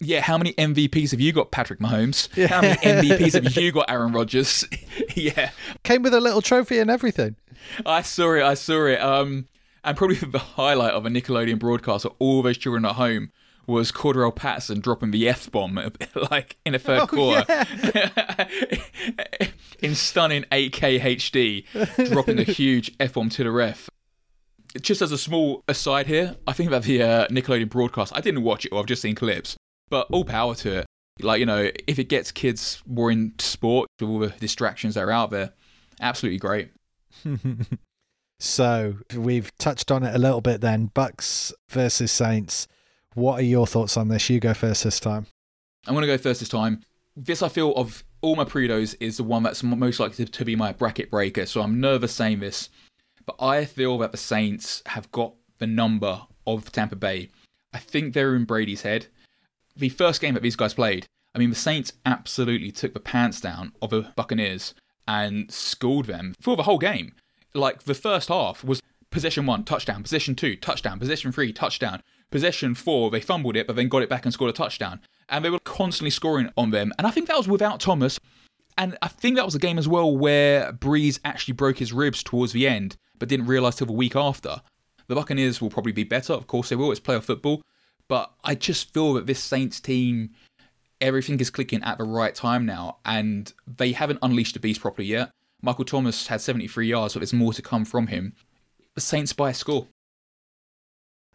Yeah, 0.00 0.20
how 0.20 0.38
many 0.38 0.52
MVPs 0.54 1.10
have 1.12 1.20
you 1.20 1.32
got, 1.32 1.50
Patrick 1.50 1.80
Mahomes? 1.80 2.28
How 2.48 2.60
many 2.62 2.76
MVPs 3.08 3.34
have 3.34 3.56
you 3.56 3.72
got, 3.72 3.90
Aaron 3.90 4.12
Rodgers? 4.12 4.64
yeah, 5.16 5.50
Came 5.82 6.02
with 6.02 6.14
a 6.14 6.20
little 6.20 6.42
trophy 6.42 6.78
and 6.78 6.90
everything. 6.90 7.36
I 7.84 8.02
saw 8.02 8.34
it. 8.34 8.42
I 8.42 8.54
saw 8.54 8.86
it. 8.86 9.00
Um, 9.00 9.46
and 9.84 9.96
probably 9.96 10.16
the 10.16 10.38
highlight 10.38 10.92
of 10.94 11.06
a 11.06 11.08
Nickelodeon 11.08 11.58
broadcast 11.58 12.04
of 12.04 12.12
all 12.18 12.42
those 12.42 12.58
children 12.58 12.84
at 12.84 12.92
home 12.96 13.32
was 13.66 13.92
Cordarrelle 13.92 14.34
Patterson 14.34 14.80
dropping 14.80 15.10
the 15.10 15.28
F 15.28 15.50
bomb 15.52 15.78
like 16.30 16.56
in 16.64 16.74
a 16.74 16.78
third 16.78 17.00
Oh, 17.02 17.06
quarter 17.06 17.44
in 19.80 19.94
stunning 19.94 20.44
8K 20.50 21.00
HD, 21.00 22.08
dropping 22.10 22.36
the 22.36 22.44
huge 22.44 22.92
F 22.98 23.12
bomb 23.12 23.28
to 23.28 23.44
the 23.44 23.50
ref. 23.50 23.90
Just 24.80 25.02
as 25.02 25.12
a 25.12 25.18
small 25.18 25.64
aside 25.66 26.06
here, 26.06 26.36
I 26.46 26.52
think 26.52 26.68
about 26.68 26.82
the 26.82 27.02
uh, 27.02 27.26
Nickelodeon 27.28 27.70
broadcast. 27.70 28.12
I 28.14 28.20
didn't 28.20 28.42
watch 28.42 28.66
it, 28.66 28.72
or 28.72 28.80
I've 28.80 28.86
just 28.86 29.02
seen 29.02 29.14
clips, 29.14 29.56
but 29.88 30.06
all 30.10 30.24
power 30.24 30.54
to 30.56 30.78
it. 30.78 30.86
Like 31.20 31.40
you 31.40 31.46
know, 31.46 31.70
if 31.86 31.98
it 31.98 32.04
gets 32.04 32.30
kids 32.30 32.82
more 32.86 33.10
into 33.10 33.44
sport 33.44 33.88
with 33.98 34.08
all 34.08 34.18
the 34.18 34.28
distractions 34.28 34.94
that 34.94 35.02
are 35.04 35.10
out 35.10 35.30
there, 35.30 35.52
Absolutely 36.00 36.38
great. 36.38 36.70
so 38.40 38.96
we've 39.14 39.56
touched 39.58 39.90
on 39.90 40.04
it 40.04 40.14
a 40.14 40.18
little 40.18 40.40
bit 40.40 40.60
then. 40.60 40.90
Bucks 40.94 41.52
versus 41.68 42.12
Saints. 42.12 42.68
What 43.14 43.40
are 43.40 43.44
your 43.44 43.66
thoughts 43.66 43.96
on 43.96 44.08
this? 44.08 44.30
You 44.30 44.40
go 44.40 44.54
first 44.54 44.84
this 44.84 45.00
time. 45.00 45.26
I'm 45.86 45.94
going 45.94 46.02
to 46.02 46.06
go 46.06 46.18
first 46.18 46.40
this 46.40 46.48
time. 46.48 46.82
This 47.16 47.42
I 47.42 47.48
feel 47.48 47.74
of 47.74 48.04
all 48.20 48.36
my 48.36 48.44
predos 48.44 48.94
is 49.00 49.16
the 49.16 49.24
one 49.24 49.42
that's 49.42 49.62
most 49.62 49.98
likely 49.98 50.24
to 50.24 50.44
be 50.44 50.54
my 50.54 50.72
bracket 50.72 51.10
breaker. 51.10 51.46
So 51.46 51.62
I'm 51.62 51.80
nervous 51.80 52.14
saying 52.14 52.40
this, 52.40 52.68
but 53.28 53.44
I 53.44 53.66
feel 53.66 53.98
that 53.98 54.10
the 54.10 54.16
Saints 54.16 54.82
have 54.86 55.12
got 55.12 55.34
the 55.58 55.66
number 55.66 56.22
of 56.46 56.72
Tampa 56.72 56.96
Bay. 56.96 57.28
I 57.74 57.78
think 57.78 58.14
they're 58.14 58.34
in 58.34 58.46
Brady's 58.46 58.80
head. 58.80 59.08
The 59.76 59.90
first 59.90 60.22
game 60.22 60.32
that 60.32 60.42
these 60.42 60.56
guys 60.56 60.72
played, 60.72 61.04
I 61.34 61.38
mean, 61.38 61.50
the 61.50 61.56
Saints 61.56 61.92
absolutely 62.06 62.72
took 62.72 62.94
the 62.94 63.00
pants 63.00 63.38
down 63.38 63.72
of 63.82 63.90
the 63.90 64.12
Buccaneers 64.16 64.72
and 65.06 65.52
schooled 65.52 66.06
them 66.06 66.34
for 66.40 66.56
the 66.56 66.62
whole 66.62 66.78
game. 66.78 67.12
Like 67.52 67.82
the 67.82 67.92
first 67.92 68.30
half 68.30 68.64
was 68.64 68.80
possession 69.10 69.44
one, 69.44 69.64
touchdown, 69.64 70.02
position 70.02 70.34
two, 70.34 70.56
touchdown, 70.56 70.98
position 70.98 71.30
three, 71.30 71.52
touchdown, 71.52 72.02
possession 72.30 72.74
four, 72.74 73.10
they 73.10 73.20
fumbled 73.20 73.56
it, 73.56 73.66
but 73.66 73.76
then 73.76 73.88
got 73.88 74.02
it 74.02 74.08
back 74.08 74.24
and 74.24 74.32
scored 74.32 74.48
a 74.48 74.54
touchdown. 74.54 75.00
And 75.28 75.44
they 75.44 75.50
were 75.50 75.58
constantly 75.58 76.10
scoring 76.10 76.50
on 76.56 76.70
them. 76.70 76.94
And 76.96 77.06
I 77.06 77.10
think 77.10 77.28
that 77.28 77.36
was 77.36 77.46
without 77.46 77.78
Thomas. 77.78 78.18
And 78.78 78.96
I 79.02 79.08
think 79.08 79.36
that 79.36 79.44
was 79.44 79.54
a 79.54 79.58
game 79.58 79.76
as 79.76 79.86
well 79.86 80.16
where 80.16 80.72
Brees 80.72 81.20
actually 81.26 81.52
broke 81.52 81.76
his 81.76 81.92
ribs 81.92 82.22
towards 82.22 82.52
the 82.52 82.66
end, 82.66 82.96
but 83.18 83.28
didn't 83.28 83.46
realise 83.46 83.76
till 83.76 83.86
the 83.86 83.92
week 83.92 84.16
after. 84.16 84.62
The 85.06 85.14
Buccaneers 85.14 85.60
will 85.60 85.70
probably 85.70 85.92
be 85.92 86.04
better, 86.04 86.32
of 86.32 86.46
course 86.46 86.68
they 86.68 86.76
will, 86.76 86.90
it's 86.90 87.00
playoff 87.00 87.24
football. 87.24 87.62
But 88.08 88.32
I 88.44 88.54
just 88.54 88.92
feel 88.92 89.14
that 89.14 89.26
this 89.26 89.42
Saints 89.42 89.80
team, 89.80 90.30
everything 91.00 91.40
is 91.40 91.50
clicking 91.50 91.82
at 91.82 91.98
the 91.98 92.04
right 92.04 92.34
time 92.34 92.66
now, 92.66 92.98
and 93.04 93.52
they 93.66 93.92
haven't 93.92 94.18
unleashed 94.22 94.54
the 94.54 94.60
beast 94.60 94.80
properly 94.80 95.08
yet. 95.08 95.30
Michael 95.62 95.84
Thomas 95.84 96.26
had 96.28 96.40
73 96.40 96.86
yards, 96.86 97.14
but 97.14 97.20
there's 97.20 97.32
more 97.32 97.52
to 97.52 97.62
come 97.62 97.84
from 97.84 98.08
him. 98.08 98.34
The 98.94 99.00
Saints 99.00 99.32
by 99.32 99.50
a 99.50 99.54
score. 99.54 99.88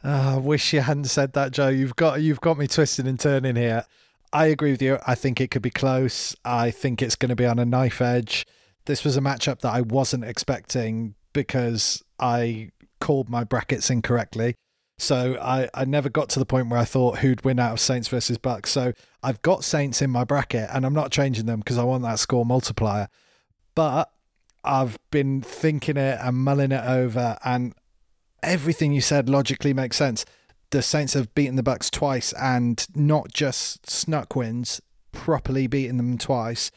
Oh, 0.04 0.36
I 0.36 0.38
wish 0.38 0.74
you 0.74 0.82
hadn't 0.82 1.06
said 1.06 1.34
that, 1.34 1.52
Joe. 1.52 1.70
You've 1.70 1.96
got 1.96 2.22
you've 2.22 2.42
got 2.42 2.58
me 2.58 2.68
twisting 2.68 3.08
and 3.08 3.20
turning 3.20 3.56
here. 3.56 3.86
I 4.34 4.48
agree 4.48 4.72
with 4.72 4.82
you. 4.82 4.98
I 5.08 5.16
think 5.16 5.40
it 5.40 5.52
could 5.52 5.62
be 5.62 5.70
close. 5.70 6.36
I 6.44 6.72
think 6.72 7.02
it's 7.02 7.16
going 7.16 7.30
to 7.30 7.36
be 7.36 7.46
on 7.46 7.60
a 7.60 7.66
knife 7.66 8.02
edge. 8.02 8.46
This 8.86 9.06
was 9.06 9.16
a 9.16 9.22
matchup 9.22 9.62
that 9.62 9.74
I 9.74 9.82
wasn't 9.82 10.26
expecting 10.26 11.16
because 11.34 12.04
I 12.20 12.70
called 13.00 13.30
my 13.30 13.44
brackets 13.44 13.90
incorrectly. 13.90 14.56
So 14.98 15.38
I, 15.42 15.70
I 15.74 15.86
never 15.86 16.08
got 16.08 16.30
to 16.30 16.40
the 16.40 16.46
point 16.46 16.70
where 16.70 16.80
I 16.80 16.86
thought 16.86 17.20
who'd 17.20 17.44
win 17.44 17.60
out 17.60 17.74
of 17.74 17.80
Saints 17.80 18.08
versus 18.08 18.38
Bucks. 18.38 18.72
So 18.72 18.94
I've 19.22 19.42
got 19.42 19.64
Saints 19.64 20.02
in 20.02 20.10
my 20.10 20.24
bracket 20.24 20.70
and 20.72 20.86
I'm 20.86 20.94
not 20.94 21.12
changing 21.12 21.46
them 21.46 21.60
because 21.60 21.78
I 21.78 21.84
want 21.84 22.04
that 22.04 22.20
score 22.20 22.46
multiplier. 22.46 23.10
But 23.76 24.10
I've 24.64 24.98
been 25.12 25.42
thinking 25.42 25.98
it 25.98 26.20
and 26.22 26.38
mulling 26.38 26.72
it 26.72 26.86
over 26.86 27.38
and 27.44 27.74
everything 28.42 28.94
you 28.94 29.02
said 29.02 29.28
logically 29.28 29.74
makes 29.74 29.98
sense. 29.98 30.26
The 30.70 30.82
Saints 30.82 31.14
have 31.14 31.34
beaten 31.36 31.56
the 31.56 31.64
Bucks 31.64 31.90
twice 31.90 32.34
and 32.34 32.86
not 32.96 33.34
just 33.34 33.90
snuck 33.90 34.36
wins, 34.36 34.82
properly 35.12 35.68
beaten 35.68 35.98
them 35.98 36.18
twice. 36.18 36.72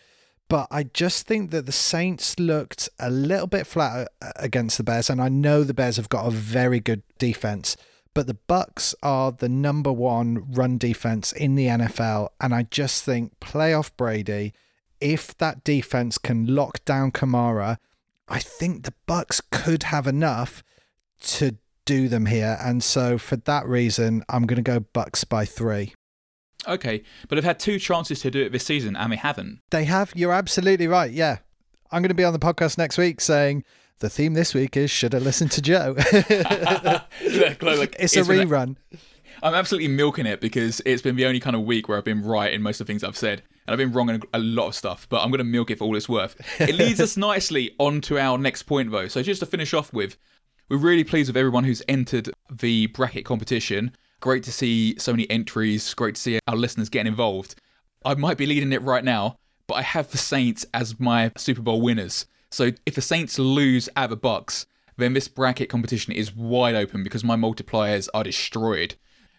But 0.49 0.69
I 0.71 0.85
just 0.85 1.27
think 1.27 1.51
that 1.51 1.67
the 1.67 1.73
Saints 1.73 2.39
looked 2.39 2.89
a 3.01 3.11
little 3.11 3.49
bit 3.49 3.67
flat 3.67 4.09
uh, 4.23 4.33
against 4.37 4.77
the 4.79 4.85
Bears, 4.85 5.11
and 5.11 5.21
I 5.21 5.29
know 5.29 5.65
the 5.65 5.75
Bears 5.75 5.97
have 5.97 6.09
got 6.09 6.27
a 6.27 6.31
very 6.31 6.79
good 6.79 7.03
defense. 7.19 7.77
But 8.15 8.27
the 8.27 8.35
Bucks 8.35 8.95
are 9.03 9.33
the 9.33 9.49
number 9.49 9.93
one 9.93 10.51
run 10.53 10.79
defense 10.79 11.33
in 11.33 11.55
the 11.55 11.67
NFL, 11.67 12.29
and 12.41 12.55
I 12.55 12.63
just 12.63 13.05
think 13.05 13.39
playoff 13.41 13.91
Brady, 13.97 14.55
if 15.01 15.37
that 15.39 15.65
defense 15.65 16.17
can 16.17 16.55
lock 16.55 16.85
down 16.85 17.11
Kamara, 17.11 17.79
I 18.29 18.39
think 18.39 18.85
the 18.85 18.95
Bucks 19.07 19.41
could 19.51 19.85
have 19.85 20.07
enough 20.07 20.63
to 21.23 21.57
do 21.85 22.09
them 22.09 22.27
here. 22.27 22.59
And 22.61 22.83
so 22.83 23.19
for 23.19 23.37
that 23.37 23.67
reason, 23.67 24.25
I'm 24.29 24.47
going 24.47 24.57
to 24.57 24.63
go 24.63 24.81
Bucks 24.81 25.25
by 25.25 25.45
three. 25.45 25.95
Okay, 26.67 27.03
but 27.29 27.37
they've 27.37 27.45
had 27.45 27.59
two 27.59 27.79
chances 27.79 28.21
to 28.21 28.31
do 28.31 28.43
it 28.43 28.53
this 28.53 28.65
season 28.65 28.97
and 28.97 29.13
they 29.13 29.17
haven't. 29.17 29.61
They 29.71 29.85
have. 29.85 30.13
You're 30.15 30.33
absolutely 30.33 30.89
right. 30.89 31.11
Yeah. 31.11 31.39
I'm 31.93 32.03
going 32.03 32.09
to 32.09 32.15
be 32.15 32.25
on 32.25 32.33
the 32.33 32.39
podcast 32.39 32.79
next 32.79 32.99
week 32.99 33.21
saying 33.21 33.65
the 34.01 34.11
theme 34.11 34.35
this 34.35 34.53
week 34.55 34.77
is 34.77 34.91
Should 34.91 35.15
I 35.15 35.19
Listen 35.19 35.49
to 35.51 35.63
Joe? 35.63 35.95
it's 35.99 36.17
a 38.17 38.23
rerun. 38.23 38.77
I'm 39.43 39.55
absolutely 39.55 39.89
milking 39.89 40.27
it 40.27 40.41
because 40.41 40.81
it's 40.85 41.03
been 41.03 41.17
the 41.17 41.27
only 41.27 41.41
kind 41.41 41.55
of 41.55 41.63
week 41.63 41.89
where 41.89 41.99
I've 41.99 42.05
been 42.05 42.23
right 42.23 42.53
in 42.53 42.63
most 42.63 42.81
of 42.81 42.87
the 42.87 42.91
things 42.91 43.05
I've 43.05 43.17
said. 43.17 43.43
And 43.67 43.73
I've 43.73 43.79
been 43.79 43.93
wrong 43.93 44.11
in 44.11 44.23
a 44.33 44.39
lot 44.39 44.69
of 44.69 44.75
stuff, 44.75 45.07
but 45.09 45.23
I'm 45.23 45.31
going 45.31 45.39
to 45.39 45.45
milk 45.45 45.71
it 45.71 45.79
for 45.79 45.85
all 45.85 45.97
it's 45.97 46.09
worth. 46.09 46.37
It 46.61 46.75
leads 46.77 47.01
us 47.01 47.17
nicely 47.17 47.75
on 47.79 48.01
to 48.03 48.19
our 48.19 48.39
next 48.39 48.63
point, 48.65 48.91
though. 48.91 49.09
So 49.09 49.23
just 49.23 49.41
to 49.41 49.47
finish 49.47 49.75
off 49.75 49.93
with, 49.93 50.17
we're 50.69 50.79
really 50.79 51.05
pleased 51.05 51.29
with 51.29 51.37
everyone 51.37 51.65
who's 51.65 51.83
entered 51.89 52.31
the 52.51 52.87
bracket 52.89 53.25
competition. 53.25 53.93
Great 54.21 54.43
to 54.45 54.53
see 54.53 54.99
so 54.99 55.13
many 55.13 55.29
entries. 55.31 55.93
Great 55.95 56.15
to 56.15 56.21
see 56.21 56.39
our 56.49 56.57
listeners 56.57 56.89
getting 56.89 57.11
involved. 57.11 57.55
I 58.05 58.15
might 58.15 58.39
be 58.39 58.47
leading 58.47 58.73
it 58.73 58.83
right 58.83 59.05
now, 59.05 59.37
but 59.67 59.75
I 59.75 59.83
have 59.83 60.11
the 60.11 60.19
Saints 60.19 60.65
as 60.73 60.99
my 60.99 61.33
Super 61.37 61.63
Bowl 61.63 61.81
winners. 61.81 62.27
So 62.51 62.71
if 62.87 62.95
the 62.95 63.03
Saints 63.03 63.39
lose 63.39 63.89
at 63.97 64.11
the 64.11 64.17
Bucks, 64.17 64.67
then 64.97 65.13
this 65.13 65.29
bracket 65.29 65.69
competition 65.69 66.13
is 66.13 66.35
wide 66.35 66.75
open 66.75 67.03
because 67.03 67.25
my 67.25 67.37
multipliers 67.37 68.09
are 68.15 68.25
destroyed. 68.25 68.95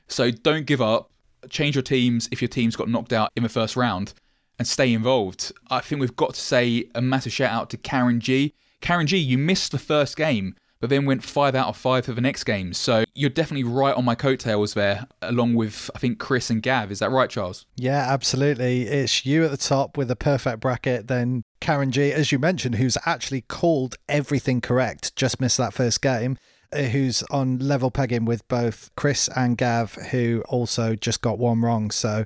So 0.07 0.31
don't 0.31 0.65
give 0.65 0.81
up. 0.81 1.11
Change 1.49 1.75
your 1.75 1.83
teams 1.83 2.27
if 2.31 2.41
your 2.41 2.49
teams 2.49 2.75
got 2.75 2.89
knocked 2.89 3.13
out 3.13 3.31
in 3.35 3.43
the 3.43 3.49
first 3.49 3.75
round 3.75 4.13
and 4.59 4.67
stay 4.67 4.93
involved. 4.93 5.51
I 5.69 5.79
think 5.79 6.01
we've 6.01 6.15
got 6.15 6.33
to 6.33 6.39
say 6.39 6.89
a 6.93 7.01
massive 7.01 7.33
shout 7.33 7.51
out 7.51 7.69
to 7.71 7.77
Karen 7.77 8.19
G. 8.19 8.53
Karen 8.81 9.07
G, 9.07 9.17
you 9.17 9.37
missed 9.37 9.71
the 9.71 9.79
first 9.79 10.17
game, 10.17 10.55
but 10.79 10.89
then 10.89 11.05
went 11.05 11.23
five 11.23 11.55
out 11.55 11.67
of 11.67 11.77
five 11.77 12.05
for 12.05 12.13
the 12.13 12.21
next 12.21 12.43
game. 12.43 12.73
So 12.73 13.03
you're 13.15 13.29
definitely 13.29 13.63
right 13.63 13.95
on 13.95 14.05
my 14.05 14.15
coattails 14.15 14.73
there, 14.73 15.07
along 15.21 15.55
with 15.55 15.89
I 15.95 15.99
think 15.99 16.19
Chris 16.19 16.49
and 16.49 16.61
Gav. 16.61 16.91
Is 16.91 16.99
that 16.99 17.11
right, 17.11 17.29
Charles? 17.29 17.65
Yeah, 17.75 18.05
absolutely. 18.11 18.83
It's 18.83 19.25
you 19.25 19.43
at 19.43 19.51
the 19.51 19.57
top 19.57 19.97
with 19.97 20.11
a 20.11 20.15
perfect 20.15 20.59
bracket, 20.59 21.07
then 21.07 21.43
Karen 21.61 21.91
G, 21.91 22.11
as 22.11 22.31
you 22.31 22.39
mentioned, 22.39 22.75
who's 22.75 22.97
actually 23.05 23.41
called 23.41 23.95
everything 24.07 24.61
correct, 24.61 25.15
just 25.15 25.41
missed 25.41 25.57
that 25.57 25.73
first 25.73 26.01
game. 26.01 26.37
Uh, 26.73 26.81
who's 26.81 27.23
on 27.31 27.57
level 27.59 27.89
pegging 27.89 28.25
with 28.25 28.45
both 28.49 28.91
Chris 28.97 29.29
and 29.37 29.57
Gav, 29.57 29.93
who 30.11 30.43
also 30.49 30.95
just 30.95 31.21
got 31.21 31.39
one 31.39 31.61
wrong. 31.61 31.91
So 31.91 32.25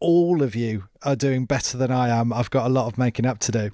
all 0.00 0.42
of 0.42 0.56
you 0.56 0.88
are 1.04 1.14
doing 1.14 1.44
better 1.44 1.78
than 1.78 1.92
I 1.92 2.08
am. 2.08 2.32
I've 2.32 2.50
got 2.50 2.66
a 2.66 2.68
lot 2.68 2.86
of 2.86 2.98
making 2.98 3.26
up 3.26 3.38
to 3.40 3.52
do. 3.52 3.70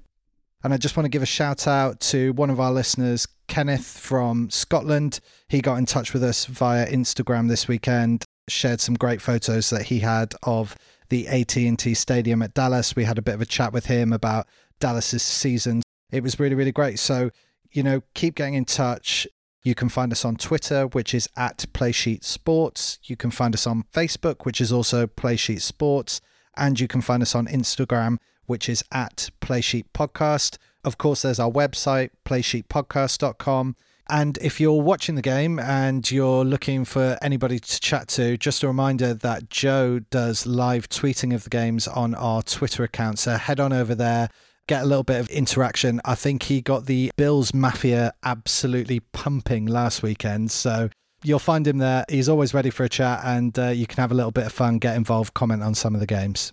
And 0.63 0.75
I 0.75 0.77
just 0.77 0.99
want 0.99 1.07
to 1.07 1.11
give 1.11 1.23
a 1.23 1.27
shout 1.27 1.67
out 1.67 2.01
to 2.01 2.35
one 2.35 2.51
of 2.51 2.61
our 2.61 2.71
listeners, 2.71 3.27
Kenneth 3.53 3.99
from 3.99 4.49
Scotland. 4.49 5.21
He 5.47 5.61
got 5.61 5.75
in 5.77 5.85
touch 5.85 6.15
with 6.15 6.25
us 6.25 6.47
via 6.47 6.91
Instagram 6.91 7.51
this 7.51 7.69
weekend, 7.69 8.25
shared 8.49 8.81
some 8.81 8.95
great 8.95 9.21
photos 9.21 9.69
that 9.69 9.83
he 9.83 9.99
had 9.99 10.35
of 10.43 10.75
the 11.11 11.29
AT&T 11.29 11.93
Stadium 11.93 12.41
at 12.41 12.55
Dallas. 12.55 12.97
We 12.97 13.05
had 13.05 13.19
a 13.19 13.23
bit 13.23 13.35
of 13.35 13.43
a 13.43 13.47
chat 13.47 13.75
with 13.75 13.85
him 13.85 14.11
about 14.11 14.47
Dallas's 14.81 15.23
season. 15.23 15.83
It 16.11 16.23
was 16.23 16.41
really 16.41 16.55
really 16.55 16.73
great. 16.73 16.99
So, 16.99 17.29
you 17.71 17.83
know, 17.83 18.01
keep 18.15 18.37
getting 18.37 18.55
in 18.55 18.65
touch. 18.65 19.27
You 19.65 19.75
can 19.75 19.91
find 19.91 20.13
us 20.13 20.25
on 20.25 20.37
Twitter, 20.37 20.87
which 20.87 21.13
is 21.13 21.29
at 21.37 21.67
Playsheet 21.75 22.25
Sports. 22.25 23.01
You 23.03 23.19
can 23.19 23.31
find 23.31 23.53
us 23.53 23.67
on 23.67 23.85
Facebook, 23.93 24.47
which 24.47 24.63
is 24.63 24.73
also 24.73 25.07
Playsheet 25.07 25.61
Sports. 25.61 26.23
And 26.57 26.81
you 26.81 26.89
can 26.89 27.03
find 27.03 27.23
us 27.23 27.35
on 27.35 27.47
Instagram, 27.49 28.17
which 28.53 28.69
is 28.69 28.85
at 28.93 29.31
Playsheet 29.41 29.87
Podcast. 29.95 30.59
Of 30.85 30.99
course, 30.99 31.23
there's 31.23 31.41
our 31.41 31.51
website, 31.51 32.11
playsheetpodcast.com. 32.27 33.77
And 34.11 34.37
if 34.43 34.61
you're 34.61 34.83
watching 34.83 35.15
the 35.15 35.23
game 35.23 35.59
and 35.59 36.09
you're 36.11 36.45
looking 36.45 36.85
for 36.85 37.17
anybody 37.23 37.59
to 37.59 37.81
chat 37.81 38.09
to, 38.09 38.37
just 38.37 38.63
a 38.63 38.67
reminder 38.67 39.15
that 39.15 39.49
Joe 39.49 40.01
does 40.11 40.47
live 40.47 40.91
tweeting 40.91 41.35
of 41.35 41.45
the 41.45 41.49
games 41.49 41.89
on 41.89 42.15
our 42.15 42.43
Twitter 42.43 42.85
account. 42.85 43.21
So 43.21 43.37
head 43.37 43.59
on 43.59 43.73
over 43.73 43.95
there, 43.95 44.29
get 44.69 44.83
a 44.83 44.87
little 44.87 45.03
bit 45.03 45.19
of 45.19 45.31
interaction. 45.31 46.03
I 46.05 46.15
think 46.15 46.43
he 46.43 46.61
got 46.61 46.85
the 46.85 47.11
Bills 47.17 47.55
Mafia 47.55 48.13
absolutely 48.23 49.01
pumping 49.01 49.65
last 49.65 50.03
weekend. 50.03 50.51
So 50.51 50.91
you'll 51.25 51.39
find 51.39 51.67
him 51.67 51.79
there. 51.79 52.05
He's 52.11 52.29
always 52.29 52.53
ready 52.53 52.69
for 52.69 52.85
a 52.85 52.91
chat 52.91 53.23
and 53.25 53.59
uh, 53.59 53.69
you 53.69 53.87
can 53.87 53.97
have 53.97 54.13
a 54.13 54.15
little 54.15 54.31
bit 54.31 54.45
of 54.45 54.53
fun, 54.53 54.77
get 54.77 54.95
involved, 54.95 55.33
comment 55.33 55.63
on 55.63 55.75
some 55.75 55.95
of 55.95 56.01
the 56.01 56.07
games. 56.07 56.53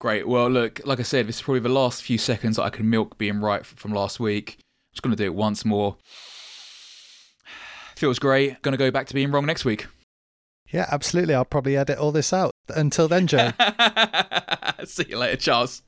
Great. 0.00 0.28
Well, 0.28 0.48
look, 0.48 0.80
like 0.84 1.00
I 1.00 1.02
said, 1.02 1.26
this 1.26 1.36
is 1.36 1.42
probably 1.42 1.60
the 1.60 1.68
last 1.68 2.02
few 2.02 2.18
seconds 2.18 2.56
that 2.56 2.62
I 2.62 2.70
can 2.70 2.88
milk 2.88 3.18
being 3.18 3.40
right 3.40 3.66
from 3.66 3.92
last 3.92 4.20
week. 4.20 4.58
I'm 4.58 4.94
just 4.94 5.02
going 5.02 5.16
to 5.16 5.22
do 5.22 5.26
it 5.26 5.34
once 5.34 5.64
more. 5.64 5.96
Feels 7.96 8.20
great. 8.20 8.62
Going 8.62 8.72
to 8.72 8.78
go 8.78 8.92
back 8.92 9.08
to 9.08 9.14
being 9.14 9.32
wrong 9.32 9.46
next 9.46 9.64
week. 9.64 9.86
Yeah, 10.70 10.86
absolutely. 10.92 11.34
I'll 11.34 11.44
probably 11.44 11.76
edit 11.76 11.98
all 11.98 12.12
this 12.12 12.32
out. 12.32 12.52
Until 12.68 13.08
then, 13.08 13.26
Joe. 13.26 13.52
See 14.84 15.06
you 15.08 15.18
later, 15.18 15.36
Charles. 15.36 15.82